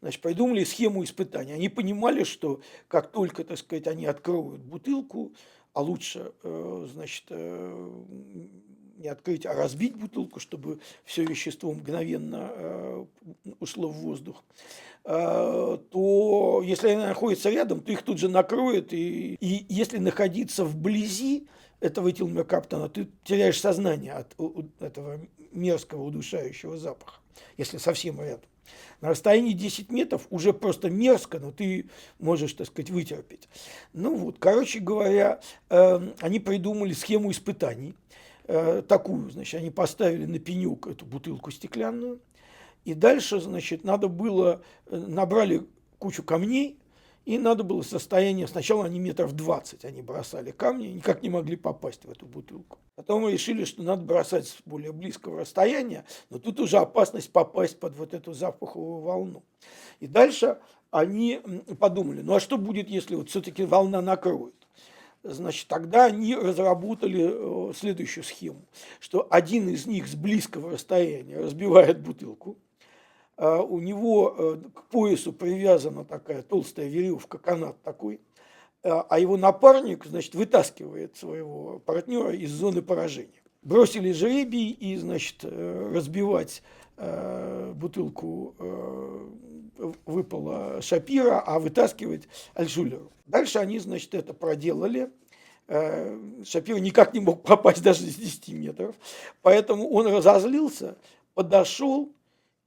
значит, 0.00 0.20
придумали 0.20 0.64
схему 0.64 1.04
испытания. 1.04 1.54
Они 1.54 1.68
понимали, 1.68 2.24
что 2.24 2.60
как 2.88 3.10
только, 3.10 3.44
так 3.44 3.58
сказать, 3.58 3.86
они 3.86 4.06
откроют 4.06 4.62
бутылку, 4.62 5.32
а 5.72 5.82
лучше, 5.82 6.32
э, 6.42 6.86
значит, 6.92 7.24
э, 7.30 7.90
не 8.96 9.08
открыть, 9.08 9.46
а 9.46 9.54
разбить 9.54 9.96
бутылку, 9.96 10.40
чтобы 10.40 10.80
все 11.04 11.24
вещество 11.24 11.72
мгновенно 11.72 12.50
э, 12.52 13.04
ушло 13.60 13.88
в 13.88 13.94
воздух, 13.94 14.44
то 15.02 16.62
если 16.62 16.88
они 16.88 17.02
находятся 17.02 17.48
рядом, 17.48 17.80
то 17.80 17.90
их 17.90 18.02
тут 18.02 18.18
же 18.18 18.28
накроет. 18.28 18.92
И, 18.92 19.36
и 19.40 19.64
если 19.70 19.96
находиться 19.96 20.66
вблизи 20.66 21.48
этого 21.80 22.10
этилмеркаптона, 22.10 22.90
ты 22.90 23.08
теряешь 23.24 23.58
сознание 23.58 24.12
от 24.12 24.36
этого 24.78 25.18
мерзкого 25.52 26.02
удушающего 26.02 26.76
запаха, 26.76 27.18
если 27.56 27.78
совсем 27.78 28.20
рядом. 28.20 28.49
На 29.00 29.10
расстоянии 29.10 29.52
10 29.52 29.90
метров 29.90 30.26
уже 30.30 30.52
просто 30.52 30.90
мерзко, 30.90 31.38
но 31.38 31.52
ты 31.52 31.86
можешь, 32.18 32.52
так 32.52 32.66
сказать, 32.66 32.90
вытерпеть. 32.90 33.48
Ну 33.92 34.14
вот, 34.16 34.36
короче 34.38 34.78
говоря, 34.80 35.40
э, 35.70 36.12
они 36.20 36.40
придумали 36.40 36.92
схему 36.92 37.30
испытаний. 37.30 37.94
Э, 38.44 38.82
такую, 38.86 39.30
значит, 39.30 39.60
они 39.60 39.70
поставили 39.70 40.26
на 40.26 40.38
пенек 40.38 40.86
эту 40.86 41.06
бутылку 41.06 41.50
стеклянную. 41.50 42.20
И 42.84 42.94
дальше, 42.94 43.40
значит, 43.40 43.84
надо 43.84 44.08
было, 44.08 44.62
э, 44.86 44.96
набрали 44.96 45.66
кучу 45.98 46.22
камней, 46.22 46.79
и 47.24 47.38
надо 47.38 47.64
было 47.64 47.82
состояние, 47.82 48.46
сначала 48.46 48.86
они 48.86 48.98
метров 48.98 49.32
20, 49.32 49.84
они 49.84 50.02
бросали 50.02 50.50
камни, 50.50 50.86
никак 50.88 51.22
не 51.22 51.28
могли 51.28 51.56
попасть 51.56 52.04
в 52.04 52.10
эту 52.10 52.26
бутылку. 52.26 52.78
Потом 52.96 53.28
решили, 53.28 53.64
что 53.64 53.82
надо 53.82 54.02
бросать 54.02 54.48
с 54.48 54.56
более 54.64 54.92
близкого 54.92 55.40
расстояния, 55.40 56.04
но 56.30 56.38
тут 56.38 56.60
уже 56.60 56.78
опасность 56.78 57.32
попасть 57.32 57.78
под 57.78 57.96
вот 57.96 58.14
эту 58.14 58.32
запаховую 58.32 59.00
волну. 59.00 59.42
И 60.00 60.06
дальше 60.06 60.58
они 60.90 61.40
подумали, 61.78 62.22
ну 62.22 62.34
а 62.34 62.40
что 62.40 62.58
будет, 62.58 62.88
если 62.88 63.14
вот 63.14 63.28
все-таки 63.28 63.64
волна 63.64 64.00
накроет? 64.00 64.54
Значит, 65.22 65.68
тогда 65.68 66.06
они 66.06 66.34
разработали 66.34 67.28
э, 67.30 67.72
следующую 67.74 68.24
схему, 68.24 68.62
что 69.00 69.26
один 69.30 69.68
из 69.68 69.84
них 69.84 70.08
с 70.08 70.14
близкого 70.14 70.70
расстояния 70.70 71.38
разбивает 71.38 72.00
бутылку, 72.00 72.56
у 73.40 73.80
него 73.80 74.34
э, 74.36 74.56
к 74.74 74.82
поясу 74.90 75.32
привязана 75.32 76.04
такая 76.04 76.42
толстая 76.42 76.88
веревка, 76.88 77.38
канат 77.38 77.80
такой, 77.82 78.20
а, 78.82 79.06
а 79.08 79.18
его 79.18 79.38
напарник, 79.38 80.04
значит, 80.04 80.34
вытаскивает 80.34 81.16
своего 81.16 81.78
партнера 81.78 82.34
из 82.34 82.50
зоны 82.50 82.82
поражения. 82.82 83.40
Бросили 83.62 84.12
жребий 84.12 84.70
и, 84.70 84.94
значит, 84.98 85.36
э, 85.42 85.90
разбивать 85.94 86.62
э, 86.98 87.72
бутылку 87.74 88.54
выпала 90.04 90.82
Шапира, 90.82 91.40
а 91.40 91.58
вытаскивать 91.58 92.28
Альшулеру. 92.52 93.10
Дальше 93.24 93.58
они, 93.58 93.78
значит, 93.78 94.12
это 94.12 94.34
проделали. 94.34 95.10
Шапир 96.44 96.78
никак 96.80 97.14
не 97.14 97.20
мог 97.20 97.42
попасть 97.44 97.82
даже 97.82 98.00
с 98.00 98.14
10 98.16 98.48
метров, 98.48 98.94
поэтому 99.40 99.88
он 99.88 100.08
разозлился, 100.08 100.98
подошел, 101.32 102.12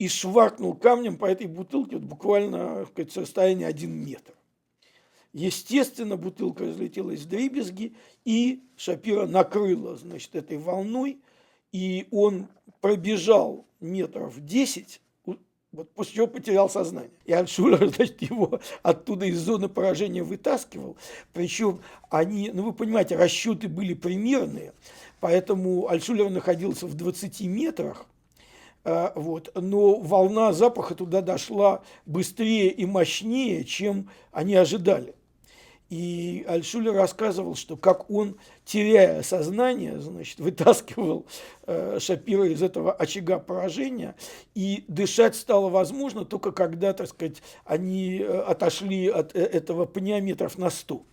и 0.03 0.09
шваркнул 0.09 0.75
камнем 0.75 1.15
по 1.15 1.25
этой 1.27 1.47
бутылке 1.47 1.95
вот 1.95 2.03
буквально 2.03 2.85
сказать, 2.87 3.13
с 3.13 3.15
расстояния 3.15 3.67
один 3.67 3.91
метр. 3.91 4.33
Естественно, 5.31 6.17
бутылка 6.17 6.65
разлетелась 6.65 7.21
в 7.21 7.29
дребезги, 7.29 7.95
и 8.25 8.63
Шапира 8.75 9.27
накрыла, 9.27 9.95
значит, 9.95 10.35
этой 10.35 10.57
волной, 10.57 11.21
и 11.71 12.09
он 12.11 12.49
пробежал 12.81 13.65
метров 13.79 14.43
10, 14.43 14.99
вот 15.71 15.89
после 15.91 16.15
чего 16.15 16.27
потерял 16.27 16.69
сознание. 16.69 17.11
И 17.23 17.31
Альшулер, 17.31 17.87
значит, 17.95 18.21
его 18.21 18.59
оттуда 18.81 19.25
из 19.27 19.39
зоны 19.39 19.69
поражения 19.69 20.21
вытаскивал. 20.21 20.97
Причем 21.31 21.79
они, 22.09 22.51
ну 22.53 22.63
вы 22.63 22.73
понимаете, 22.73 23.15
расчеты 23.15 23.69
были 23.69 23.93
примерные, 23.93 24.73
поэтому 25.21 25.87
Альшулер 25.87 26.29
находился 26.29 26.87
в 26.87 26.93
20 26.95 27.39
метрах, 27.43 28.05
вот. 28.83 29.51
Но 29.55 29.95
волна 29.95 30.53
запаха 30.53 30.95
туда 30.95 31.21
дошла 31.21 31.83
быстрее 32.05 32.69
и 32.69 32.85
мощнее, 32.85 33.63
чем 33.63 34.09
они 34.31 34.55
ожидали. 34.55 35.15
И 35.93 36.43
Альшулер 36.47 36.95
рассказывал, 36.95 37.53
что 37.53 37.77
как 37.77 38.09
он, 38.09 38.37
теряя 38.65 39.21
сознание, 39.21 39.99
значит, 39.99 40.39
вытаскивал 40.39 41.27
э, 41.67 41.99
Шапира 41.99 42.47
из 42.47 42.63
этого 42.63 42.91
очага 42.91 43.37
поражения, 43.37 44.15
и 44.55 44.85
дышать 44.87 45.35
стало 45.35 45.69
возможно 45.69 46.25
только 46.25 46.51
когда, 46.51 46.93
так 46.93 47.09
сказать, 47.09 47.43
они 47.63 48.17
э, 48.21 48.39
отошли 48.41 49.07
от 49.07 49.35
э, 49.35 49.41
этого 49.41 49.85
пня 49.85 50.19
на 50.57 50.71
сто 50.71 51.05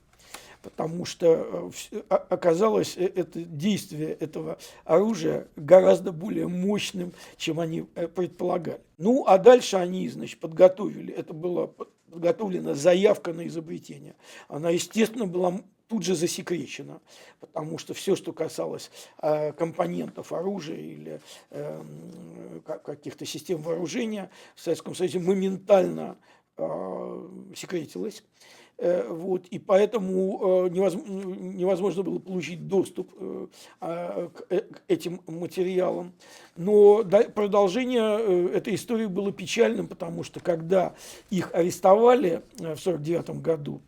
потому 0.63 1.05
что 1.05 1.73
э, 1.91 2.01
оказалось 2.09 2.97
э, 2.97 3.05
это 3.15 3.41
действие 3.41 4.13
этого 4.13 4.59
оружия 4.85 5.49
гораздо 5.57 6.13
более 6.13 6.49
мощным, 6.49 7.13
чем 7.37 7.61
они 7.61 7.87
э, 7.95 8.09
предполагали. 8.09 8.81
Ну, 8.99 9.25
а 9.27 9.39
дальше 9.39 9.77
они, 9.77 10.09
значит, 10.09 10.41
подготовили, 10.41 11.13
это 11.13 11.33
была 11.33 11.69
подготовлена 12.11 12.75
заявка 12.75 13.33
на 13.33 13.47
изобретение. 13.47 14.15
Она, 14.49 14.71
естественно, 14.71 15.27
была 15.27 15.61
тут 15.89 16.05
же 16.05 16.15
засекречена, 16.15 17.01
потому 17.41 17.77
что 17.77 17.95
все, 17.95 18.15
что 18.15 18.33
касалось 18.33 18.91
э, 19.23 19.53
компонентов 19.53 20.33
оружия 20.33 20.77
или 20.77 21.21
э, 21.51 21.83
каких-то 22.85 23.27
систем 23.27 23.61
вооружения 23.61 24.31
в 24.55 24.61
Советском 24.61 24.95
Союзе, 24.95 25.19
моментально 25.19 26.17
э, 26.57 27.29
секретилось. 27.57 28.23
Э, 28.83 29.07
вот, 29.11 29.47
и 29.49 29.59
поэтому 29.59 30.65
э, 30.65 30.71
невозможно 30.71 32.03
было 32.03 32.19
получить 32.19 32.67
доступ 32.67 33.13
э, 33.19 33.47
а, 33.79 34.31
к 34.31 34.47
этим 34.89 35.21
материалам. 35.27 36.15
Но 36.57 37.05
продолжение 37.35 38.55
этой 38.55 38.75
истории 38.77 39.05
было 39.05 39.33
печальным, 39.33 39.87
потому 39.87 40.23
что 40.25 40.41
когда 40.41 40.95
их 41.29 41.51
арестовали 41.53 42.43
в 42.55 42.63
1949 42.63 43.43
году, 43.43 43.83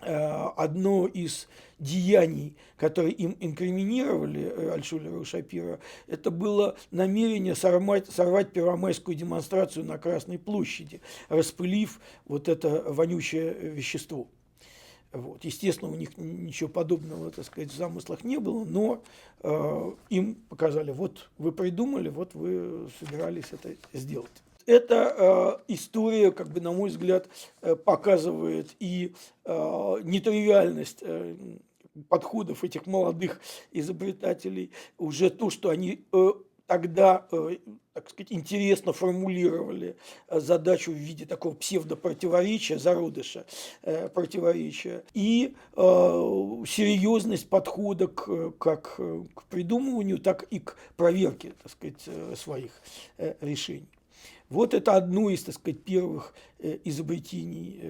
одно 0.00 1.06
из 1.06 1.48
деяний, 1.78 2.56
которые 2.76 3.12
им 3.12 3.36
инкриминировали 3.40 4.42
э, 4.42 4.70
Альшулера 4.72 5.20
и 5.20 5.24
Шапира, 5.24 5.78
это 6.06 6.30
было 6.30 6.76
намерение 6.90 7.54
сорвать, 7.54 8.08
сорвать 8.08 8.52
первомайскую 8.52 9.14
демонстрацию 9.14 9.84
на 9.84 9.98
Красной 9.98 10.38
площади, 10.38 11.00
распылив 11.28 12.00
вот 12.26 12.48
это 12.48 12.84
вонючее 12.86 13.52
вещество. 13.52 14.28
Вот. 15.12 15.44
Естественно, 15.44 15.90
у 15.90 15.94
них 15.94 16.16
ничего 16.18 16.68
подобного, 16.68 17.30
так 17.30 17.44
сказать, 17.46 17.70
в 17.70 17.76
замыслах 17.76 18.24
не 18.24 18.38
было, 18.38 18.64
но 18.64 19.02
э, 19.42 19.92
им 20.10 20.34
показали, 20.48 20.90
вот 20.90 21.30
вы 21.38 21.52
придумали, 21.52 22.08
вот 22.08 22.34
вы 22.34 22.90
собирались 23.00 23.46
это 23.52 23.74
сделать. 23.92 24.30
Эта 24.66 25.14
э, 25.16 25.72
история, 25.72 26.32
как 26.32 26.48
бы, 26.48 26.60
на 26.60 26.72
мой 26.72 26.90
взгляд, 26.90 27.28
э, 27.62 27.76
показывает 27.76 28.74
и 28.80 29.14
э, 29.44 29.96
нетривиальность 30.02 30.98
э, 31.02 31.36
подходов 32.04 32.64
этих 32.64 32.86
молодых 32.86 33.40
изобретателей, 33.72 34.70
уже 34.98 35.30
то, 35.30 35.50
что 35.50 35.70
они 35.70 36.04
э, 36.12 36.32
тогда, 36.66 37.26
э, 37.30 37.56
так 37.92 38.10
сказать, 38.10 38.32
интересно 38.32 38.92
формулировали 38.92 39.96
э, 40.28 40.40
задачу 40.40 40.92
в 40.92 40.96
виде 40.96 41.26
такого 41.26 41.54
псевдопротиворечия, 41.54 42.78
зародыша 42.78 43.46
противоречия, 44.14 45.04
и 45.14 45.54
серьезность 45.76 47.48
подхода 47.48 48.08
к, 48.08 48.52
как 48.52 48.96
к 48.96 49.42
придумыванию, 49.48 50.18
так 50.18 50.42
и 50.44 50.58
к 50.58 50.76
проверке, 50.96 51.52
так 51.62 51.72
сказать, 51.72 52.38
своих 52.38 52.82
решений. 53.40 53.88
Вот 54.48 54.74
это 54.74 54.94
одно 54.94 55.30
из, 55.30 55.42
так 55.44 55.54
сказать, 55.54 55.82
первых 55.82 56.34
изобретений 56.60 57.80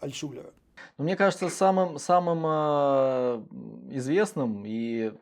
Альшулера. 0.00 0.52
Ну, 0.98 1.04
мне 1.04 1.16
кажется, 1.16 1.48
самым, 1.50 1.98
самым 1.98 2.42
э, 2.46 3.44
известным 3.96 4.64
и 4.64 5.12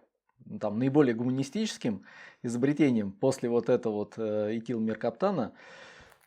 там, 0.61 0.79
наиболее 0.79 1.15
гуманистическим 1.15 2.05
изобретением 2.43 3.11
после 3.11 3.49
вот 3.49 3.69
этого 3.69 3.95
вот 3.95 4.15
э, 4.17 4.59
этилмеркаптана 4.59 5.53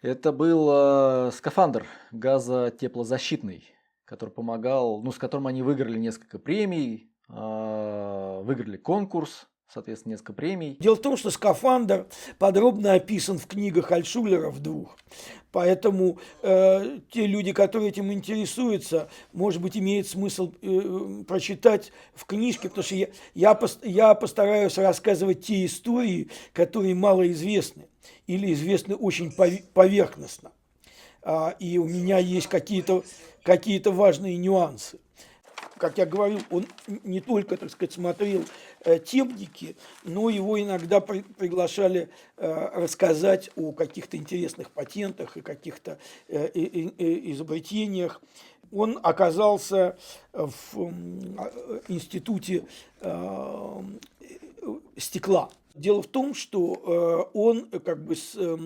это 0.02 0.32
был 0.32 0.70
э, 0.72 1.32
скафандр 1.32 1.86
газотеплозащитный, 2.12 3.64
который 4.06 4.30
помогал, 4.32 5.02
ну, 5.02 5.12
с 5.12 5.18
которым 5.18 5.48
они 5.48 5.64
выиграли 5.64 5.98
несколько 5.98 6.40
премий, 6.40 7.10
э, 7.30 8.42
выиграли 8.44 8.78
конкурс 8.78 9.48
соответственно, 9.74 10.14
несколько 10.14 10.34
премий. 10.34 10.78
Дело 10.80 10.96
в 10.96 11.02
том, 11.02 11.18
что 11.18 11.30
скафандр 11.30 12.08
подробно 12.40 12.94
описан 12.94 13.38
в 13.38 13.48
книгах 13.48 13.92
Альшулера 13.92 14.50
в 14.50 14.60
двух. 14.60 14.98
Поэтому 15.52 16.20
э, 16.42 17.00
те 17.12 17.26
люди, 17.26 17.52
которые 17.52 17.90
этим 17.90 18.12
интересуются, 18.12 19.10
может 19.34 19.62
быть, 19.62 19.78
имеет 19.78 20.08
смысл 20.08 20.54
э, 20.62 21.24
прочитать 21.28 21.92
в 22.14 22.26
книжке, 22.26 22.70
потому 22.70 22.84
что 22.84 22.96
я, 22.96 23.08
я, 23.34 23.60
я 23.84 24.14
постараюсь 24.14 24.78
рассказывать 24.78 25.46
те 25.46 25.66
истории, 25.66 26.30
которые 26.54 26.96
мало 26.96 27.30
известны 27.32 27.88
или 28.28 28.54
известны 28.54 28.96
очень 28.96 29.32
поверхностно. 29.32 30.52
А, 31.24 31.56
и 31.60 31.78
у 31.78 31.86
меня 31.86 32.20
есть 32.20 32.48
какие-то 32.48 33.04
какие 33.44 33.82
важные 33.86 34.38
нюансы 34.38 35.00
как 35.78 35.98
я 35.98 36.06
говорил, 36.06 36.40
он 36.50 36.66
не 37.04 37.22
только, 37.22 37.58
так 37.58 37.70
сказать, 37.70 37.94
смотрел 37.94 38.44
э, 38.82 39.00
темники, 39.00 39.76
но 40.04 40.30
его 40.30 40.62
иногда 40.62 41.00
при, 41.00 41.22
приглашали 41.22 42.10
э, 42.38 42.70
рассказать 42.74 43.50
о 43.56 43.72
каких-то 43.72 44.18
интересных 44.18 44.72
патентах 44.72 45.38
и 45.38 45.42
каких-то 45.42 46.00
э, 46.28 46.50
изобретениях. 46.54 48.22
Он 48.72 49.00
оказался 49.02 49.98
в 50.34 50.92
институте 51.88 52.66
стекла. 54.98 55.50
Дело 55.74 56.02
в 56.02 56.08
том, 56.08 56.34
что 56.34 57.30
он 57.34 57.70
как 57.70 58.04
бы 58.04 58.16
с, 58.16 58.34
э, 58.36 58.58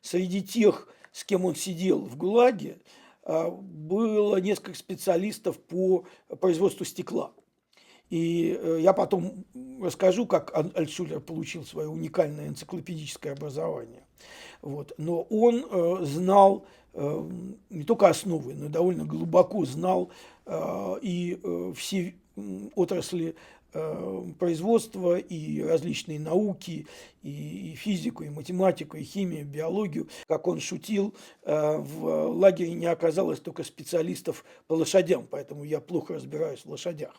среди 0.00 0.42
тех, 0.42 0.88
с 1.12 1.24
кем 1.24 1.44
он 1.44 1.54
сидел 1.54 2.00
в 2.00 2.16
ГУЛАГе, 2.16 2.78
было 3.26 4.36
несколько 4.36 4.78
специалистов 4.78 5.58
по 5.58 6.04
производству 6.40 6.84
стекла. 6.84 7.32
И 8.10 8.56
э, 8.60 8.78
я 8.80 8.92
потом 8.92 9.44
расскажу, 9.82 10.26
как 10.26 10.56
Альтшулер 10.74 11.20
получил 11.20 11.64
свое 11.64 11.88
уникальное 11.88 12.48
энциклопедическое 12.48 13.32
образование. 13.32 14.04
Вот. 14.62 14.92
Но 14.96 15.22
он 15.22 15.66
э, 15.68 16.04
знал 16.04 16.66
э, 16.94 17.28
не 17.70 17.84
только 17.84 18.08
основы, 18.08 18.54
но 18.54 18.68
довольно 18.68 19.04
глубоко 19.04 19.64
знал 19.64 20.10
и 21.02 21.40
все 21.74 22.14
отрасли 22.76 23.34
производство 24.38 25.18
и 25.18 25.62
различные 25.62 26.18
науки, 26.18 26.86
и, 27.22 27.74
физику, 27.76 28.22
и 28.24 28.30
математику, 28.30 28.96
и 28.96 29.02
химию, 29.02 29.40
и 29.40 29.44
биологию. 29.44 30.08
Как 30.28 30.46
он 30.46 30.60
шутил, 30.60 31.14
э, 31.42 31.76
в 31.78 32.28
лагере 32.28 32.72
не 32.72 32.86
оказалось 32.86 33.40
только 33.40 33.64
специалистов 33.64 34.44
по 34.66 34.74
лошадям, 34.74 35.26
поэтому 35.28 35.64
я 35.64 35.80
плохо 35.80 36.14
разбираюсь 36.14 36.64
в 36.64 36.70
лошадях. 36.70 37.14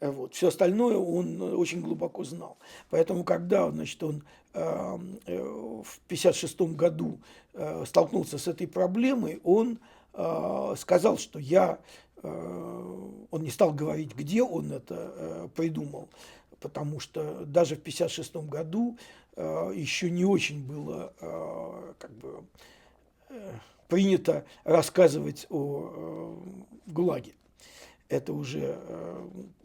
Э, 0.00 0.10
вот. 0.10 0.34
Все 0.34 0.48
остальное 0.48 0.96
он 0.96 1.42
очень 1.42 1.80
глубоко 1.80 2.24
знал. 2.24 2.56
Поэтому, 2.90 3.24
когда 3.24 3.70
значит, 3.70 4.02
он 4.02 4.22
в 4.52 5.00
1956 5.26 6.60
году 6.76 7.18
столкнулся 7.86 8.38
с 8.38 8.46
этой 8.46 8.68
проблемой, 8.68 9.40
он 9.42 9.80
сказал, 10.76 11.18
что 11.18 11.40
я 11.40 11.80
Э, 12.13 12.13
он 12.24 13.42
не 13.42 13.50
стал 13.50 13.72
говорить, 13.72 14.14
где 14.14 14.42
он 14.42 14.72
это 14.72 15.12
э, 15.16 15.48
придумал, 15.54 16.08
потому 16.60 17.00
что 17.00 17.44
даже 17.44 17.76
в 17.76 17.80
1956 17.80 18.36
году 18.48 18.98
э, 19.36 19.72
еще 19.74 20.10
не 20.10 20.24
очень 20.24 20.64
было 20.64 21.12
как 21.98 22.10
бы, 22.12 22.44
принято 23.88 24.44
рассказывать 24.64 25.46
о 25.50 26.38
ГУЛАГе. 26.86 27.34
Это 28.08 28.32
уже 28.32 28.78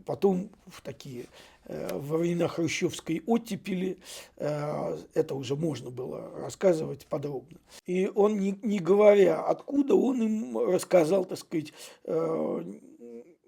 потом 0.05 0.49
в 0.67 0.81
такие 0.81 1.27
во 1.69 2.17
времена 2.17 2.47
хрущевской 2.47 3.21
оттепели 3.27 3.99
это 4.37 5.35
уже 5.35 5.55
можно 5.55 5.91
было 5.91 6.31
рассказывать 6.39 7.05
подробно. 7.05 7.59
И 7.85 8.11
он, 8.15 8.39
не, 8.39 8.57
не 8.63 8.79
говоря 8.79 9.41
откуда, 9.43 9.93
он 9.93 10.21
им 10.23 10.57
рассказал, 10.57 11.25
так 11.25 11.37
сказать, 11.37 11.73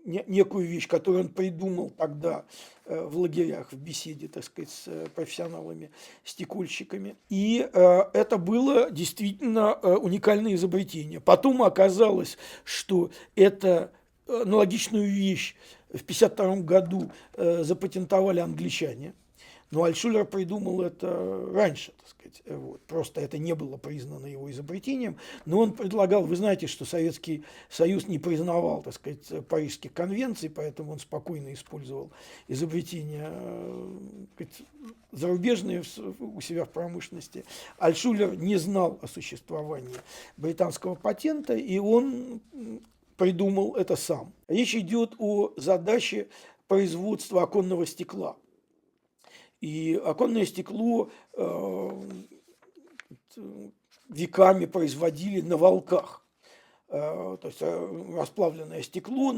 некую 0.05 0.67
вещь, 0.67 0.87
которую 0.87 1.25
он 1.25 1.29
придумал 1.29 1.91
тогда 1.91 2.45
э, 2.85 3.03
в 3.05 3.17
лагерях, 3.17 3.71
в 3.71 3.77
беседе, 3.77 4.27
так 4.27 4.43
сказать, 4.43 4.69
с 4.69 4.83
э, 4.87 5.07
профессионалами, 5.13 5.91
стекольщиками. 6.23 7.15
И 7.29 7.67
э, 7.71 8.01
это 8.13 8.37
было 8.37 8.89
действительно 8.91 9.73
уникальное 9.75 10.55
изобретение. 10.55 11.19
Потом 11.19 11.63
оказалось, 11.63 12.37
что 12.63 13.11
это 13.35 13.91
аналогичную 14.27 15.09
вещь 15.09 15.55
в 15.93 16.01
1952 16.01 16.55
году 16.57 17.11
запатентовали 17.63 18.39
англичане. 18.39 19.13
Но 19.71 19.85
Альшулер 19.85 20.25
придумал 20.25 20.81
это 20.81 21.49
раньше, 21.53 21.93
так 21.97 22.09
сказать. 22.09 22.41
Вот. 22.45 22.81
Просто 22.81 23.21
это 23.21 23.37
не 23.37 23.55
было 23.55 23.77
признано 23.77 24.25
его 24.25 24.51
изобретением. 24.51 25.17
Но 25.45 25.59
он 25.59 25.71
предлагал, 25.71 26.25
вы 26.25 26.35
знаете, 26.35 26.67
что 26.67 26.83
Советский 26.83 27.45
Союз 27.69 28.07
не 28.09 28.19
признавал, 28.19 28.83
так 28.83 28.93
сказать, 28.93 29.47
Парижских 29.47 29.93
конвенций, 29.93 30.49
поэтому 30.49 30.91
он 30.91 30.99
спокойно 30.99 31.53
использовал 31.53 32.11
изобретения 32.49 33.29
э, 33.31 33.97
сказать, 34.35 34.61
зарубежные 35.13 35.83
у 36.19 36.41
себя 36.41 36.65
в 36.65 36.69
промышленности. 36.69 37.45
Альшулер 37.77 38.35
не 38.35 38.57
знал 38.57 38.99
о 39.01 39.07
существовании 39.07 39.95
британского 40.35 40.95
патента, 40.95 41.55
и 41.55 41.79
он 41.79 42.41
придумал 43.21 43.75
это 43.75 43.95
сам. 43.95 44.33
Речь 44.47 44.73
идет 44.73 45.13
о 45.19 45.53
задаче 45.55 46.27
производства 46.67 47.43
оконного 47.43 47.85
стекла– 47.85 48.35
и 49.61 50.01
оконное 50.03 50.45
стекло 50.45 51.11
э, 51.33 51.89
веками 54.09 54.65
производили 54.65 55.41
на 55.41 55.55
волках. 55.55 56.20
Э, 56.93 57.37
то 57.41 57.47
есть 57.47 57.61
э, 57.61 58.03
расплавленное 58.15 58.81
стекло 58.83 59.33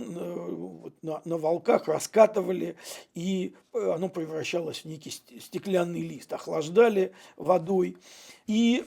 на, 1.01 1.21
на 1.23 1.37
волках 1.37 1.87
раскатывали, 1.87 2.75
и 3.13 3.53
оно 3.73 4.09
превращалось 4.09 4.79
в 4.79 4.85
некий 4.85 5.11
стеклянный 5.11 6.01
лист, 6.01 6.33
охлаждали 6.33 7.13
водой. 7.37 7.97
И, 8.45 8.83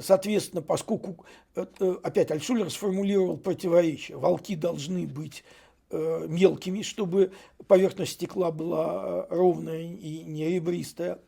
соответственно, 0.00 0.62
поскольку, 0.62 1.26
опять 1.54 2.30
Альшулер 2.30 2.70
сформулировал 2.70 3.36
противоречие, 3.36 4.16
волки 4.16 4.54
должны 4.54 5.06
быть 5.06 5.42
Э, 5.90 6.26
мелкими, 6.28 6.82
чтобы 6.82 7.32
поверхность 7.66 8.12
стекла 8.12 8.50
была 8.50 9.26
э, 9.30 9.34
ровная 9.34 9.84
и 9.84 10.22
не 10.22 10.46
ребристая. 10.50 11.18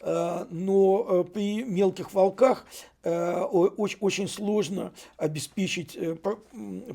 Э, 0.00 0.46
но 0.50 1.24
при 1.24 1.62
мелких 1.62 2.12
волках 2.12 2.66
очень 3.04 4.28
сложно 4.28 4.92
обеспечить 5.16 5.96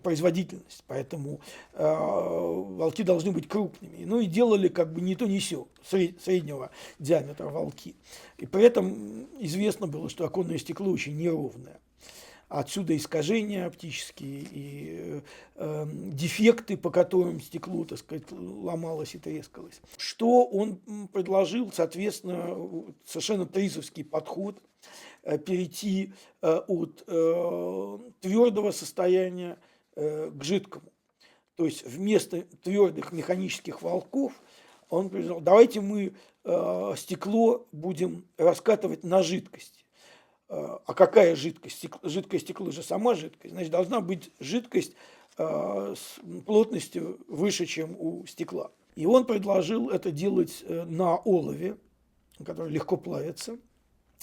производительность, 0.03 0.83
поэтому 0.85 1.39
волки 1.73 3.01
должны 3.01 3.31
быть 3.31 3.47
крупными. 3.47 4.03
Ну 4.05 4.19
и 4.19 4.27
делали 4.27 4.67
как 4.67 4.93
бы 4.93 5.01
не 5.01 5.15
то, 5.15 5.25
не 5.25 5.39
все, 5.39 5.65
среднего 5.83 6.69
диаметра 6.99 7.47
волки. 7.47 7.95
И 8.37 8.45
при 8.45 8.63
этом 8.63 9.27
известно 9.39 9.87
было, 9.87 10.09
что 10.09 10.25
оконное 10.25 10.59
стекло 10.59 10.91
очень 10.91 11.17
неровное. 11.17 11.79
Отсюда 12.53 12.95
искажения 12.95 13.65
оптические 13.65 14.41
и 14.51 15.21
э, 15.55 15.85
дефекты, 15.91 16.77
по 16.77 16.91
которым 16.91 17.41
стекло, 17.41 17.83
так 17.83 17.97
сказать, 17.97 18.31
ломалось 18.31 19.15
и 19.15 19.17
трескалось. 19.17 19.81
Что 19.97 20.45
он 20.45 20.75
предложил, 21.07 21.71
соответственно, 21.71 22.55
совершенно 23.05 23.47
тризовский 23.47 24.05
подход, 24.05 24.61
э, 25.23 25.39
перейти 25.39 26.13
э, 26.43 26.57
от 26.67 27.03
э, 27.07 27.97
твердого 28.21 28.69
состояния 28.69 29.57
э, 29.95 30.29
к 30.29 30.43
жидкому. 30.43 30.93
То 31.55 31.65
есть 31.65 31.83
вместо 31.83 32.43
твердых 32.61 33.11
механических 33.11 33.81
волков 33.81 34.31
он 34.89 35.09
предложил, 35.09 35.41
давайте 35.41 35.81
мы 35.81 36.13
э, 36.43 36.93
стекло 36.97 37.65
будем 37.71 38.27
раскатывать 38.37 39.03
на 39.03 39.23
жидкость. 39.23 39.82
Э, 40.53 40.77
а 40.85 40.93
какая 40.93 41.35
жидкость? 41.35 41.87
Жидкое 42.03 42.39
стекло 42.39 42.69
же 42.69 42.83
сама 42.83 43.15
жидкость. 43.15 43.53
Значит, 43.53 43.71
должна 43.71 44.01
быть 44.01 44.29
жидкость 44.39 44.93
э, 45.37 45.95
с 45.97 46.19
плотностью 46.45 47.19
выше, 47.27 47.65
чем 47.65 47.95
у 47.99 48.25
стекла. 48.27 48.69
И 48.95 49.07
он 49.07 49.25
предложил 49.25 49.89
это 49.89 50.11
делать 50.11 50.63
э, 50.67 50.83
на 50.83 51.15
олове, 51.15 51.77
который 52.45 52.71
легко 52.71 52.97
плавится. 52.97 53.57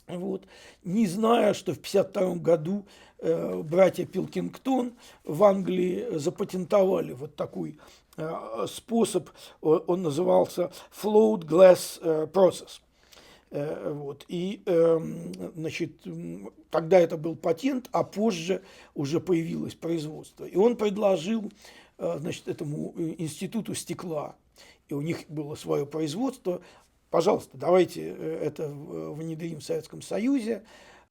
Вот. 0.07 0.45
Не 0.85 1.09
зная, 1.09 1.53
что 1.53 1.72
в 1.72 1.78
1952 1.78 2.35
году 2.37 2.87
э, 3.18 3.62
братья 3.62 4.07
Пилкингтон 4.07 4.93
в 5.24 5.43
Англии 5.43 6.16
запатентовали 6.16 7.12
вот 7.12 7.35
такой 7.35 7.81
э, 8.16 8.66
способ, 8.68 9.31
он 9.61 10.03
назывался 10.03 10.70
float 10.93 11.41
glass 11.45 12.01
process. 12.33 12.81
Э, 13.51 13.92
вот. 13.92 14.24
И, 14.28 14.62
эм, 14.66 15.32
значит, 15.57 16.07
тогда 16.70 17.01
это 17.01 17.16
был 17.16 17.34
патент, 17.34 17.88
а 17.92 18.05
позже 18.05 18.62
уже 18.94 19.20
появилось 19.20 19.74
производство. 19.74 20.44
И 20.44 20.57
он 20.57 20.76
предложил, 20.76 21.51
э, 21.98 22.18
значит, 22.20 22.46
этому 22.46 22.94
э, 22.96 23.16
институту 23.18 23.74
стекла, 23.74 24.36
и 24.88 24.94
у 24.94 25.01
них 25.01 25.28
было 25.28 25.57
свое 25.57 25.84
производство, 25.84 26.62
пожалуйста, 27.11 27.59
давайте 27.59 28.09
это 28.09 28.68
внедрим 28.68 29.61
в 29.61 29.64
Советском 29.64 30.01
Союзе. 30.03 30.62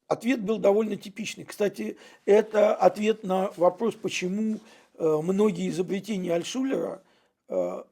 Ответ 0.08 0.42
был 0.42 0.60
довольно 0.60 0.96
типичный. 0.96 1.44
Кстати, 1.44 1.98
это 2.26 2.74
ответ 2.74 3.24
на 3.24 3.52
вопрос, 3.58 3.96
почему 3.96 4.60
многие 4.98 5.70
изобретения 5.70 6.34
Альшулера, 6.34 7.02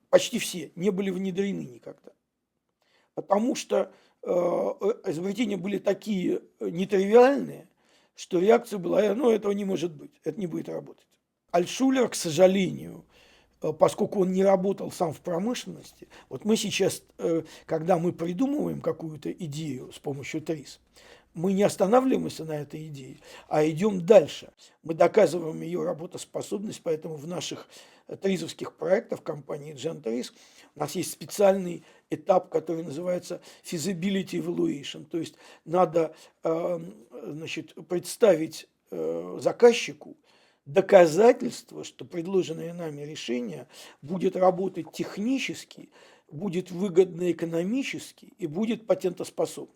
почти 0.10 0.39
все, 0.39 0.72
не 0.76 0.89
были 0.89 1.10
внедрены 1.10 1.62
никогда. 1.62 2.12
Потому 3.14 3.56
что 3.56 3.91
изобретения 4.24 5.57
были 5.57 5.78
такие 5.78 6.41
нетривиальные, 6.59 7.68
что 8.15 8.39
реакция 8.39 8.80
была, 8.80 9.13
ну, 9.13 9.30
этого 9.30 9.51
не 9.51 9.63
может 9.63 9.93
быть, 9.93 10.11
это 10.24 10.39
не 10.39 10.47
будет 10.47 10.68
работать. 10.70 11.05
Альшулер, 11.51 12.09
к 12.09 12.15
сожалению, 12.15 13.05
э, 13.61 13.72
поскольку 13.72 14.22
он 14.22 14.32
не 14.32 14.43
работал 14.43 14.91
сам 14.91 15.13
в 15.13 15.22
промышленности, 15.22 16.07
вот 16.28 16.43
мы 16.43 16.57
сейчас, 16.57 17.03
э, 17.20 17.43
когда 17.65 17.97
мы 17.97 18.11
придумываем 18.11 18.82
какую-то 18.82 19.32
идею 19.32 19.91
с 19.93 19.99
помощью 19.99 20.41
ТРИС, 20.41 20.80
мы 21.34 21.53
не 21.53 21.61
останавливаемся 21.63 22.45
на 22.45 22.53
этой 22.53 22.88
идее, 22.88 23.18
а 23.47 23.63
идем 23.63 24.03
дальше. 24.03 24.51
Мы 24.82 24.95
доказываем 24.95 25.61
ее 25.61 25.84
работоспособность, 25.84 26.82
поэтому 26.84 27.15
в 27.15 27.28
наших 27.28 27.68
тризовских 28.22 28.76
проектах 28.76 29.22
компании 29.22 29.76
Gentrace 29.76 30.32
у 30.76 30.80
нас 30.80 30.93
есть 30.95 31.11
специальный 31.11 31.84
этап, 32.10 32.49
который 32.49 32.84
называется 32.84 33.41
feasibility 33.64 34.39
evaluation, 34.41 35.05
то 35.05 35.18
есть 35.18 35.36
надо 35.66 36.16
эм, 36.43 36.95
значит, 37.12 37.74
представить 37.88 38.68
э, 38.91 39.38
заказчику 39.41 40.16
доказательство, 40.66 41.84
что 41.84 42.05
предложенное 42.05 42.74
нами 42.74 43.01
решение 43.01 43.68
будет 44.01 44.36
работать 44.36 44.91
технически, 44.91 45.89
будет 46.30 46.72
выгодно 46.72 47.32
экономически 47.32 48.34
и 48.38 48.47
будет 48.47 48.86
патентоспособно. 48.86 49.74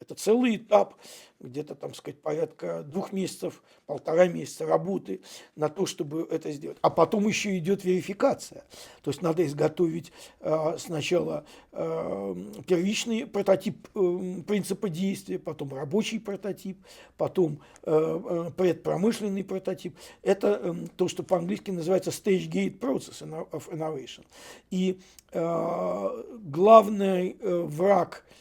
Это 0.00 0.14
целый 0.14 0.56
этап, 0.56 0.94
где-то, 1.40 1.74
там 1.74 1.92
сказать, 1.92 2.20
порядка 2.20 2.82
двух 2.82 3.12
месяцев, 3.12 3.62
полтора 3.86 4.28
месяца 4.28 4.66
работы 4.66 5.20
на 5.56 5.68
то, 5.68 5.84
чтобы 5.84 6.26
это 6.30 6.50
сделать. 6.52 6.78
А 6.80 6.88
потом 6.88 7.26
еще 7.28 7.56
идет 7.58 7.84
верификация. 7.84 8.64
То 9.02 9.10
есть 9.10 9.20
надо 9.20 9.44
изготовить 9.44 10.10
э, 10.40 10.76
сначала 10.78 11.44
э, 11.72 12.34
первичный 12.66 13.26
прототип 13.26 13.88
э, 13.94 14.42
принципа 14.46 14.88
действия, 14.88 15.38
потом 15.38 15.74
рабочий 15.74 16.18
прототип, 16.18 16.78
потом 17.18 17.60
э, 17.82 17.90
э 17.92 18.50
предпромышленный 18.56 19.44
прототип. 19.44 19.96
Это 20.22 20.60
э, 20.62 20.74
то, 20.96 21.08
что 21.08 21.22
по-английски 21.22 21.70
называется 21.70 22.10
stage 22.10 22.48
gate 22.50 22.78
process 22.78 23.22
of 23.50 23.70
innovation. 23.70 24.24
И 24.70 24.98
э, 25.32 26.22
главный 26.42 27.36
э, 27.38 27.60
враг– 27.60 28.24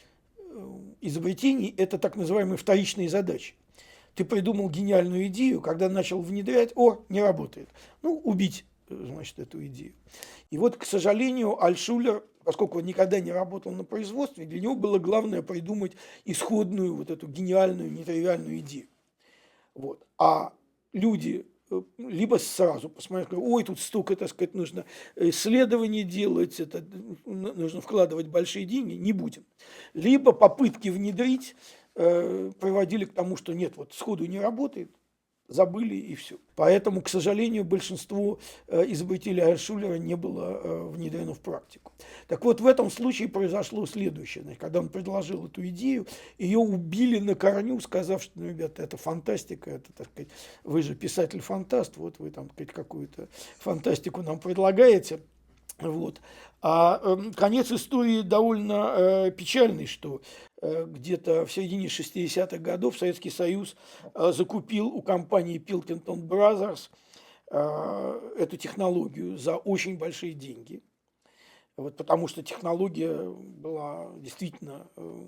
изобретений– 1.01 1.73
это 1.77 1.97
так 1.97 2.15
называемые 2.15 2.57
вторичные 2.57 3.09
задачи. 3.09 3.55
Ты 4.15 4.25
придумал 4.25 4.69
гениальную 4.69 5.27
идею, 5.27 5.61
когда 5.61 5.89
начал 5.89 6.21
внедрять, 6.21 6.71
о, 6.75 7.05
не 7.09 7.21
работает. 7.21 7.69
Ну, 8.01 8.17
убить, 8.19 8.65
значит, 8.89 9.39
эту 9.39 9.65
идею. 9.67 9.93
И 10.49 10.57
вот, 10.57 10.77
к 10.77 10.83
сожалению, 10.83 11.63
Альшулер, 11.63 12.23
поскольку 12.43 12.79
он 12.79 12.85
никогда 12.85 13.19
не 13.19 13.31
работал 13.31 13.71
на 13.71 13.83
производстве, 13.83 14.45
для 14.45 14.59
него 14.59 14.75
было 14.75 14.99
главное 14.99 15.41
придумать 15.41 15.93
исходную, 16.25 16.95
вот 16.95 17.11
эту 17.11 17.27
гениальную, 17.27 17.91
нетривиальную 17.91 18.59
идею. 18.59 18.87
Вот. 19.75 20.05
А 20.17 20.53
люди 20.91 21.45
либо 21.97 22.37
сразу 22.37 22.89
посмотреть, 22.89 23.29
ой, 23.33 23.63
тут 23.63 23.79
столько, 23.79 24.15
так 24.15 24.29
сказать, 24.29 24.53
нужно 24.53 24.85
исследований 25.15 26.03
делать, 26.03 26.59
это 26.59 26.83
нужно 27.25 27.81
вкладывать 27.81 28.27
большие 28.27 28.65
деньги, 28.65 28.93
не 28.93 29.13
будем. 29.13 29.45
Либо 29.93 30.31
попытки 30.31 30.89
внедрить 30.89 31.55
э, 31.95 32.51
приводили 32.59 33.05
к 33.05 33.13
тому, 33.13 33.37
что 33.37 33.53
нет, 33.53 33.77
вот 33.77 33.93
сходу 33.93 34.25
не 34.25 34.39
работает, 34.39 34.91
забыли 35.49 35.95
и 35.95 36.15
все. 36.15 36.37
Поэтому, 36.55 37.01
к 37.01 37.09
сожалению, 37.09 37.65
большинство 37.65 38.39
э, 38.67 38.85
изобретителей 38.91 39.43
Айршулера 39.43 39.95
не 39.95 40.15
было 40.15 40.61
э, 40.63 40.89
внедрено 40.89 41.33
в 41.33 41.39
практику. 41.39 41.91
Так 42.27 42.45
вот, 42.45 42.61
в 42.61 42.67
этом 42.67 42.89
случае 42.89 43.27
произошло 43.27 43.85
следующее. 43.85 44.43
Значит, 44.43 44.61
когда 44.61 44.79
он 44.79 44.89
предложил 44.89 45.47
эту 45.47 45.67
идею, 45.67 46.05
ее 46.37 46.59
убили 46.59 47.19
на 47.19 47.35
корню, 47.35 47.79
сказав, 47.79 48.23
что, 48.23 48.33
ну, 48.35 48.47
ребята, 48.47 48.83
это 48.83 48.97
фантастика, 48.97 49.71
это, 49.71 49.91
так 49.93 50.07
сказать, 50.07 50.29
вы 50.63 50.81
же 50.83 50.95
писатель-фантаст, 50.95 51.97
вот 51.97 52.19
вы 52.19 52.29
там, 52.29 52.49
какую-то 52.49 53.27
фантастику 53.57 54.21
нам 54.21 54.39
предлагаете. 54.39 55.19
Вот. 55.79 56.21
А 56.61 56.99
э, 57.01 57.31
конец 57.35 57.71
истории 57.71 58.21
довольно 58.21 58.93
э, 58.97 59.31
печальный, 59.31 59.85
что 59.85 60.21
где-то 60.61 61.45
в 61.45 61.51
середине 61.51 61.87
60-х 61.87 62.57
годов 62.57 62.97
Советский 62.97 63.29
Союз 63.29 63.75
э, 64.13 64.31
закупил 64.33 64.87
у 64.87 65.01
компании 65.01 65.59
Pilkington 65.59 66.27
Brothers 66.27 66.89
э, 67.51 68.33
эту 68.37 68.57
технологию 68.57 69.37
за 69.37 69.55
очень 69.55 69.97
большие 69.97 70.33
деньги. 70.33 70.81
Вот 71.79 71.95
потому 71.95 72.27
что 72.27 72.43
технология 72.43 73.29
была 73.29 74.09
действительно 74.17 74.87
э, 74.97 75.23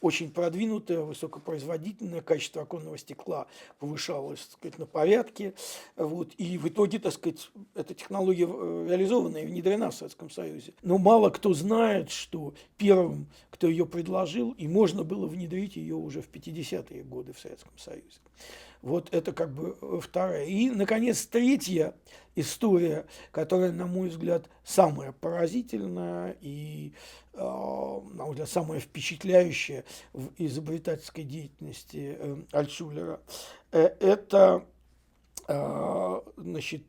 очень 0.00 0.30
продвинутая, 0.30 1.00
высокопроизводительная, 1.00 2.22
качество 2.22 2.62
оконного 2.62 2.96
стекла 2.96 3.46
повышалось 3.78 4.40
так 4.40 4.52
сказать, 4.52 4.78
на 4.78 4.86
порядке. 4.86 5.52
Вот, 5.96 6.32
и 6.38 6.56
в 6.56 6.68
итоге, 6.68 6.98
так 7.00 7.12
сказать, 7.12 7.50
эта 7.74 7.92
технология 7.92 8.48
э, 8.48 8.86
реализована 8.88 9.36
и 9.38 9.46
внедрена 9.46 9.90
в 9.90 9.94
Советском 9.94 10.30
Союзе. 10.30 10.72
Но 10.82 10.96
мало 10.96 11.28
кто 11.28 11.52
знает, 11.52 12.10
что 12.10 12.54
первым, 12.78 13.26
кто 13.50 13.68
ее 13.68 13.84
предложил, 13.84 14.52
и 14.52 14.66
можно 14.66 15.04
было 15.04 15.26
внедрить 15.26 15.76
ее 15.76 15.96
уже 15.96 16.22
в 16.22 16.30
50-е 16.30 17.02
годы 17.02 17.34
в 17.34 17.38
Советском 17.38 17.76
Союзе. 17.76 18.20
Вот 18.82 19.12
это 19.12 19.32
как 19.32 19.52
бы 19.52 19.76
э, 19.80 20.00
вторая. 20.02 20.44
И, 20.46 20.70
наконец, 20.70 21.26
третья 21.26 21.94
история, 22.34 23.06
которая, 23.30 23.72
на 23.72 23.86
мой 23.86 24.08
взгляд, 24.08 24.46
самая 24.64 25.12
поразительная 25.12 26.36
и, 26.40 26.94
э, 27.34 27.38
на 27.38 28.24
мой 28.24 28.30
взгляд, 28.30 28.48
самая 28.48 28.80
впечатляющая 28.80 29.84
в 30.14 30.30
изобретательской 30.38 31.24
деятельности 31.24 32.16
э, 32.18 32.36
Альтшулера, 32.52 33.20
это 33.70 34.64
значит, 36.36 36.82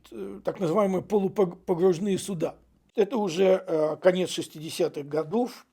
так 0.44 0.60
называемые 0.60 1.02
полупогружные 1.02 2.16
суда. 2.16 2.54
Это 2.94 3.16
уже 3.16 3.98
конец 4.00 4.30
60-х 4.38 5.02
годов, 5.02 5.66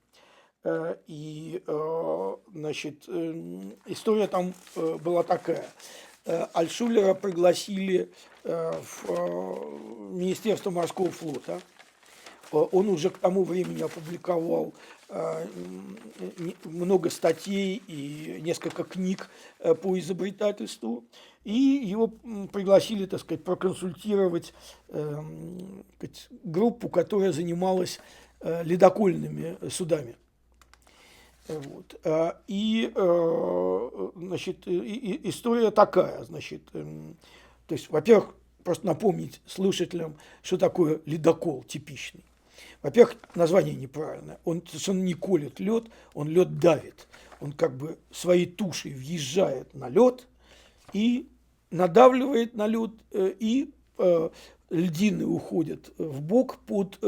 и, 1.06 1.62
значит, 2.52 3.08
история 3.86 4.28
там 4.28 4.54
была 4.76 5.22
такая. 5.22 5.68
Э, 6.26 6.48
Альшулера 6.54 7.14
пригласили 7.14 8.12
э, 8.44 8.72
в 8.82 9.06
э, 9.10 10.12
Министерство 10.12 10.70
морского 10.70 11.10
флота. 11.12 11.62
Он 12.52 12.90
уже 12.90 13.12
к 13.12 13.20
тому 13.20 13.44
времени 13.44 13.84
опубликовал 13.84 14.74
много 16.64 17.12
статей 17.12 17.84
и 17.86 18.40
несколько 18.42 18.84
книг 18.84 19.30
по 19.60 20.00
изобретательству. 20.00 21.04
И 21.44 21.54
его 21.54 22.08
пригласили, 22.52 23.06
так 23.06 23.20
сказать, 23.20 23.44
проконсультировать 23.44 24.56
группу, 26.44 26.90
которая 26.90 27.34
занималась 27.34 28.00
ледокольными 28.42 29.60
судами. 29.70 30.16
Вот. 31.50 32.00
А, 32.04 32.40
и, 32.48 32.92
э, 32.94 34.10
значит, 34.16 34.68
история 34.68 35.72
такая, 35.72 36.24
значит, 36.24 36.62
эм, 36.74 37.18
то 37.66 37.74
есть, 37.74 37.90
во-первых, 37.90 38.36
просто 38.64 38.86
напомнить 38.86 39.42
слушателям, 39.48 40.16
что 40.44 40.58
такое 40.58 41.02
ледокол 41.06 41.64
типичный. 41.64 42.24
Во-первых, 42.84 43.16
название 43.36 43.76
неправильное. 43.76 44.40
Он 44.46 44.62
совершенно 44.68 45.02
не 45.02 45.14
колет 45.14 45.60
лед, 45.60 45.86
он 46.14 46.30
лед 46.30 46.60
давит. 46.60 47.08
Он 47.42 47.52
как 47.52 47.76
бы 47.76 47.98
своей 48.12 48.46
тушей 48.46 48.94
въезжает 48.94 49.74
на 49.74 49.90
лед 49.90 50.28
и 50.94 51.30
надавливает 51.72 52.54
на 52.56 52.68
лед 52.68 52.92
э, 53.12 53.34
и 53.40 53.74
э, 53.98 54.30
льдины 54.70 55.26
уходят 55.26 55.92
в 55.98 56.22
бок 56.22 56.58
под 56.66 56.98
э, 57.02 57.08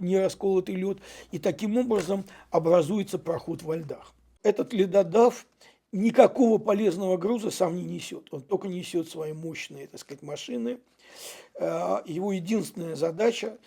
нерасколотый 0.00 0.74
лед, 0.74 0.98
и 1.30 1.38
таким 1.38 1.76
образом 1.76 2.24
образуется 2.50 3.18
проход 3.18 3.62
во 3.62 3.76
льдах. 3.76 4.14
Этот 4.42 4.72
ледодав 4.72 5.46
никакого 5.92 6.58
полезного 6.58 7.16
груза 7.16 7.50
сам 7.50 7.76
не 7.76 7.84
несет, 7.84 8.28
он 8.32 8.42
только 8.42 8.68
несет 8.68 9.08
свои 9.08 9.32
мощные, 9.32 9.86
так 9.86 10.00
сказать, 10.00 10.22
машины. 10.22 10.78
Э, 11.54 12.02
его 12.06 12.32
единственная 12.32 12.96
задача 12.96 13.58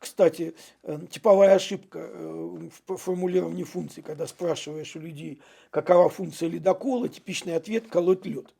кстати, 0.00 0.54
э, 0.82 0.98
типовая 1.10 1.54
ошибка 1.54 2.00
э, 2.00 2.68
в 2.86 2.96
формулировании 2.96 3.62
функций, 3.62 4.02
когда 4.02 4.26
спрашиваешь 4.26 4.96
у 4.96 5.00
людей, 5.00 5.40
какова 5.70 6.08
функция 6.08 6.48
ледокола, 6.48 7.08
типичный 7.08 7.54
ответ– 7.54 7.86
колоть 7.88 8.26
лед 8.26 8.52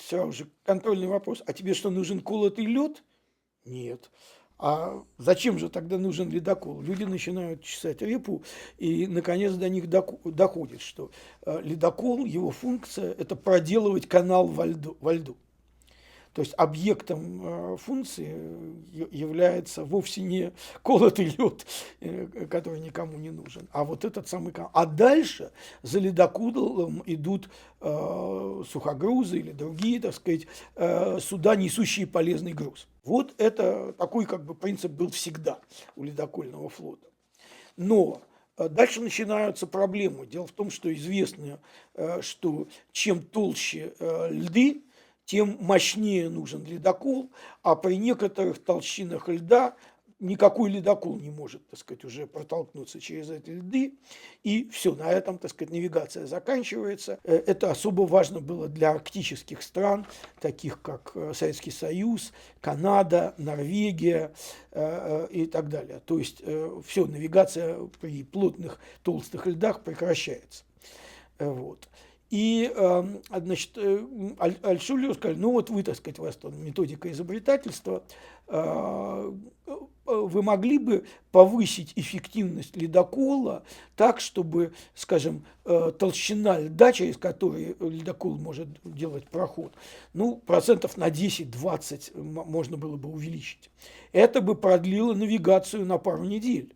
сразу 0.00 0.32
же 0.32 0.50
контрольный 0.64 1.06
вопрос. 1.06 1.42
А 1.46 1.52
тебе 1.52 1.74
что, 1.74 1.90
нужен 1.90 2.20
колотый 2.20 2.66
лед? 2.66 3.02
Нет. 3.64 4.10
а 4.58 5.04
зачем 5.18 5.58
же 5.58 5.68
тогда 5.68 5.98
нужен 5.98 6.30
ледокол? 6.30 6.80
Люди 6.80 7.04
начинают 7.04 7.62
чесать 7.62 8.02
репу, 8.02 8.42
и 8.78 9.06
наконец 9.06 9.52
до 9.54 9.68
них 9.68 9.88
доходит, 9.88 10.80
что 10.80 11.10
э, 11.44 11.60
ледокол, 11.62 12.24
его 12.24 12.50
функция– 12.50 13.12
это 13.18 13.36
проделывать 13.36 14.08
канал 14.08 14.46
во 14.46 14.66
льду. 14.66 14.96
Во 15.00 15.12
льду. 15.12 15.36
То 16.38 16.42
есть 16.42 16.54
объектом 16.56 17.40
э, 17.42 17.76
функции 17.78 18.28
является 19.10 19.82
вовсе 19.82 20.20
не 20.20 20.52
колотый 20.84 21.34
лед, 21.36 21.66
э, 21.98 22.46
который 22.48 22.78
никому 22.78 23.18
не 23.18 23.30
нужен, 23.30 23.68
а 23.72 23.82
вот 23.82 24.04
этот 24.04 24.28
самый. 24.28 24.54
А 24.72 24.86
дальше 24.86 25.50
за 25.82 25.98
ледоколом 25.98 27.02
идут 27.06 27.50
э, 27.80 28.62
сухогрузы 28.70 29.40
или 29.40 29.50
другие, 29.50 29.98
так 29.98 30.14
сказать, 30.14 30.46
суда, 31.20 31.56
несущие 31.56 32.06
полезный 32.06 32.52
груз. 32.52 32.86
Вот 33.02 33.34
это 33.38 33.92
такой 33.94 34.24
как 34.24 34.44
бы 34.44 34.54
принцип 34.54 34.92
был 34.92 35.10
всегда 35.10 35.58
у 35.96 36.04
ледокольного 36.04 36.68
флота. 36.68 37.08
Но 37.76 38.22
Дальше 38.56 39.00
начинаются 39.00 39.68
проблемы. 39.68 40.26
Дело 40.26 40.44
в 40.44 40.50
том, 40.50 40.68
что 40.70 40.92
известно, 40.92 41.60
что 42.20 42.66
чем 42.90 43.22
толще 43.22 43.94
льды, 44.00 44.82
тем 45.28 45.58
мощнее 45.60 46.30
нужен 46.30 46.64
ледокол, 46.64 47.30
а 47.62 47.76
при 47.76 47.98
некоторых 47.98 48.64
толщинах 48.64 49.28
льда 49.28 49.76
никакой 50.20 50.70
ледокол 50.70 51.18
не 51.18 51.30
может, 51.30 51.68
так 51.68 51.78
сказать, 51.78 52.02
уже 52.02 52.26
протолкнуться 52.26 52.98
через 52.98 53.28
эти 53.28 53.50
льды, 53.50 53.92
и 54.42 54.70
все, 54.70 54.94
на 54.94 55.10
этом, 55.10 55.36
так 55.36 55.50
сказать, 55.50 55.70
навигация 55.70 56.24
заканчивается. 56.24 57.18
Э, 57.24 57.36
это 57.46 57.70
особо 57.70 58.02
важно 58.02 58.40
было 58.40 58.68
для 58.68 58.90
арктических 58.92 59.60
стран, 59.60 60.06
таких 60.40 60.80
как 60.80 61.12
э, 61.14 61.34
Советский 61.34 61.72
Союз, 61.72 62.32
Канада, 62.62 63.34
Норвегия 63.36 64.32
э, 64.70 65.28
и 65.30 65.44
так 65.44 65.68
далее. 65.68 66.00
То 66.06 66.18
есть 66.18 66.42
все, 66.86 67.04
навигация 67.04 67.78
при 68.00 68.24
плотных 68.24 68.80
толстых 69.02 69.46
льдах 69.46 69.82
прекращается. 69.82 70.64
Вот. 71.38 71.86
И, 72.30 72.70
эм, 72.74 73.22
значит, 73.34 73.70
э, 73.76 74.04
Альшулер 74.62 75.14
сказали, 75.14 75.38
ну 75.38 75.52
вот 75.52 75.70
вы, 75.70 75.82
так 75.82 75.96
сказать, 75.96 76.18
у 76.18 76.24
вас 76.24 76.36
там 76.36 76.62
методика 76.62 77.10
изобретательства, 77.10 78.02
э, 78.48 79.32
вы 80.04 80.42
могли 80.42 80.78
бы 80.78 81.04
повысить 81.32 81.92
эффективность 81.96 82.76
ледокола 82.76 83.62
так, 83.96 84.20
чтобы, 84.20 84.72
скажем, 84.94 85.44
э, 85.64 85.92
толщина 85.98 86.58
льда, 86.58 86.92
через 86.92 87.16
который 87.16 87.76
ледокол 87.80 88.36
может 88.36 88.68
делать 88.84 89.26
проход, 89.28 89.72
ну, 90.12 90.36
процентов 90.36 90.98
на 90.98 91.08
10-20 91.08 92.12
можно 92.14 92.76
было 92.76 92.96
бы 92.96 93.10
увеличить. 93.10 93.70
Это 94.12 94.40
бы 94.42 94.54
продлило 94.54 95.14
навигацию 95.14 95.86
на 95.86 95.98
пару 95.98 96.24
недель. 96.24 96.74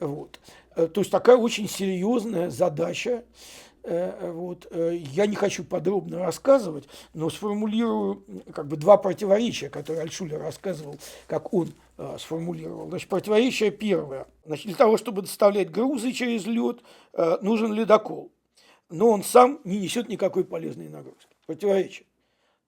Вот. 0.00 0.38
То 0.74 0.92
есть 0.96 1.10
такая 1.10 1.38
очень 1.38 1.66
серьезная 1.66 2.50
задача, 2.50 3.24
Э, 3.24 3.24
э, 3.24 3.69
вот, 3.82 4.66
э, 4.70 4.96
я 4.96 5.26
не 5.26 5.36
хочу 5.36 5.64
подробно 5.64 6.18
рассказывать, 6.18 6.88
но 7.14 7.30
сформулирую 7.30 8.24
как 8.52 8.66
бы 8.66 8.76
два 8.76 8.96
противоречия, 8.96 9.70
которые 9.70 10.02
Альшулер 10.02 10.40
рассказывал, 10.40 10.96
как 11.26 11.52
он 11.52 11.72
сформулировал. 12.18 12.88
Значит, 12.88 13.08
противоречие 13.08 13.70
первое. 13.70 14.26
Значит, 14.46 14.66
для 14.66 14.74
того, 14.74 14.96
чтобы 14.96 15.22
доставлять 15.22 15.70
грузы 15.70 16.12
через 16.12 16.46
лед, 16.46 16.80
нужен 17.42 17.74
ледокол. 17.74 18.32
Но 18.88 19.10
он 19.10 19.22
сам 19.22 19.60
не 19.64 19.78
несет 19.78 20.08
никакой 20.08 20.44
полезной 20.44 20.88
нагрузки. 20.88 21.36
Противоречие. 21.46 22.06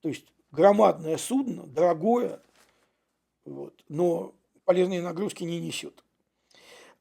То 0.02 0.08
есть 0.08 0.26
громадное 0.50 1.16
судно, 1.16 1.66
дорогое, 1.66 2.40
вот, 3.44 3.74
но 3.88 4.34
полезные 4.64 5.02
нагрузки 5.02 5.44
не 5.44 5.60
несет. 5.60 6.01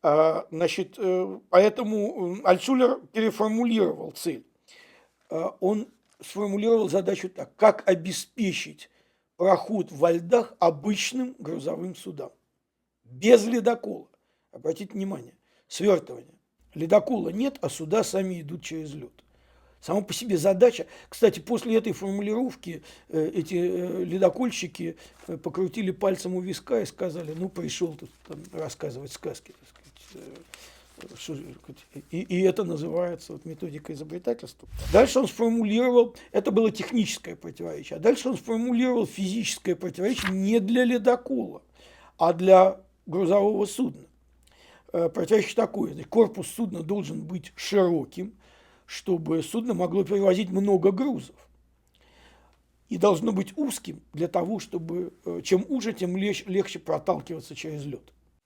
А, 0.03 0.47
значит, 0.49 0.95
э, 0.97 1.39
поэтому 1.49 2.39
Альтшулер 2.43 2.99
переформулировал 3.13 4.11
цель. 4.11 4.43
А, 5.29 5.55
он 5.59 5.87
сформулировал 6.19 6.89
задачу 6.89 7.29
так, 7.29 7.55
как 7.55 7.87
обеспечить 7.87 8.89
проход 9.37 9.91
во 9.91 10.11
льдах 10.11 10.55
обычным 10.59 11.35
грузовым 11.37 11.95
судам. 11.95 12.31
Без 13.03 13.45
ледокола. 13.45 14.07
Обратите 14.51 14.93
внимание, 14.93 15.33
свертывание. 15.67 16.35
Ледокола 16.73 17.29
нет, 17.29 17.57
а 17.61 17.69
суда 17.69 18.03
сами 18.03 18.41
идут 18.41 18.63
через 18.63 18.93
лед. 18.93 19.11
Само 19.81 20.01
по 20.03 20.13
себе 20.13 20.37
задача. 20.37 20.87
Кстати, 21.09 21.39
после 21.39 21.75
этой 21.75 21.93
формулировки 21.93 22.83
э, 23.09 23.31
эти 23.33 23.55
э, 23.55 24.03
ледокольщики 24.03 24.95
покрутили 25.43 25.91
пальцем 25.91 26.35
у 26.35 26.41
виска 26.41 26.81
и 26.81 26.85
сказали, 26.85 27.33
ну, 27.35 27.49
пришел 27.49 27.95
тут 27.95 28.09
там, 28.27 28.39
рассказывать 28.53 29.11
сказки. 29.11 29.55
Сказать. 30.11 30.45
И, 32.11 32.21
и 32.21 32.41
это 32.41 32.63
называется 32.63 33.33
вот, 33.33 33.45
методика 33.45 33.93
изобретательства. 33.93 34.67
Дальше 34.93 35.19
он 35.19 35.27
сформулировал, 35.27 36.15
это 36.31 36.51
было 36.51 36.71
техническое 36.71 37.35
противоречие, 37.35 37.97
а 37.97 37.99
дальше 37.99 38.29
он 38.29 38.37
сформулировал 38.37 39.05
физическое 39.05 39.75
противоречие 39.75 40.31
не 40.31 40.59
для 40.59 40.83
ледокола, 40.83 41.61
а 42.17 42.33
для 42.33 42.79
грузового 43.05 43.65
судна. 43.65 44.05
Э, 44.93 45.09
противоречие 45.09 45.55
такое, 45.55 46.03
корпус 46.03 46.47
судна 46.47 46.83
должен 46.83 47.21
быть 47.21 47.51
широким, 47.55 48.33
чтобы 48.85 49.41
судно 49.41 49.73
могло 49.73 50.03
перевозить 50.03 50.49
много 50.49 50.91
грузов. 50.91 51.35
И 52.89 52.97
должно 52.97 53.31
быть 53.31 53.57
узким 53.57 54.01
для 54.11 54.27
того, 54.27 54.59
чтобы 54.59 55.13
э, 55.25 55.41
чем 55.43 55.65
уже, 55.69 55.93
тем 55.93 56.17
легче 56.17 56.79
проталкиваться 56.79 57.55
через 57.55 57.85
лед. 57.85 58.03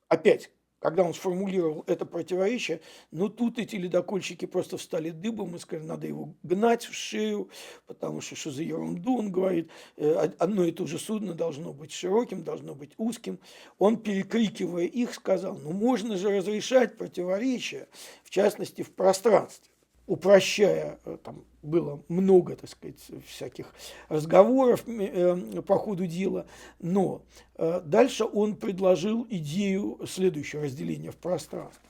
Опять, 0.07 0.51
когда 0.85 1.03
он 1.03 1.15
сформулировал 1.15 1.83
это 1.87 2.05
противоречие, 2.05 2.79
ну 3.09 3.27
тут 3.27 3.57
эти 3.57 3.75
ледокольщики 3.75 4.45
просто 4.45 4.77
встали 4.77 5.09
дыбом 5.09 5.55
и 5.55 5.57
сказали, 5.57 5.87
надо 5.87 6.05
его 6.05 6.35
гнать 6.43 6.85
в 6.85 6.93
шею, 6.93 7.49
потому 7.87 8.21
что 8.21 8.35
что 8.35 8.51
за 8.51 8.61
ерунду, 8.61 9.17
он 9.17 9.31
говорит, 9.31 9.71
э, 9.97 10.29
одно 10.37 10.63
и 10.63 10.71
то 10.71 10.85
же 10.85 10.99
судно 10.99 11.33
должно 11.33 11.73
быть 11.73 11.91
широким, 11.91 12.43
должно 12.43 12.75
быть 12.75 12.91
узким. 12.97 13.39
Он, 13.79 13.97
перекрикивая 13.97 14.85
их, 14.85 15.15
сказал, 15.15 15.57
ну 15.57 15.71
можно 15.71 16.17
же 16.17 16.29
разрешать 16.29 16.99
противоречия, 16.99 17.87
в 18.23 18.29
частности 18.29 18.83
в 18.83 18.93
пространстве 18.93 19.74
упрощая, 20.07 20.99
э, 21.05 21.17
там 21.23 21.43
было 21.61 22.03
много, 22.07 22.55
так 22.55 22.69
сказать, 22.69 22.99
всяких 23.27 23.73
разговоров 24.07 24.83
э, 24.87 25.61
по 25.65 25.77
ходу 25.77 26.05
дела, 26.05 26.45
но 26.79 27.23
э, 27.55 27.81
дальше 27.83 28.25
он 28.25 28.55
предложил 28.55 29.25
идею 29.29 29.99
следующего 30.07 30.63
разделения 30.63 31.11
в 31.11 31.17
пространстве. 31.17 31.89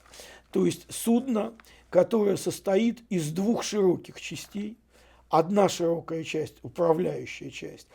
То 0.52 0.66
есть 0.66 0.86
судно, 0.90 1.54
которое 1.90 2.38
состоит 2.38 3.04
из 3.10 3.32
двух 3.32 3.64
широких 3.64 4.22
частей, 4.22 4.78
одна 5.30 5.68
широкая 5.68 6.24
часть, 6.24 6.56
управляющая 6.64 7.50
часть, 7.50 7.88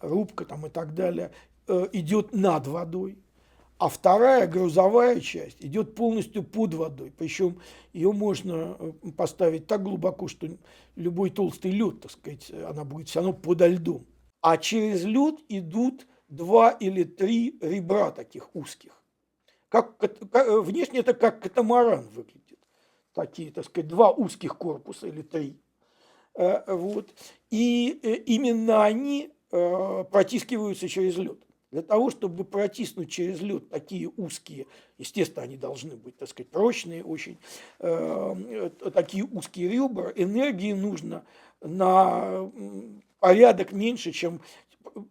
рубка 0.00 0.44
там 0.44 0.66
и 0.66 0.70
так 0.70 0.94
далее, 0.94 1.32
идет 1.66 2.32
над 2.32 2.68
водой, 2.68 3.18
а 3.78 3.88
вторая 3.88 4.48
грузовая 4.48 5.20
часть 5.20 5.64
идет 5.64 5.94
полностью 5.94 6.42
под 6.42 6.74
водой. 6.74 7.12
Причем 7.16 7.60
ее 7.92 8.10
можно 8.10 8.76
э, 8.78 8.92
поставить 9.16 9.68
так 9.68 9.84
глубоко, 9.84 10.26
что 10.26 10.48
любой 10.96 11.30
толстый 11.30 11.70
лед, 11.70 12.00
так 12.00 12.10
сказать, 12.10 12.50
она 12.50 12.84
будет 12.84 13.08
все 13.08 13.20
равно 13.20 13.34
подо 13.34 13.68
льдом. 13.68 14.04
А 14.40 14.56
через 14.56 15.04
лед 15.04 15.36
идут 15.48 16.08
два 16.28 16.70
или 16.70 17.04
три 17.04 17.56
ребра 17.60 18.10
таких 18.10 18.54
узких. 18.54 19.00
Как, 19.68 19.96
как, 19.96 20.18
внешне 20.64 21.00
это 21.00 21.14
как 21.14 21.40
катамаран 21.40 22.08
выглядит. 22.08 22.58
Такие, 23.14 23.52
так 23.52 23.64
сказать, 23.64 23.88
два 23.88 24.10
узких 24.10 24.58
корпуса 24.58 25.06
или 25.06 25.22
три. 25.22 25.60
Э, 26.34 26.74
вот. 26.74 27.14
И 27.50 28.00
э, 28.02 28.14
именно 28.14 28.84
они 28.84 29.32
протискиваются 29.50 30.90
через 30.90 31.16
лед. 31.16 31.47
Для 31.70 31.82
того, 31.82 32.10
чтобы 32.10 32.44
протиснуть 32.44 33.10
через 33.10 33.42
лед 33.42 33.68
такие 33.68 34.08
узкие, 34.16 34.66
естественно, 34.96 35.44
они 35.44 35.58
должны 35.58 35.96
быть, 35.96 36.16
так 36.16 36.28
сказать, 36.28 36.50
прочные 36.50 37.04
очень, 37.04 37.36
э, 37.80 38.70
такие 38.94 39.24
узкие 39.24 39.68
ребра, 39.68 40.10
энергии 40.16 40.72
нужно 40.72 41.24
на 41.60 42.50
порядок 43.20 43.72
меньше, 43.72 44.12
чем 44.12 44.40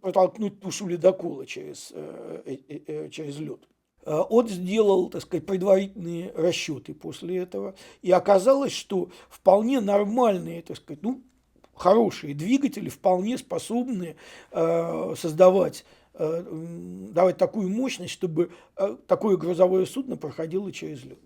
протолкнуть 0.01 0.59
тушу 0.59 0.87
ледокола 0.87 1.45
через, 1.45 1.91
э, 1.93 2.41
э, 2.45 2.79
э 2.87 3.09
через 3.09 3.37
лед. 3.37 3.59
Э, 4.01 4.23
он 4.27 4.47
сделал, 4.47 5.09
так 5.09 5.21
сказать, 5.21 5.45
предварительные 5.45 6.31
расчеты 6.35 6.95
после 6.95 7.37
этого, 7.37 7.75
и 8.01 8.09
оказалось, 8.09 8.73
что 8.73 9.11
вполне 9.29 9.79
нормальные, 9.79 10.63
так 10.63 10.77
сказать, 10.77 11.03
ну, 11.03 11.21
хорошие 11.75 12.33
двигатели 12.33 12.89
вполне 12.89 13.37
способны 13.37 14.15
э, 14.49 15.13
создавать 15.15 15.85
Э, 15.85 16.06
давать 16.17 17.37
такую 17.37 17.69
мощность, 17.69 18.13
чтобы 18.13 18.51
э, 18.75 18.97
такое 19.07 19.37
грузовое 19.37 19.85
судно 19.85 20.17
проходило 20.17 20.71
через 20.71 21.03
лед. 21.03 21.19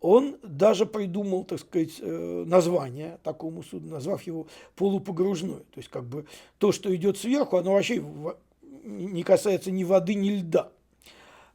Он 0.00 0.36
даже 0.42 0.84
придумал, 0.84 1.44
так 1.44 1.60
сказать, 1.60 1.98
э, 2.00 2.44
название 2.46 3.18
такому 3.22 3.62
судну, 3.62 3.90
назвав 3.90 4.22
его 4.22 4.46
полупогружное. 4.74 5.60
То 5.60 5.76
есть, 5.76 5.88
как 5.88 6.04
бы 6.04 6.26
то, 6.58 6.72
что 6.72 6.94
идет 6.94 7.18
сверху, 7.18 7.56
оно 7.56 7.72
вообще 7.72 8.02
не 8.84 9.22
касается 9.22 9.70
ни 9.70 9.84
воды, 9.84 10.14
ни 10.14 10.30
льда. 10.30 10.72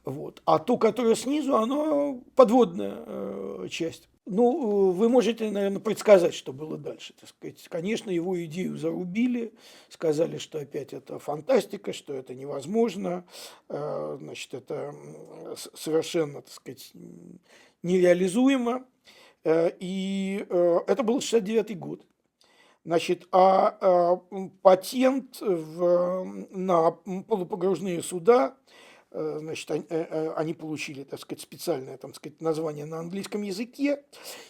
Вот. 0.08 0.42
А 0.46 0.58
то, 0.58 0.78
которое 0.78 1.16
снизу, 1.16 1.58
оно 1.58 2.22
подводная 2.34 3.04
э, 3.06 3.68
часть. 3.70 4.08
Ну, 4.26 4.92
вы 4.92 5.10
можете, 5.10 5.52
наверное, 5.52 5.82
предсказать, 5.82 6.34
что 6.34 6.54
было 6.54 6.78
дальше. 6.78 7.14
Так 7.20 7.28
сказать. 7.28 7.68
Конечно, 7.68 8.10
его 8.10 8.42
идею 8.46 8.78
зарубили, 8.78 9.54
сказали, 9.90 10.38
что 10.38 10.60
опять 10.60 10.94
это 10.94 11.20
фантастика, 11.20 11.92
что 11.92 12.14
это 12.14 12.34
невозможно, 12.34 13.26
э, 13.68 14.18
значит, 14.22 14.54
это 14.54 14.96
совершенно, 15.74 16.42
так 16.42 16.54
сказать, 16.54 16.94
нереализуемо. 17.84 18.86
Э, 19.44 19.72
и 19.78 20.46
э, 20.48 20.80
это 20.88 21.04
был 21.04 21.20
69 21.20 21.78
год. 21.78 22.06
Значит, 22.86 23.28
а 23.34 24.22
патент 24.62 25.42
в, 25.42 26.24
на 26.52 26.92
полупогружные 26.92 28.02
суда 28.02 28.56
Э, 28.56 28.64
значит, 29.40 29.72
э, 29.72 29.82
э, 29.90 30.34
они 30.36 30.54
получили, 30.54 31.04
так 31.04 31.20
сказать, 31.20 31.42
специальное, 31.42 31.98
там 31.98 32.14
сказать, 32.14 32.42
название 32.42 32.86
на 32.86 33.00
английском 33.00 33.42
языке, 33.42 34.04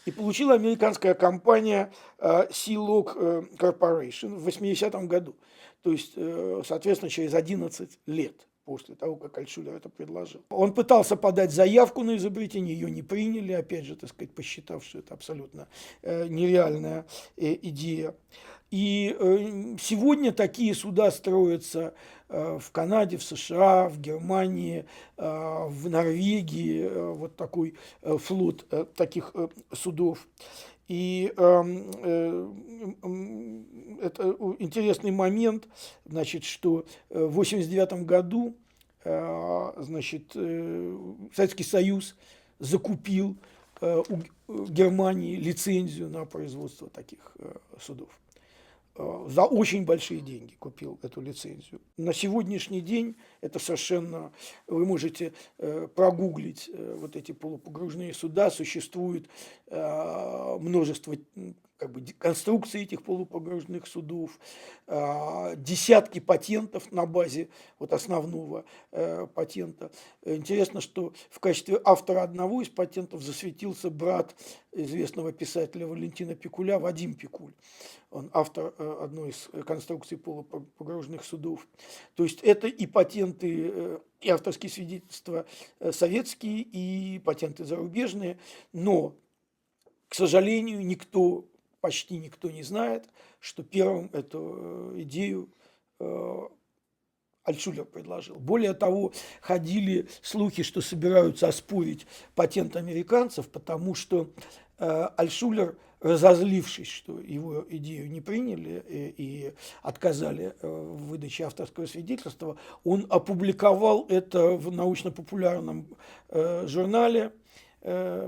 и 0.06 0.12
получила 0.12 0.54
американская 0.56 1.14
компания 1.14 1.92
Sea-Log 2.20 3.56
Corporation 3.58 4.36
в 4.36 4.48
80-м 4.48 5.08
году. 5.08 5.36
То 5.84 5.92
есть, 5.92 6.16
соответственно, 6.66 7.10
через 7.10 7.34
11 7.34 8.00
лет 8.08 8.48
после 8.66 8.96
того, 8.96 9.16
как 9.16 9.38
Альшулер 9.38 9.76
это 9.76 9.88
предложил. 9.88 10.42
Он 10.50 10.74
пытался 10.74 11.16
подать 11.16 11.52
заявку 11.52 12.04
на 12.04 12.18
изобретение, 12.18 12.74
ее 12.74 12.92
не 12.92 13.02
приняли, 13.02 13.54
опять 13.54 13.86
же, 13.86 13.96
так 13.96 14.10
сказать, 14.10 14.34
посчитав, 14.34 14.84
что 14.84 15.00
это 15.00 15.14
абсолютно 15.14 15.70
нереальная 16.04 17.06
идея. 17.38 18.14
И 18.70 19.78
сегодня 19.80 20.32
такие 20.32 20.74
суда 20.76 21.10
строятся 21.12 21.94
Э, 22.30 22.60
в 22.60 22.72
Канаде, 22.72 23.18
в 23.18 23.24
США, 23.24 23.88
в 23.88 24.00
Германии, 24.02 24.86
э, 25.18 25.66
в 25.70 25.90
Норвегии, 25.90 26.82
э, 26.82 27.12
вот 27.12 27.38
такой 27.38 27.76
флот 28.02 28.66
таких 28.96 29.34
судов. 29.74 30.28
И 30.90 31.34
эм, 31.36 31.92
это 34.02 34.36
интересный 34.60 35.12
момент, 35.12 35.68
значит, 36.06 36.46
что 36.46 36.86
в 37.10 37.40
1989 37.40 38.06
году 38.06 38.56
значит, 39.04 40.32
Советский 41.36 41.64
Союз 41.64 42.16
закупил 42.60 43.36
у 43.82 44.22
Германии 44.48 45.36
лицензию 45.36 46.10
на 46.10 46.26
производство 46.26 46.90
таких 46.90 47.36
судов. 47.82 48.10
Э, 48.98 49.26
за 49.30 49.46
очень 49.46 49.86
большие 49.86 50.22
деньги 50.22 50.56
купил 50.56 51.00
эту 51.04 51.22
лицензию. 51.22 51.82
На 51.98 52.14
сегодняшний 52.14 52.82
день 52.82 53.16
это 53.42 53.60
совершенно... 53.60 54.32
Вы 54.66 54.86
можете 54.86 55.34
э, 55.58 55.88
прогуглить 55.94 56.70
э, 56.74 56.96
вот 57.00 57.16
эти 57.16 57.32
полупогружные 57.32 58.14
суда. 58.14 58.50
Существует 58.50 59.28
множество 59.70 61.14
как 61.78 61.92
бы, 61.92 62.02
конструкции 62.18 62.82
этих 62.82 63.04
полупогружных 63.04 63.88
судов, 63.88 64.40
а, 64.88 65.56
десятки 65.56 66.20
патентов 66.20 66.92
на 66.92 67.06
базе 67.06 67.50
вот 67.80 67.94
основного 67.94 68.66
э, 68.92 69.28
патента. 69.28 69.92
Интересно, 70.24 70.82
что 70.82 71.14
в 71.30 71.40
качестве 71.40 71.80
автора 71.84 72.24
одного 72.24 72.62
из 72.62 72.70
патентов 72.70 73.22
засветился 73.22 73.90
брат 73.90 74.36
известного 74.72 75.32
писателя 75.32 75.88
Валентина 75.88 76.36
Пикуля, 76.36 76.80
Вадим 76.80 77.14
Пикуль. 77.14 77.54
Он 78.10 78.30
автор 78.34 78.74
э, 78.78 78.98
одной 79.02 79.30
из 79.30 79.50
конструкций 79.66 80.18
полупогружных 80.18 81.24
судов. 81.24 81.68
То 82.16 82.24
есть 82.24 82.42
это 82.42 82.68
и 82.68 82.88
патенты, 82.88 83.72
э, 83.74 84.00
и 84.22 84.30
авторские 84.30 84.72
свидетельства 84.72 85.46
советские, 85.92 86.62
и 86.62 87.20
патенты 87.20 87.66
зарубежные, 87.66 88.40
но 88.74 89.14
к 90.10 90.16
сожалению, 90.16 90.86
никто 90.86 91.46
почти 91.82 92.18
никто 92.18 92.50
не 92.50 92.64
знает, 92.64 93.06
что 93.40 93.64
первым 93.64 94.10
эту 94.14 94.94
э, 94.96 95.02
идею 95.02 95.50
э, 96.00 96.40
Альтшулер 97.44 97.86
предложил. 97.86 98.36
Более 98.36 98.74
того, 98.74 99.14
ходили 99.42 100.08
слухи, 100.22 100.64
что 100.64 100.82
собираются 100.82 101.48
оспорить 101.48 102.06
патент 102.36 102.76
американцев, 102.76 103.50
потому 103.50 103.96
что 103.96 104.30
э, 104.80 105.08
Альтшулер, 105.16 105.78
разозлившись, 106.00 106.90
что 106.90 107.20
его 107.20 107.66
идею 107.70 108.10
не 108.10 108.22
приняли 108.22 108.84
и, 108.88 109.54
отказали 109.82 110.54
в 110.62 111.08
выдаче 111.08 111.46
авторского 111.46 111.88
свидетельства, 111.88 112.58
он 112.84 113.08
опубликовал 113.10 114.06
это 114.08 114.50
в 114.50 114.72
научно-популярном 114.72 115.88
журнале 116.30 117.32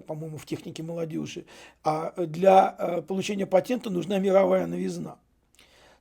по-моему, 0.08 0.38
в 0.38 0.46
технике 0.46 0.84
молодежи, 0.84 1.46
а 1.84 2.14
для 2.26 2.76
э, 2.78 3.02
получения 3.02 3.46
патента 3.46 3.90
нужна 3.90 4.18
мировая 4.20 4.68
новизна. 4.68 5.20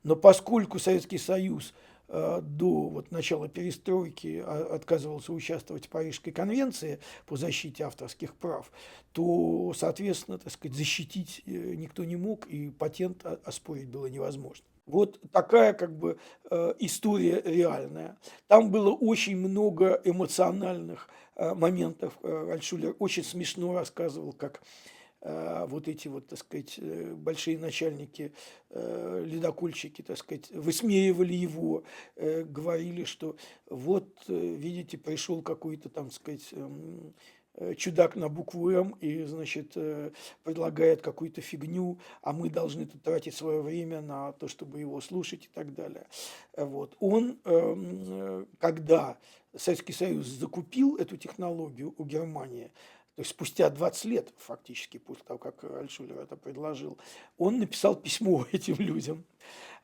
Но 0.05 0.15
поскольку 0.17 0.79
Советский 0.79 1.19
Союз 1.19 1.75
э, 2.09 2.41
до 2.43 2.89
вот, 2.89 3.11
начала 3.11 3.49
перестройки 3.49 4.43
а, 4.45 4.77
отказывался 4.77 5.33
участвовать 5.33 5.87
в 5.87 5.89
Парижской 5.89 6.33
конвенции 6.33 7.01
по 7.27 7.37
защите 7.37 7.85
авторских 7.85 8.35
прав, 8.35 8.71
то, 9.13 9.73
соответственно, 9.75 10.39
так 10.39 10.53
сказать, 10.53 10.77
защитить 10.77 11.43
никто 11.45 12.05
не 12.05 12.17
мог, 12.17 12.47
и 12.47 12.71
патент 12.71 13.25
оспорить 13.45 13.89
было 13.89 14.07
невозможно. 14.07 14.65
Вот 14.87 15.21
такая 15.33 15.75
как 15.75 15.95
бы 15.99 16.17
история 16.79 17.43
реальная. 17.45 18.17
Там 18.47 18.71
было 18.71 18.91
очень 18.91 19.37
много 19.37 20.01
эмоциональных 20.03 21.11
Э, 21.11 21.28
моментов 21.39 22.19
э, 22.23 22.51
Альшулер 22.53 22.97
очень 22.99 23.25
смешно 23.25 23.73
рассказывал, 23.73 24.33
как 24.33 24.63
э, 25.21 25.67
вот 25.69 25.89
эти 25.89 26.09
вот, 26.09 26.27
так 26.27 26.39
сказать, 26.39 26.79
большие 27.17 27.59
начальники, 27.59 28.33
ледокольщики, 28.71 30.03
так 30.03 30.19
сказать, 30.19 30.51
высмеивали 30.51 31.33
его, 31.33 31.85
говорили, 32.17 33.05
что 33.05 33.37
вот, 33.71 34.09
видите, 34.29 34.99
пришел 34.99 35.41
какой-то 35.41 35.89
там, 35.89 36.07
так 36.07 36.15
сказать, 36.15 36.49
эм, 36.53 37.15
чудак 37.77 38.17
на 38.17 38.29
букву 38.29 38.71
М 38.71 38.91
и, 39.01 39.25
значит, 39.25 39.77
предлагает 40.45 41.03
какую-то 41.03 41.41
фигню, 41.41 41.99
а 42.23 42.33
мы 42.33 42.51
должны 42.51 42.87
тут 42.87 43.03
тратить 43.03 43.35
свое 43.35 43.63
время 43.63 44.01
на 44.01 44.33
то, 44.33 44.49
чтобы 44.49 44.81
его 44.81 45.01
слушать 45.01 45.47
и 45.47 45.49
так 45.53 45.75
далее. 45.75 46.07
Вот. 46.57 46.97
Он, 47.01 47.39
эм, 47.45 48.47
когда 48.59 49.19
Советский 49.57 49.93
Союз 49.93 50.27
закупил 50.27 50.97
эту 50.97 51.17
технологию 51.17 51.95
у 51.97 52.05
Германии, 52.05 52.71
то 53.19 53.23
есть 53.23 53.31
спустя 53.31 53.69
20 53.69 54.05
лет 54.05 54.33
фактически 54.37 54.99
после 54.99 55.25
того, 55.25 55.41
как 55.41 55.65
Альшулер 55.65 56.21
это 56.21 56.37
предложил, 56.37 56.99
он 57.37 57.59
написал 57.59 57.97
письмо 57.97 58.47
этим 58.53 58.77
людям. 58.77 59.25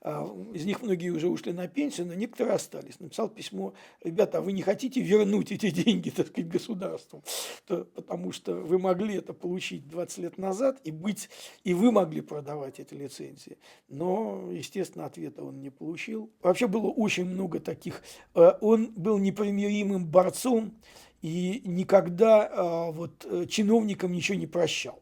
А, 0.07 0.31
из 0.53 0.67
них 0.67 0.83
многие 0.83 1.09
уже 1.09 1.29
ушли 1.29 1.55
на 1.55 1.67
пенсию, 1.67 2.07
но 2.07 2.15
некоторые 2.15 2.57
остались. 2.57 3.01
Написал 3.01 3.31
письмо, 3.31 3.73
ребята, 4.03 4.39
а 4.39 4.41
вы 4.43 4.53
не 4.53 4.61
хотите 4.61 5.01
вернуть 5.01 5.51
эти 5.51 5.71
деньги, 5.71 6.11
так 6.11 6.27
сказать, 6.29 6.51
государству? 6.51 7.25
То, 7.67 7.87
потому 7.87 8.31
что 8.31 8.55
вы 8.55 8.79
могли 8.79 9.17
это 9.17 9.33
получить 9.33 9.89
20 9.89 10.19
лет 10.19 10.37
назад 10.37 10.79
и 10.85 10.91
быть, 10.91 11.31
и 11.65 11.73
вы 11.73 11.91
могли 11.91 12.21
продавать 12.21 12.81
эти 12.81 12.93
лицензии. 12.93 13.57
Но, 13.89 14.51
естественно, 14.53 15.07
ответа 15.07 15.43
он 15.43 15.63
не 15.63 15.71
получил. 15.71 16.31
Вообще 16.43 16.69
было 16.69 16.89
очень 16.89 17.25
много 17.25 17.59
таких. 17.59 18.03
А, 18.35 18.59
он 18.61 18.93
был 18.95 19.17
непримиримым 19.17 20.07
борцом 20.07 20.75
и 21.23 21.63
никогда 21.65 22.47
а, 22.53 22.91
вот, 22.91 23.25
э, 23.25 23.47
чиновникам 23.49 24.13
ничего 24.13 24.37
не 24.37 24.47
прощал. 24.47 25.01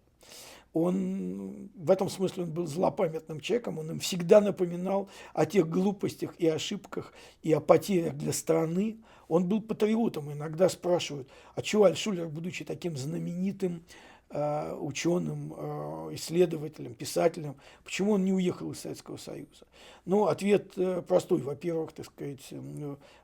Он 0.73 1.71
в 1.75 1.91
этом 1.91 2.09
смысле 2.09 2.45
он 2.45 2.51
был 2.51 2.67
злопамятным 2.67 3.41
человеком, 3.41 3.79
он 3.79 3.91
им 3.91 4.01
всегда 4.01 4.41
напоминал 4.41 5.09
о 5.35 5.45
тех 5.45 5.69
глупостях 5.69 6.35
и 6.39 6.47
ошибках 6.49 7.13
и 7.43 7.53
о 7.53 7.61
потерях 7.61 8.15
для 8.17 8.33
страны. 8.33 8.99
Он 9.29 9.47
был 9.47 9.61
патриотом. 9.61 10.33
Иногда 10.33 10.69
спрашивают, 10.69 11.29
а 11.55 11.63
чего 11.63 11.85
Альшулер, 11.85 12.29
будучи 12.29 12.65
таким 12.65 12.97
знаменитым 12.97 13.83
э, 14.31 14.75
ученым, 14.75 15.55
э, 15.57 16.15
исследователем, 16.15 16.95
писателем, 16.95 17.57
почему 17.85 18.13
он 18.13 18.25
не 18.25 18.33
уехал 18.33 18.73
из 18.73 18.81
Советского 18.81 19.19
Союза? 19.19 19.67
Ну, 20.07 20.27
ответ 20.27 20.73
э, 20.77 21.03
простой. 21.07 21.41
Во-первых, 21.43 21.93
так 21.93 22.07
сказать, 22.07 22.47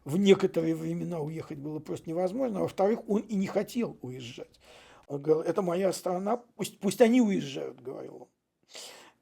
в 0.04 0.16
некоторые 0.18 0.74
времена 0.74 1.20
уехать 1.20 1.58
было 1.58 1.78
просто 1.78 2.10
невозможно, 2.10 2.60
а 2.60 2.62
во-вторых, 2.62 3.00
он 3.08 3.22
и 3.22 3.34
не 3.34 3.46
хотел 3.46 3.96
уезжать. 4.02 4.60
Это 5.08 5.62
моя 5.62 5.92
страна, 5.92 6.36
пусть, 6.56 6.78
пусть 6.80 7.00
они 7.00 7.20
уезжают, 7.20 7.80
говорил 7.80 8.22
он. 8.22 8.28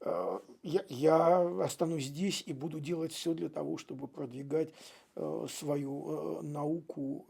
«Э, 0.01 0.41
я, 0.63 0.85
я 0.89 1.65
останусь 1.65 2.05
здесь 2.07 2.43
и 2.47 2.53
буду 2.53 2.81
делать 2.81 3.13
все 3.13 3.35
для 3.35 3.49
того, 3.49 3.79
чтобы 3.79 4.09
продвигать 4.09 4.71
э, 5.15 5.47
свою 5.49 6.41
э, 6.41 6.43
науку 6.43 7.27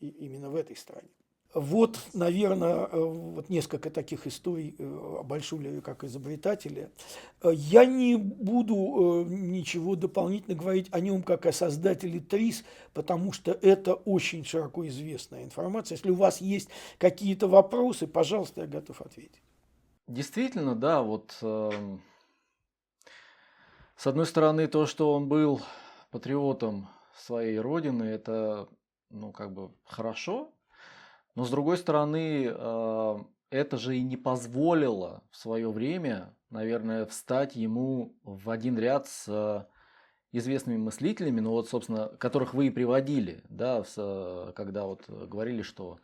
именно 0.00 0.50
в 0.50 0.54
этой 0.54 0.76
стране. 0.76 1.08
Вот, 1.54 2.00
наверное, 2.14 2.88
э, 2.90 3.00
вот 3.00 3.48
несколько 3.48 3.88
таких 3.88 4.26
историй 4.26 4.74
э, 4.76 4.84
о 4.84 5.22
Большулеве 5.22 5.80
как 5.80 6.02
изобретателе. 6.02 6.90
Э, 7.42 7.50
я 7.54 7.84
не 7.84 8.16
буду 8.16 9.24
ничего 9.28 9.94
дополнительно 9.94 10.56
говорить 10.56 10.88
о 10.90 10.98
нем 10.98 11.22
как 11.22 11.46
о 11.46 11.52
создателе 11.52 12.18
ТРИС, 12.18 12.64
потому 12.92 13.32
что 13.32 13.52
это 13.52 13.94
очень 13.94 14.44
широко 14.44 14.86
известная 14.88 15.44
информация. 15.44 15.94
Если 15.94 16.10
у 16.10 16.16
вас 16.16 16.40
есть 16.40 16.70
какие-то 16.98 17.46
вопросы, 17.46 18.08
пожалуйста, 18.08 18.62
я 18.62 18.66
готов 18.66 19.00
ответить. 19.00 19.40
Действительно, 20.08 20.74
да, 20.74 21.02
вот 21.02 21.38
э, 21.40 21.70
с 23.96 24.06
одной 24.08 24.26
стороны, 24.26 24.66
то, 24.66 24.86
что 24.86 25.12
он 25.12 25.28
был 25.28 25.60
патриотом 26.10 26.88
своей 27.16 27.58
родины, 27.60 28.02
это, 28.02 28.68
ну, 29.10 29.30
как 29.30 29.54
бы 29.54 29.70
хорошо, 29.84 30.50
но 31.34 31.44
с 31.44 31.50
другой 31.50 31.78
стороны, 31.78 32.46
э, 32.46 33.18
это 33.50 33.76
же 33.76 33.96
и 33.96 34.02
не 34.02 34.16
позволило 34.16 35.22
в 35.30 35.36
свое 35.36 35.70
время, 35.70 36.34
наверное, 36.50 37.06
встать 37.06 37.56
ему 37.56 38.16
в 38.22 38.50
один 38.50 38.78
ряд 38.78 39.06
с 39.08 39.68
известными 40.32 40.78
мыслителями, 40.78 41.40
ну 41.40 41.50
вот, 41.50 41.68
собственно, 41.68 42.08
которых 42.18 42.54
вы 42.54 42.66
и 42.66 42.70
приводили, 42.70 43.44
да, 43.48 43.84
когда 44.54 44.84
вот 44.84 45.08
говорили, 45.08 45.62
что 45.62 45.98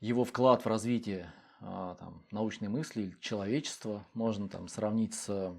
его 0.00 0.24
вклад 0.24 0.64
в 0.64 0.68
развитие 0.68 1.32
а, 1.60 1.96
там, 1.96 2.22
научной 2.30 2.68
мысли, 2.68 3.14
человечества 3.20 4.06
можно 4.14 4.48
там 4.48 4.68
сравнить 4.68 5.14
с 5.14 5.54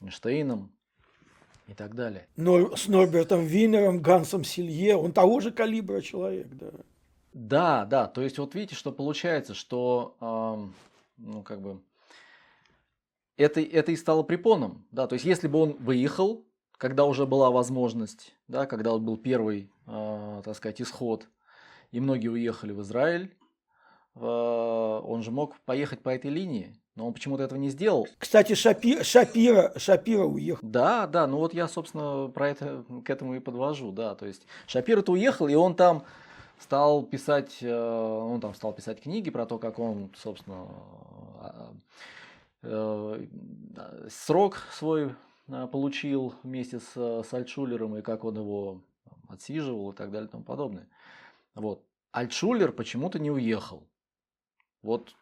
Эйнштейном 0.00 0.72
и 1.66 1.74
так 1.74 1.94
далее. 1.94 2.26
Но 2.36 2.74
с 2.76 2.88
Норбертом 2.88 3.44
Винером, 3.44 4.00
Гансом 4.00 4.44
Силье, 4.44 4.96
он 4.96 5.12
того 5.12 5.40
же 5.40 5.52
калибра 5.52 6.00
человек, 6.00 6.48
да. 6.48 6.70
Да, 7.32 7.84
да, 7.86 8.06
то 8.08 8.20
есть 8.20 8.38
вот 8.38 8.54
видите, 8.54 8.74
что 8.74 8.92
получается, 8.92 9.54
что, 9.54 10.16
э, 10.20 10.68
ну, 11.16 11.42
как 11.42 11.62
бы, 11.62 11.80
это, 13.36 13.60
это 13.60 13.92
и 13.92 13.96
стало 13.96 14.22
препоном, 14.22 14.86
да, 14.90 15.06
то 15.06 15.14
есть 15.14 15.24
если 15.24 15.48
бы 15.48 15.58
он 15.60 15.72
выехал, 15.78 16.44
когда 16.76 17.06
уже 17.06 17.26
была 17.26 17.50
возможность, 17.50 18.34
да, 18.48 18.66
когда 18.66 18.90
вот 18.90 19.00
был 19.02 19.16
первый, 19.16 19.70
э, 19.86 20.42
так 20.44 20.56
сказать, 20.56 20.82
исход, 20.82 21.26
и 21.90 22.00
многие 22.00 22.28
уехали 22.28 22.72
в 22.72 22.82
Израиль, 22.82 23.34
э, 24.14 24.20
он 24.20 25.22
же 25.22 25.30
мог 25.30 25.58
поехать 25.60 26.02
по 26.02 26.10
этой 26.10 26.30
линии, 26.30 26.76
но 26.96 27.06
он 27.06 27.14
почему-то 27.14 27.44
этого 27.44 27.58
не 27.58 27.70
сделал. 27.70 28.06
Кстати, 28.18 28.54
Шапи, 28.54 29.02
Шапира, 29.02 29.72
Шапира 29.78 30.24
уехал. 30.24 30.66
Да, 30.68 31.06
да, 31.06 31.26
ну 31.26 31.38
вот 31.38 31.54
я, 31.54 31.66
собственно, 31.66 32.28
про 32.28 32.50
это 32.50 32.84
к 33.04 33.08
этому 33.08 33.36
и 33.36 33.40
подвожу, 33.40 33.90
да, 33.90 34.14
то 34.14 34.26
есть 34.26 34.46
Шапира-то 34.66 35.12
уехал, 35.12 35.48
и 35.48 35.54
он 35.54 35.74
там 35.74 36.04
стал 36.62 37.02
писать, 37.02 37.58
э, 37.60 37.72
он 37.72 38.40
там 38.40 38.54
стал 38.54 38.72
писать 38.72 39.02
книги 39.02 39.30
про 39.30 39.46
то, 39.46 39.58
как 39.58 39.78
он, 39.78 40.10
собственно, 40.16 40.68
а, 41.40 41.74
э, 42.62 43.26
срок 44.08 44.56
свой 44.72 45.14
а, 45.48 45.66
получил 45.66 46.34
вместе 46.42 46.80
с, 46.80 46.94
с 46.96 47.34
Альтшулером 47.34 47.96
и 47.96 48.02
как 48.02 48.24
он 48.24 48.36
его 48.38 48.80
отсиживал 49.28 49.92
и 49.92 49.94
так 49.94 50.10
далее 50.10 50.28
и 50.28 50.30
тому 50.30 50.44
подобное. 50.44 50.88
Вот. 51.54 51.84
Альтшулер 52.12 52.72
почему-то 52.72 53.18
не 53.18 53.30
уехал. 53.30 53.88
Вот. 54.82 55.14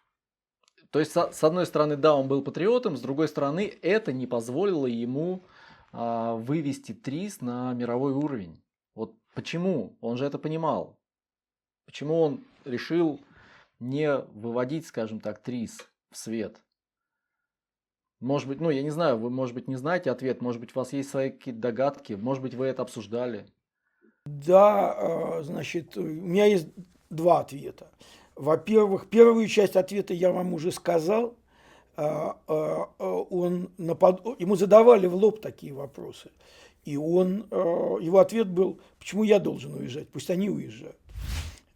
То 0.90 0.98
есть, 0.98 1.12
с 1.12 1.44
одной 1.44 1.66
стороны, 1.66 1.96
да, 1.96 2.16
он 2.16 2.26
был 2.28 2.42
патриотом, 2.42 2.96
с 2.96 3.00
другой 3.00 3.28
стороны, 3.28 3.72
это 3.82 4.12
не 4.12 4.26
позволило 4.26 4.86
ему 4.86 5.44
а, 5.92 6.34
вывести 6.34 6.92
ТРИС 6.92 7.40
на 7.40 7.72
мировой 7.74 8.12
уровень. 8.12 8.60
Вот 8.94 9.14
почему? 9.34 9.96
Он 10.00 10.16
же 10.16 10.24
это 10.24 10.38
понимал. 10.38 10.99
Почему 11.86 12.20
он 12.20 12.44
решил 12.64 13.20
не 13.78 14.16
выводить, 14.16 14.86
скажем 14.86 15.20
так, 15.20 15.42
ТРИС 15.42 15.78
в 16.10 16.16
свет? 16.16 16.60
Может 18.20 18.48
быть, 18.48 18.60
ну, 18.60 18.68
я 18.68 18.82
не 18.82 18.90
знаю, 18.90 19.16
вы, 19.18 19.30
может 19.30 19.54
быть, 19.54 19.66
не 19.66 19.76
знаете 19.76 20.10
ответ, 20.10 20.42
может 20.42 20.60
быть, 20.60 20.76
у 20.76 20.78
вас 20.78 20.92
есть 20.92 21.08
свои 21.08 21.30
какие-то 21.30 21.60
догадки, 21.60 22.12
может 22.12 22.42
быть, 22.42 22.54
вы 22.54 22.66
это 22.66 22.82
обсуждали. 22.82 23.46
Да, 24.26 24.92
а, 24.92 25.42
значит, 25.42 25.96
у 25.96 26.02
меня 26.02 26.44
есть 26.44 26.68
два 27.08 27.40
ответа. 27.40 27.90
Во-первых, 28.36 29.08
первую 29.08 29.48
часть 29.48 29.76
ответа 29.76 30.12
я 30.12 30.32
вам 30.32 30.52
уже 30.52 30.70
сказал. 30.70 31.34
А, 31.96 32.38
а, 32.46 32.84
он 32.98 33.70
напад... 33.78 34.22
Ему 34.38 34.56
задавали 34.56 35.06
в 35.06 35.14
лоб 35.14 35.40
такие 35.40 35.72
вопросы. 35.72 36.30
И 36.84 36.96
он, 36.96 37.46
его 37.50 38.20
ответ 38.20 38.48
был, 38.48 38.80
почему 38.98 39.22
я 39.22 39.38
должен 39.38 39.74
уезжать, 39.74 40.08
пусть 40.08 40.30
они 40.30 40.48
уезжают. 40.48 40.96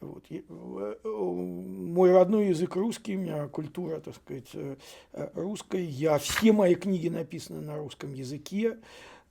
Вот. 0.04 0.24
Э, 0.30 1.08
мой 1.08 2.12
родной 2.12 2.48
язык 2.48 2.76
русский, 2.76 3.16
у 3.16 3.20
меня 3.20 3.48
культура, 3.48 4.00
так 4.00 4.14
сказать, 4.14 4.48
э, 4.54 4.76
э, 5.12 5.30
русская. 5.34 5.82
Я, 5.82 6.18
все 6.18 6.52
мои 6.52 6.74
книги 6.74 7.08
написаны 7.08 7.60
на 7.60 7.76
русском 7.78 8.12
языке. 8.12 8.78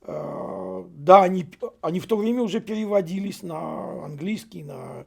Да, 0.06 1.22
они, 1.22 1.46
они 1.80 1.98
в 1.98 2.06
то 2.06 2.18
время 2.18 2.42
уже 2.42 2.60
переводились 2.60 3.42
на 3.42 4.04
английский, 4.04 4.62
на 4.62 5.06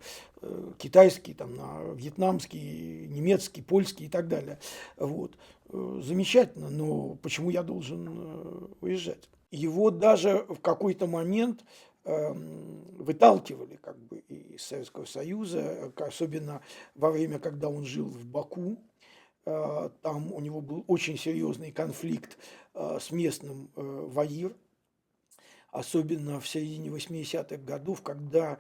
китайский, 0.80 1.35
там, 1.35 1.53
на 1.53 1.94
вьетнамский, 1.94 3.06
немецкий, 3.06 3.61
польский 3.61 4.07
и 4.07 4.10
так 4.10 4.27
далее. 4.27 4.57
Вот. 4.98 5.38
Замечательно, 5.72 6.72
но 6.72 7.14
почему 7.22 7.52
я 7.52 7.61
должен 7.61 8.72
уезжать? 8.81 9.30
Его 9.52 9.91
даже 9.91 10.48
в 10.49 10.60
какой-то 10.61 11.06
момент 11.06 11.64
выталкивали 12.07 13.75
как 13.77 13.97
бы 13.97 14.19
из 14.19 14.63
Советского 14.63 15.05
Союза, 15.05 15.91
особенно 15.97 16.61
во 16.95 17.11
время, 17.11 17.39
когда 17.39 17.69
он 17.69 17.85
жил 17.85 18.05
в 18.05 18.25
Баку. 18.25 18.77
Э, 19.45 19.89
там 20.01 20.34
у 20.34 20.39
него 20.41 20.59
был 20.59 20.84
очень 20.88 21.17
серьезный 21.17 21.71
конфликт 21.71 22.38
э, 22.73 22.97
с 22.99 23.11
местным 23.11 23.69
э, 23.75 23.81
ВАИР, 23.81 24.53
особенно 25.71 26.41
в 26.41 26.47
середине 26.47 26.89
80-х 26.89 27.57
годов, 27.57 28.01
когда 28.01 28.57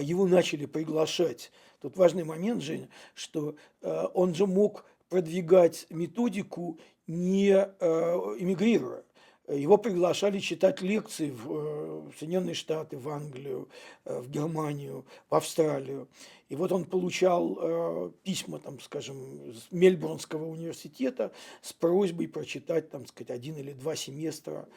его 0.00 0.26
начали 0.26 0.66
приглашать. 0.66 1.50
Тут 1.80 1.96
важный 1.96 2.24
момент, 2.24 2.62
Женя, 2.62 2.88
что 3.14 3.54
он 3.80 4.34
же 4.34 4.46
мог 4.46 4.84
продвигать 5.08 5.86
методику 5.88 6.78
не 7.06 7.52
эмигрируя. 7.52 9.02
Его 9.48 9.78
приглашали 9.78 10.40
читать 10.40 10.82
лекции 10.82 11.30
в 11.30 11.46
э, 11.50 12.10
Соединенные 12.18 12.54
Штаты, 12.54 12.98
в 12.98 13.08
Англию, 13.08 13.68
э, 14.04 14.20
в 14.20 14.30
Германию, 14.30 15.06
в 15.30 15.34
Австралию. 15.34 16.06
И 16.50 16.56
вот 16.56 16.70
он 16.70 16.84
получал 16.84 17.58
э, 17.58 18.10
письма, 18.24 18.58
там, 18.58 18.78
скажем, 18.80 19.54
с 19.54 19.70
Мельбурнского 19.70 20.44
университета 20.44 21.32
с 21.62 21.72
просьбой 21.72 22.28
прочитать, 22.28 22.90
там, 22.90 23.06
сказать, 23.06 23.30
один 23.30 23.56
или 23.56 23.72
два 23.72 23.96
семестра 23.96 24.68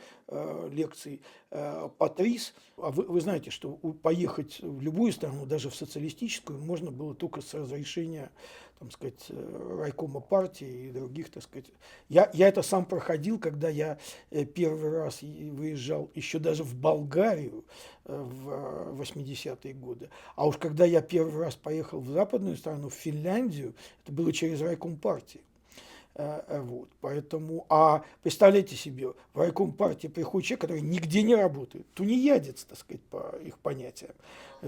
лекций 0.71 1.21
э, 1.49 1.89
по 1.97 2.07
ТРИС. 2.07 2.53
А 2.77 2.91
вы, 2.91 3.03
вы 3.03 3.19
знаете, 3.19 3.49
что 3.49 3.71
поехать 4.01 4.59
в 4.61 4.81
любую 4.81 5.11
страну, 5.11 5.45
даже 5.45 5.69
в 5.69 5.75
социалистическую, 5.75 6.59
можно 6.59 6.91
было 6.91 7.13
только 7.13 7.41
с 7.41 7.53
разрешения 7.53 8.31
там 8.81 8.89
сказать, 8.89 9.27
э, 9.29 9.77
райкома 9.79 10.21
партии 10.21 10.87
и 10.87 10.89
других, 10.89 11.29
так 11.29 11.43
сказать. 11.43 11.67
Я, 12.09 12.31
я 12.33 12.47
это 12.47 12.63
сам 12.63 12.83
проходил, 12.83 13.37
когда 13.37 13.69
я 13.69 13.99
э, 14.31 14.43
первый 14.43 14.89
раз 14.89 15.21
выезжал 15.21 16.09
еще 16.15 16.39
даже 16.39 16.63
в 16.63 16.73
Болгарию 16.73 17.63
э, 18.05 18.19
в 18.19 18.99
80-е 18.99 19.75
годы. 19.75 20.09
А 20.35 20.47
уж 20.47 20.57
когда 20.57 20.83
я 20.83 21.01
первый 21.01 21.43
раз 21.43 21.55
поехал 21.55 21.99
в 21.99 22.09
западную 22.09 22.57
страну, 22.57 22.89
в 22.89 22.95
Финляндию, 22.95 23.75
это 24.03 24.13
было 24.13 24.33
через 24.33 24.61
райком 24.61 24.97
партии. 24.97 25.41
Вот, 26.13 26.89
поэтому, 26.99 27.65
а 27.69 28.03
представляете 28.21 28.75
себе, 28.75 29.13
в 29.33 29.39
райком 29.39 29.71
партии 29.71 30.07
приходит 30.07 30.45
человек, 30.45 30.61
который 30.61 30.81
нигде 30.81 31.23
не 31.23 31.35
работает, 31.35 31.85
тунеядец, 31.93 32.65
так 32.65 32.77
сказать, 32.77 33.01
по 33.03 33.37
их 33.41 33.57
понятиям 33.59 34.11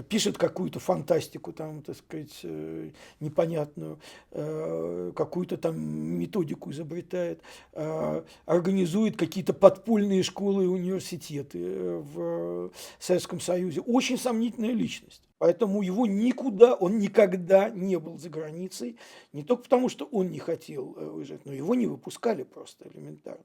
пишет 0.02 0.38
какую-то 0.38 0.80
фантастику, 0.80 1.52
там, 1.52 1.82
так 1.82 1.96
сказать, 1.96 2.40
э, 2.42 2.90
непонятную, 3.20 3.98
э, 4.32 5.12
какую-то 5.14 5.56
там 5.56 5.78
методику 5.78 6.70
изобретает, 6.72 7.40
э, 7.72 8.22
организует 8.46 9.16
какие-то 9.16 9.52
подпольные 9.52 10.22
школы 10.22 10.64
и 10.64 10.66
университеты 10.66 11.98
в 12.14 12.70
Советском 12.98 13.40
Союзе. 13.40 13.80
Очень 13.80 14.18
сомнительная 14.18 14.72
личность. 14.72 15.22
Поэтому 15.38 15.82
его 15.82 16.06
никуда, 16.06 16.74
он 16.74 16.98
никогда 16.98 17.68
не 17.68 17.98
был 17.98 18.18
за 18.18 18.30
границей, 18.30 18.96
не 19.32 19.42
только 19.42 19.64
потому, 19.64 19.88
что 19.88 20.06
он 20.06 20.30
не 20.30 20.38
хотел 20.38 20.96
уезжать, 21.16 21.44
но 21.44 21.52
его 21.52 21.74
не 21.74 21.86
выпускали 21.86 22.44
просто 22.44 22.88
элементарно. 22.94 23.44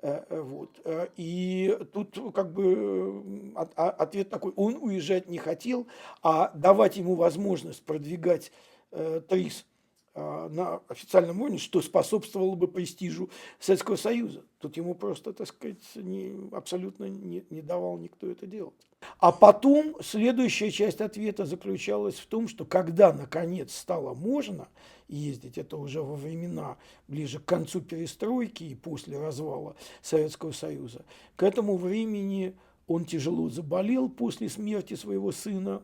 Э, 0.00 0.22
э, 0.28 0.40
вот. 0.40 0.80
Э, 0.84 1.08
и 1.16 1.76
тут 1.92 2.16
как 2.32 2.52
бы 2.52 3.52
а, 3.56 3.90
ответ 3.90 4.30
такой, 4.30 4.52
он 4.54 4.76
уезжать 4.80 5.28
не 5.28 5.38
хотел, 5.38 5.88
а 6.22 6.52
давать 6.54 6.96
ему 6.96 7.16
возможность 7.16 7.84
продвигать 7.84 8.52
ТРИС 8.90 9.66
на 10.14 10.80
официальном 10.88 11.40
уровне, 11.40 11.58
что 11.58 11.80
способствовало 11.80 12.54
бы 12.54 12.68
престижу 12.68 13.30
Советского 13.60 13.96
Союза. 13.96 14.42
Тут 14.58 14.76
ему 14.76 14.94
просто, 14.94 15.32
так 15.32 15.46
сказать, 15.46 15.78
не, 15.94 16.34
абсолютно 16.52 17.04
не, 17.04 17.44
не 17.50 17.62
давал 17.62 17.98
никто 17.98 18.28
это 18.28 18.46
делать. 18.46 18.74
А 19.18 19.30
потом 19.30 19.96
следующая 20.02 20.70
часть 20.70 21.00
ответа 21.00 21.46
заключалась 21.46 22.16
в 22.16 22.26
том, 22.26 22.48
что 22.48 22.64
когда 22.64 23.12
наконец 23.12 23.74
стало 23.74 24.14
можно 24.14 24.68
ездить, 25.08 25.56
это 25.58 25.76
уже 25.76 26.02
во 26.02 26.16
времена 26.16 26.76
ближе 27.06 27.38
к 27.38 27.44
концу 27.44 27.80
перестройки 27.80 28.64
и 28.64 28.74
после 28.74 29.18
развала 29.18 29.76
Советского 30.02 30.52
Союза, 30.52 31.04
к 31.36 31.42
этому 31.42 31.76
времени 31.76 32.56
он 32.86 33.04
тяжело 33.04 33.48
заболел 33.50 34.08
после 34.08 34.48
смерти 34.48 34.94
своего 34.94 35.30
сына, 35.30 35.82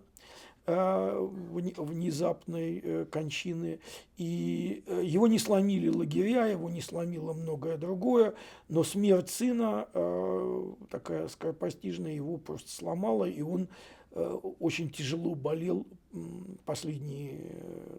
внезапной 0.66 2.81
э, 2.82 3.05
кончины. 3.11 3.81
И 4.16 4.82
э, 4.86 5.03
его 5.05 5.27
не 5.27 5.39
сломили 5.39 5.89
лагеря, 5.89 6.47
его 6.47 6.70
не 6.70 6.81
сломило 6.81 7.35
многое 7.35 7.77
другое, 7.77 8.35
но 8.69 8.82
смерть 8.82 9.28
сына, 9.31 9.86
такая 10.91 11.28
скоропостижная, 11.28 12.12
его 12.12 12.39
просто 12.39 12.70
сломала, 12.70 13.24
и 13.24 13.43
он 13.43 13.69
очень 14.61 14.91
тяжело 14.91 15.35
болел 15.35 15.86
последние 16.65 17.41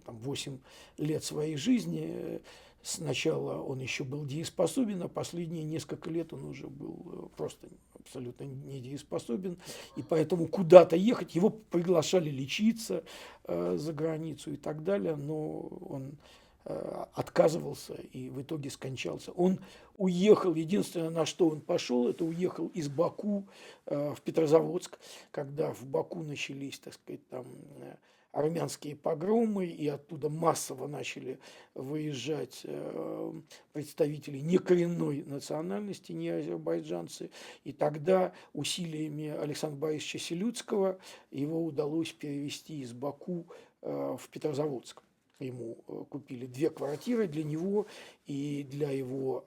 там, 0.06 0.18
8 0.18 0.58
лет 0.98 1.24
своей 1.24 1.58
жизни. 1.58 2.42
Сначала 2.82 3.62
он 3.62 3.80
еще 3.80 4.04
был 4.04 4.26
дееспособен, 4.26 5.04
а 5.04 5.08
последние 5.08 5.64
несколько 5.64 6.10
лет 6.10 6.34
он 6.34 6.46
уже 6.46 6.68
был 6.68 7.30
просто 7.36 7.68
абсолютно 8.06 8.44
недееспособен, 8.44 9.58
и 9.96 10.04
поэтому 10.04 10.48
куда-то 10.48 10.96
ехать, 10.96 11.36
его 11.36 11.50
приглашали 11.50 12.30
лечиться 12.30 13.04
э, 13.46 13.76
за 13.78 13.94
границу 13.94 14.52
и 14.52 14.58
так 14.58 14.84
далее, 14.84 15.16
но 15.16 15.62
он 15.90 16.18
э, 16.66 17.06
отказывался 17.14 17.96
и 18.14 18.30
в 18.30 18.42
итоге 18.42 18.70
скончался. 18.70 19.32
Он 19.32 19.60
уехал, 19.98 20.54
единственное, 20.54 21.10
на 21.10 21.26
что 21.26 21.50
он 21.50 21.62
пошел, 21.62 22.08
это 22.08 22.24
уехал 22.24 22.68
из 22.68 22.90
Баку 22.90 23.48
э, 23.88 24.14
в 24.14 24.22
Петрозаводск, 24.22 25.00
когда 25.32 25.74
в 25.74 25.84
Баку 25.84 26.22
начались, 26.22 26.78
так 26.78 26.94
сказать, 26.94 27.28
там 27.30 27.46
э, 27.80 27.96
армянские 28.36 28.98
погромы, 28.98 29.66
и 29.66 29.88
оттуда 29.88 30.28
массово 30.30 30.88
начали 30.88 31.40
выезжать 31.74 32.62
э, 32.66 33.34
представители 33.72 34.40
некоренной 34.40 35.24
национальности, 35.24 36.12
не 36.12 36.30
азербайджанцы. 36.30 37.32
И 37.64 37.72
тогда 37.72 38.34
усилиями 38.52 39.30
Александра 39.30 39.80
Борисовича 39.80 40.20
Селюцкого 40.20 41.00
его 41.32 41.64
удалось 41.64 42.12
перевести 42.12 42.82
из 42.82 42.92
Баку 42.92 43.48
э, 43.82 44.18
в 44.20 44.28
Петрозаводск. 44.30 45.02
Ему 45.40 45.78
э, 45.88 46.04
купили 46.10 46.46
две 46.46 46.70
квартиры 46.70 47.30
для 47.30 47.46
него 47.46 47.88
и 48.28 48.68
для 48.70 48.92
его 48.92 49.46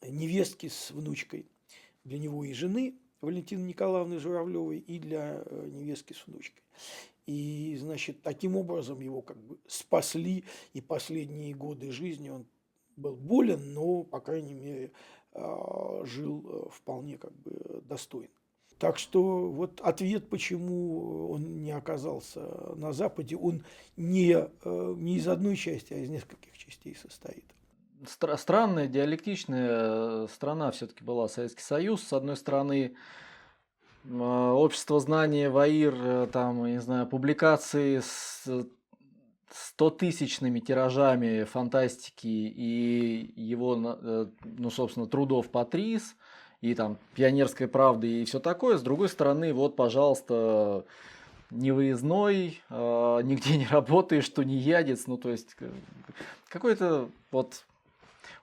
невестки 0.00 0.68
с 0.68 0.90
внучкой, 0.90 1.44
для 2.04 2.18
него 2.18 2.44
и 2.44 2.54
жены 2.54 2.94
Валентины 3.20 3.62
Николаевны 3.62 4.18
Журавлевой, 4.18 4.78
и 4.78 4.98
для 4.98 5.44
невестки 5.66 6.14
с 6.14 6.26
внучкой. 6.26 6.62
И, 7.26 7.76
значит, 7.78 8.22
таким 8.22 8.56
образом 8.56 9.00
его 9.00 9.22
как 9.22 9.36
бы 9.38 9.58
спасли, 9.66 10.44
и 10.72 10.80
последние 10.80 11.54
годы 11.54 11.92
жизни 11.92 12.30
он 12.30 12.46
был 12.96 13.14
болен, 13.14 13.74
но, 13.74 14.02
по 14.02 14.20
крайней 14.20 14.54
мере, 14.54 14.92
а, 15.32 16.04
жил 16.04 16.44
э, 16.44 16.70
вполне 16.70 17.16
как 17.16 17.32
бы 17.32 17.82
достойно. 17.84 18.32
Так 18.78 18.98
что 18.98 19.48
вот 19.48 19.80
ответ, 19.80 20.28
почему 20.28 21.30
он 21.30 21.62
не 21.62 21.70
оказался 21.70 22.40
на 22.74 22.92
Западе, 22.92 23.36
он 23.36 23.64
не, 23.96 24.32
э, 24.32 24.94
не 24.98 25.16
из 25.16 25.28
одной 25.28 25.54
части, 25.56 25.94
а 25.94 25.98
из 25.98 26.10
нескольких 26.10 26.58
частей 26.58 26.96
состоит. 26.96 27.44
Странная, 28.04 28.88
диалектичная 28.88 29.68
э, 29.70 30.26
страна 30.28 30.72
все-таки 30.72 31.04
была 31.04 31.28
Советский 31.28 31.62
Союз. 31.62 32.02
С 32.02 32.12
одной 32.12 32.36
стороны, 32.36 32.96
общество 34.08 34.98
знания 35.00 35.48
ВАИР, 35.48 35.94
э, 35.96 36.28
там, 36.32 36.64
не 36.66 36.80
знаю, 36.80 37.06
публикации 37.06 38.00
с 38.00 38.48
стотысячными 39.50 40.60
тиражами 40.60 41.44
фантастики 41.44 42.26
и 42.26 43.32
его, 43.36 43.98
э, 44.02 44.26
ну, 44.44 44.70
собственно, 44.70 45.06
трудов 45.06 45.50
Патрис, 45.50 46.16
и 46.60 46.74
там 46.74 46.98
пионерской 47.14 47.68
правды 47.68 48.22
и 48.22 48.24
все 48.24 48.40
такое. 48.40 48.78
С 48.78 48.82
другой 48.82 49.08
стороны, 49.08 49.52
вот, 49.52 49.76
пожалуйста, 49.76 50.84
невыездной, 51.50 52.60
э, 52.70 53.20
нигде 53.24 53.56
не 53.56 53.66
работаешь, 53.66 54.24
что 54.24 54.42
не 54.42 54.56
ядец, 54.56 55.06
ну, 55.06 55.16
то 55.16 55.30
есть 55.30 55.54
какой-то 56.48 57.08
вот 57.30 57.64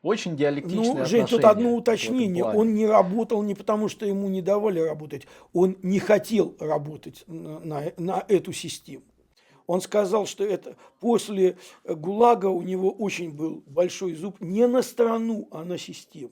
очень 0.02 0.38
диалектичные 0.38 0.94
Ну, 0.94 1.06
Жень, 1.06 1.26
тут 1.26 1.44
одно 1.44 1.76
уточнение. 1.76 2.44
Он 2.44 2.74
не 2.74 2.88
работал 2.88 3.44
не 3.44 3.56
потому, 3.56 3.90
что 3.90 4.06
ему 4.06 4.30
не 4.30 4.42
давали 4.42 4.80
работать. 4.80 5.28
Он 5.54 5.78
не 5.84 6.00
хотел 6.00 6.56
работать 6.60 7.24
на, 7.28 7.60
на, 7.60 7.84
на 7.98 8.24
эту 8.28 8.54
систему. 8.54 9.04
Он 9.68 9.82
сказал, 9.82 10.26
что 10.26 10.44
это 10.44 10.78
после 11.00 11.58
ГУЛАГа 11.86 12.48
у 12.48 12.64
него 12.64 12.90
очень 12.90 13.32
был 13.32 13.64
большой 13.68 14.16
зуб 14.16 14.38
не 14.40 14.66
на 14.66 14.82
страну, 14.82 15.48
а 15.52 15.64
на 15.64 15.78
систему. 15.78 16.32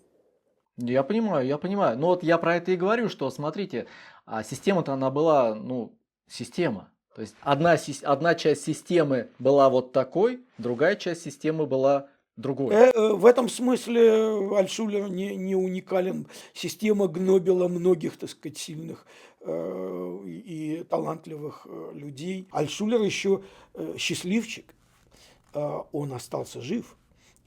Я 0.77 1.03
понимаю, 1.03 1.45
я 1.45 1.57
понимаю. 1.57 1.99
Но 1.99 2.07
вот 2.07 2.23
я 2.23 2.37
про 2.37 2.55
это 2.55 2.71
и 2.71 2.75
говорю, 2.75 3.09
что 3.09 3.29
смотрите, 3.29 3.85
а 4.25 4.43
система-то 4.43 4.93
она 4.93 5.11
была, 5.11 5.53
ну, 5.53 5.93
система. 6.27 6.89
То 7.15 7.21
есть 7.21 7.35
одна, 7.41 7.77
одна 8.03 8.35
часть 8.35 8.63
системы 8.63 9.29
была 9.39 9.69
вот 9.69 9.91
такой, 9.91 10.45
другая 10.57 10.95
часть 10.95 11.23
системы 11.23 11.65
была 11.65 12.09
другой. 12.37 12.73
Э, 12.73 12.91
э, 12.93 13.13
в 13.13 13.25
этом 13.25 13.49
смысле 13.49 14.55
Альшулер 14.55 15.09
не, 15.09 15.35
не 15.35 15.55
уникален. 15.55 16.27
Система 16.53 17.07
гнобила 17.07 17.67
многих, 17.67 18.17
так 18.17 18.29
сказать, 18.29 18.57
сильных 18.57 19.05
э, 19.41 20.21
и 20.25 20.85
талантливых 20.89 21.67
э, 21.69 21.91
людей. 21.93 22.47
Альшулер 22.51 23.01
еще 23.01 23.43
э, 23.73 23.95
счастливчик. 23.97 24.73
Э, 25.53 25.81
он 25.91 26.13
остался 26.13 26.61
жив 26.61 26.95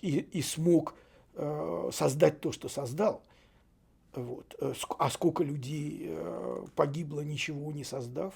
и, 0.02 0.18
и 0.18 0.42
смог 0.42 0.94
э, 1.34 1.90
создать 1.92 2.40
то, 2.40 2.52
что 2.52 2.68
создал. 2.68 3.22
Вот. 4.14 4.54
Э, 4.60 4.74
а 4.98 5.10
сколько 5.10 5.44
людей 5.44 6.06
э, 6.08 6.64
погибло, 6.74 7.20
ничего 7.20 7.72
не 7.72 7.84
создав, 7.84 8.34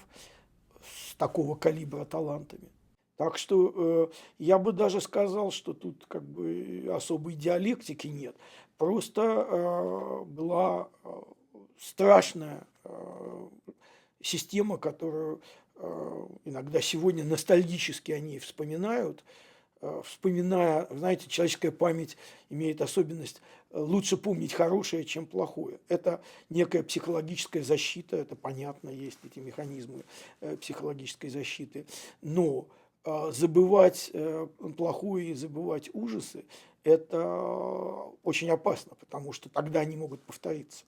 с 0.81 1.15
такого 1.15 1.55
калибра 1.55 2.05
талантами. 2.05 2.69
Так 3.17 3.37
что 3.37 3.73
э, 3.75 4.07
я 4.39 4.59
бы 4.59 4.73
даже 4.73 4.99
сказал, 4.99 5.51
что 5.51 5.73
тут 5.73 6.05
как 6.07 6.23
бы 6.23 6.91
особой 6.93 7.35
диалектики 7.35 8.07
нет. 8.07 8.35
Просто 8.77 9.21
э, 9.21 10.23
была 10.25 10.89
э, 11.03 11.09
страшная 11.79 12.67
э, 12.83 13.47
система, 14.21 14.77
которую 14.77 15.39
э, 15.77 16.27
иногда 16.43 16.81
сегодня 16.81 17.23
ностальгически 17.23 18.11
они 18.11 18.39
вспоминают, 18.39 19.23
э, 19.81 20.01
вспоминая, 20.03 20.85
знаете, 20.91 21.29
человеческая 21.29 21.71
память 21.71 22.17
имеет 22.49 22.81
особенность 22.81 23.41
э, 23.71 23.79
лучше 23.79 24.17
помнить 24.17 24.51
хорошее, 24.51 25.05
чем 25.05 25.25
плохое. 25.25 25.79
Это 25.87 26.21
некая 26.49 26.83
психологическая 26.83 27.63
защита, 27.63 28.17
это 28.17 28.35
понятно, 28.35 28.89
есть 28.89 29.19
эти 29.23 29.39
механизмы 29.39 30.03
э, 30.41 30.57
психологической 30.57 31.29
защиты. 31.29 31.85
Но 32.21 32.67
забывать 33.05 34.09
э, 34.13 34.47
плохое 34.77 35.29
и 35.29 35.33
забывать 35.35 35.89
ужасы, 35.93 36.45
это 36.83 37.19
очень 38.23 38.49
опасно, 38.49 38.95
потому 38.95 39.33
что 39.33 39.49
тогда 39.49 39.81
они 39.81 39.95
могут 39.95 40.23
повториться. 40.23 40.85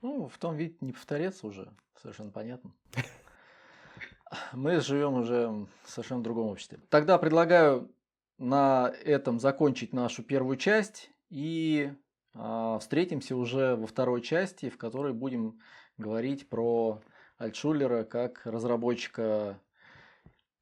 Ну, 0.00 0.28
в 0.28 0.38
том 0.38 0.56
виде 0.56 0.76
не 0.80 0.92
повторятся 0.92 1.46
уже, 1.46 1.72
совершенно 2.00 2.30
понятно. 2.30 2.72
Мы 4.52 4.80
живем 4.80 5.14
уже 5.14 5.48
в 5.48 5.68
совершенно 5.86 6.22
другом 6.22 6.48
обществе. 6.48 6.80
Тогда 6.88 7.18
предлагаю 7.18 7.90
на 8.38 8.92
этом 9.04 9.38
закончить 9.38 9.92
нашу 9.92 10.22
первую 10.22 10.56
часть 10.56 11.10
и 11.30 11.92
э, 12.34 12.78
встретимся 12.80 13.36
уже 13.36 13.76
во 13.76 13.86
второй 13.86 14.22
части, 14.22 14.68
в 14.68 14.78
которой 14.78 15.12
будем 15.12 15.60
говорить 15.96 16.48
про 16.48 17.00
Альтшулера 17.38 18.04
как 18.04 18.44
разработчика 18.44 19.60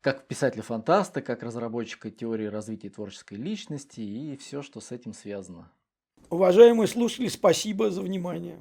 как 0.00 0.26
писателя-фантаста, 0.26 1.22
как 1.22 1.42
разработчика 1.42 2.10
теории 2.10 2.46
развития 2.46 2.90
творческой 2.90 3.34
личности 3.34 4.00
и 4.00 4.36
все, 4.36 4.62
что 4.62 4.80
с 4.80 4.92
этим 4.92 5.12
связано. 5.12 5.70
Уважаемые 6.30 6.86
слушатели, 6.86 7.28
спасибо 7.28 7.90
за 7.90 8.02
внимание. 8.02 8.58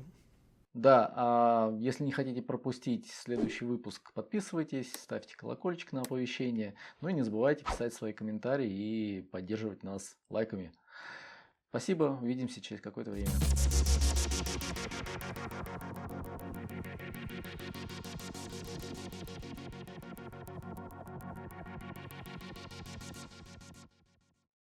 Да, 0.73 1.11
а 1.15 1.75
если 1.79 2.03
не 2.03 2.11
хотите 2.11 2.41
пропустить 2.41 3.09
следующий 3.11 3.65
выпуск, 3.65 4.13
подписывайтесь, 4.13 4.93
ставьте 4.93 5.35
колокольчик 5.35 5.93
на 5.93 6.01
оповещение. 6.01 6.75
Ну 7.01 7.09
и 7.09 7.13
не 7.13 7.23
забывайте 7.23 7.65
писать 7.65 7.93
свои 7.93 8.13
комментарии 8.13 8.69
и 8.69 9.21
поддерживать 9.21 9.83
нас 9.83 10.15
лайками. 10.29 10.71
Спасибо, 11.69 12.17
увидимся 12.21 12.61
через 12.61 12.81
какое-то 12.81 13.11
время. 13.11 13.29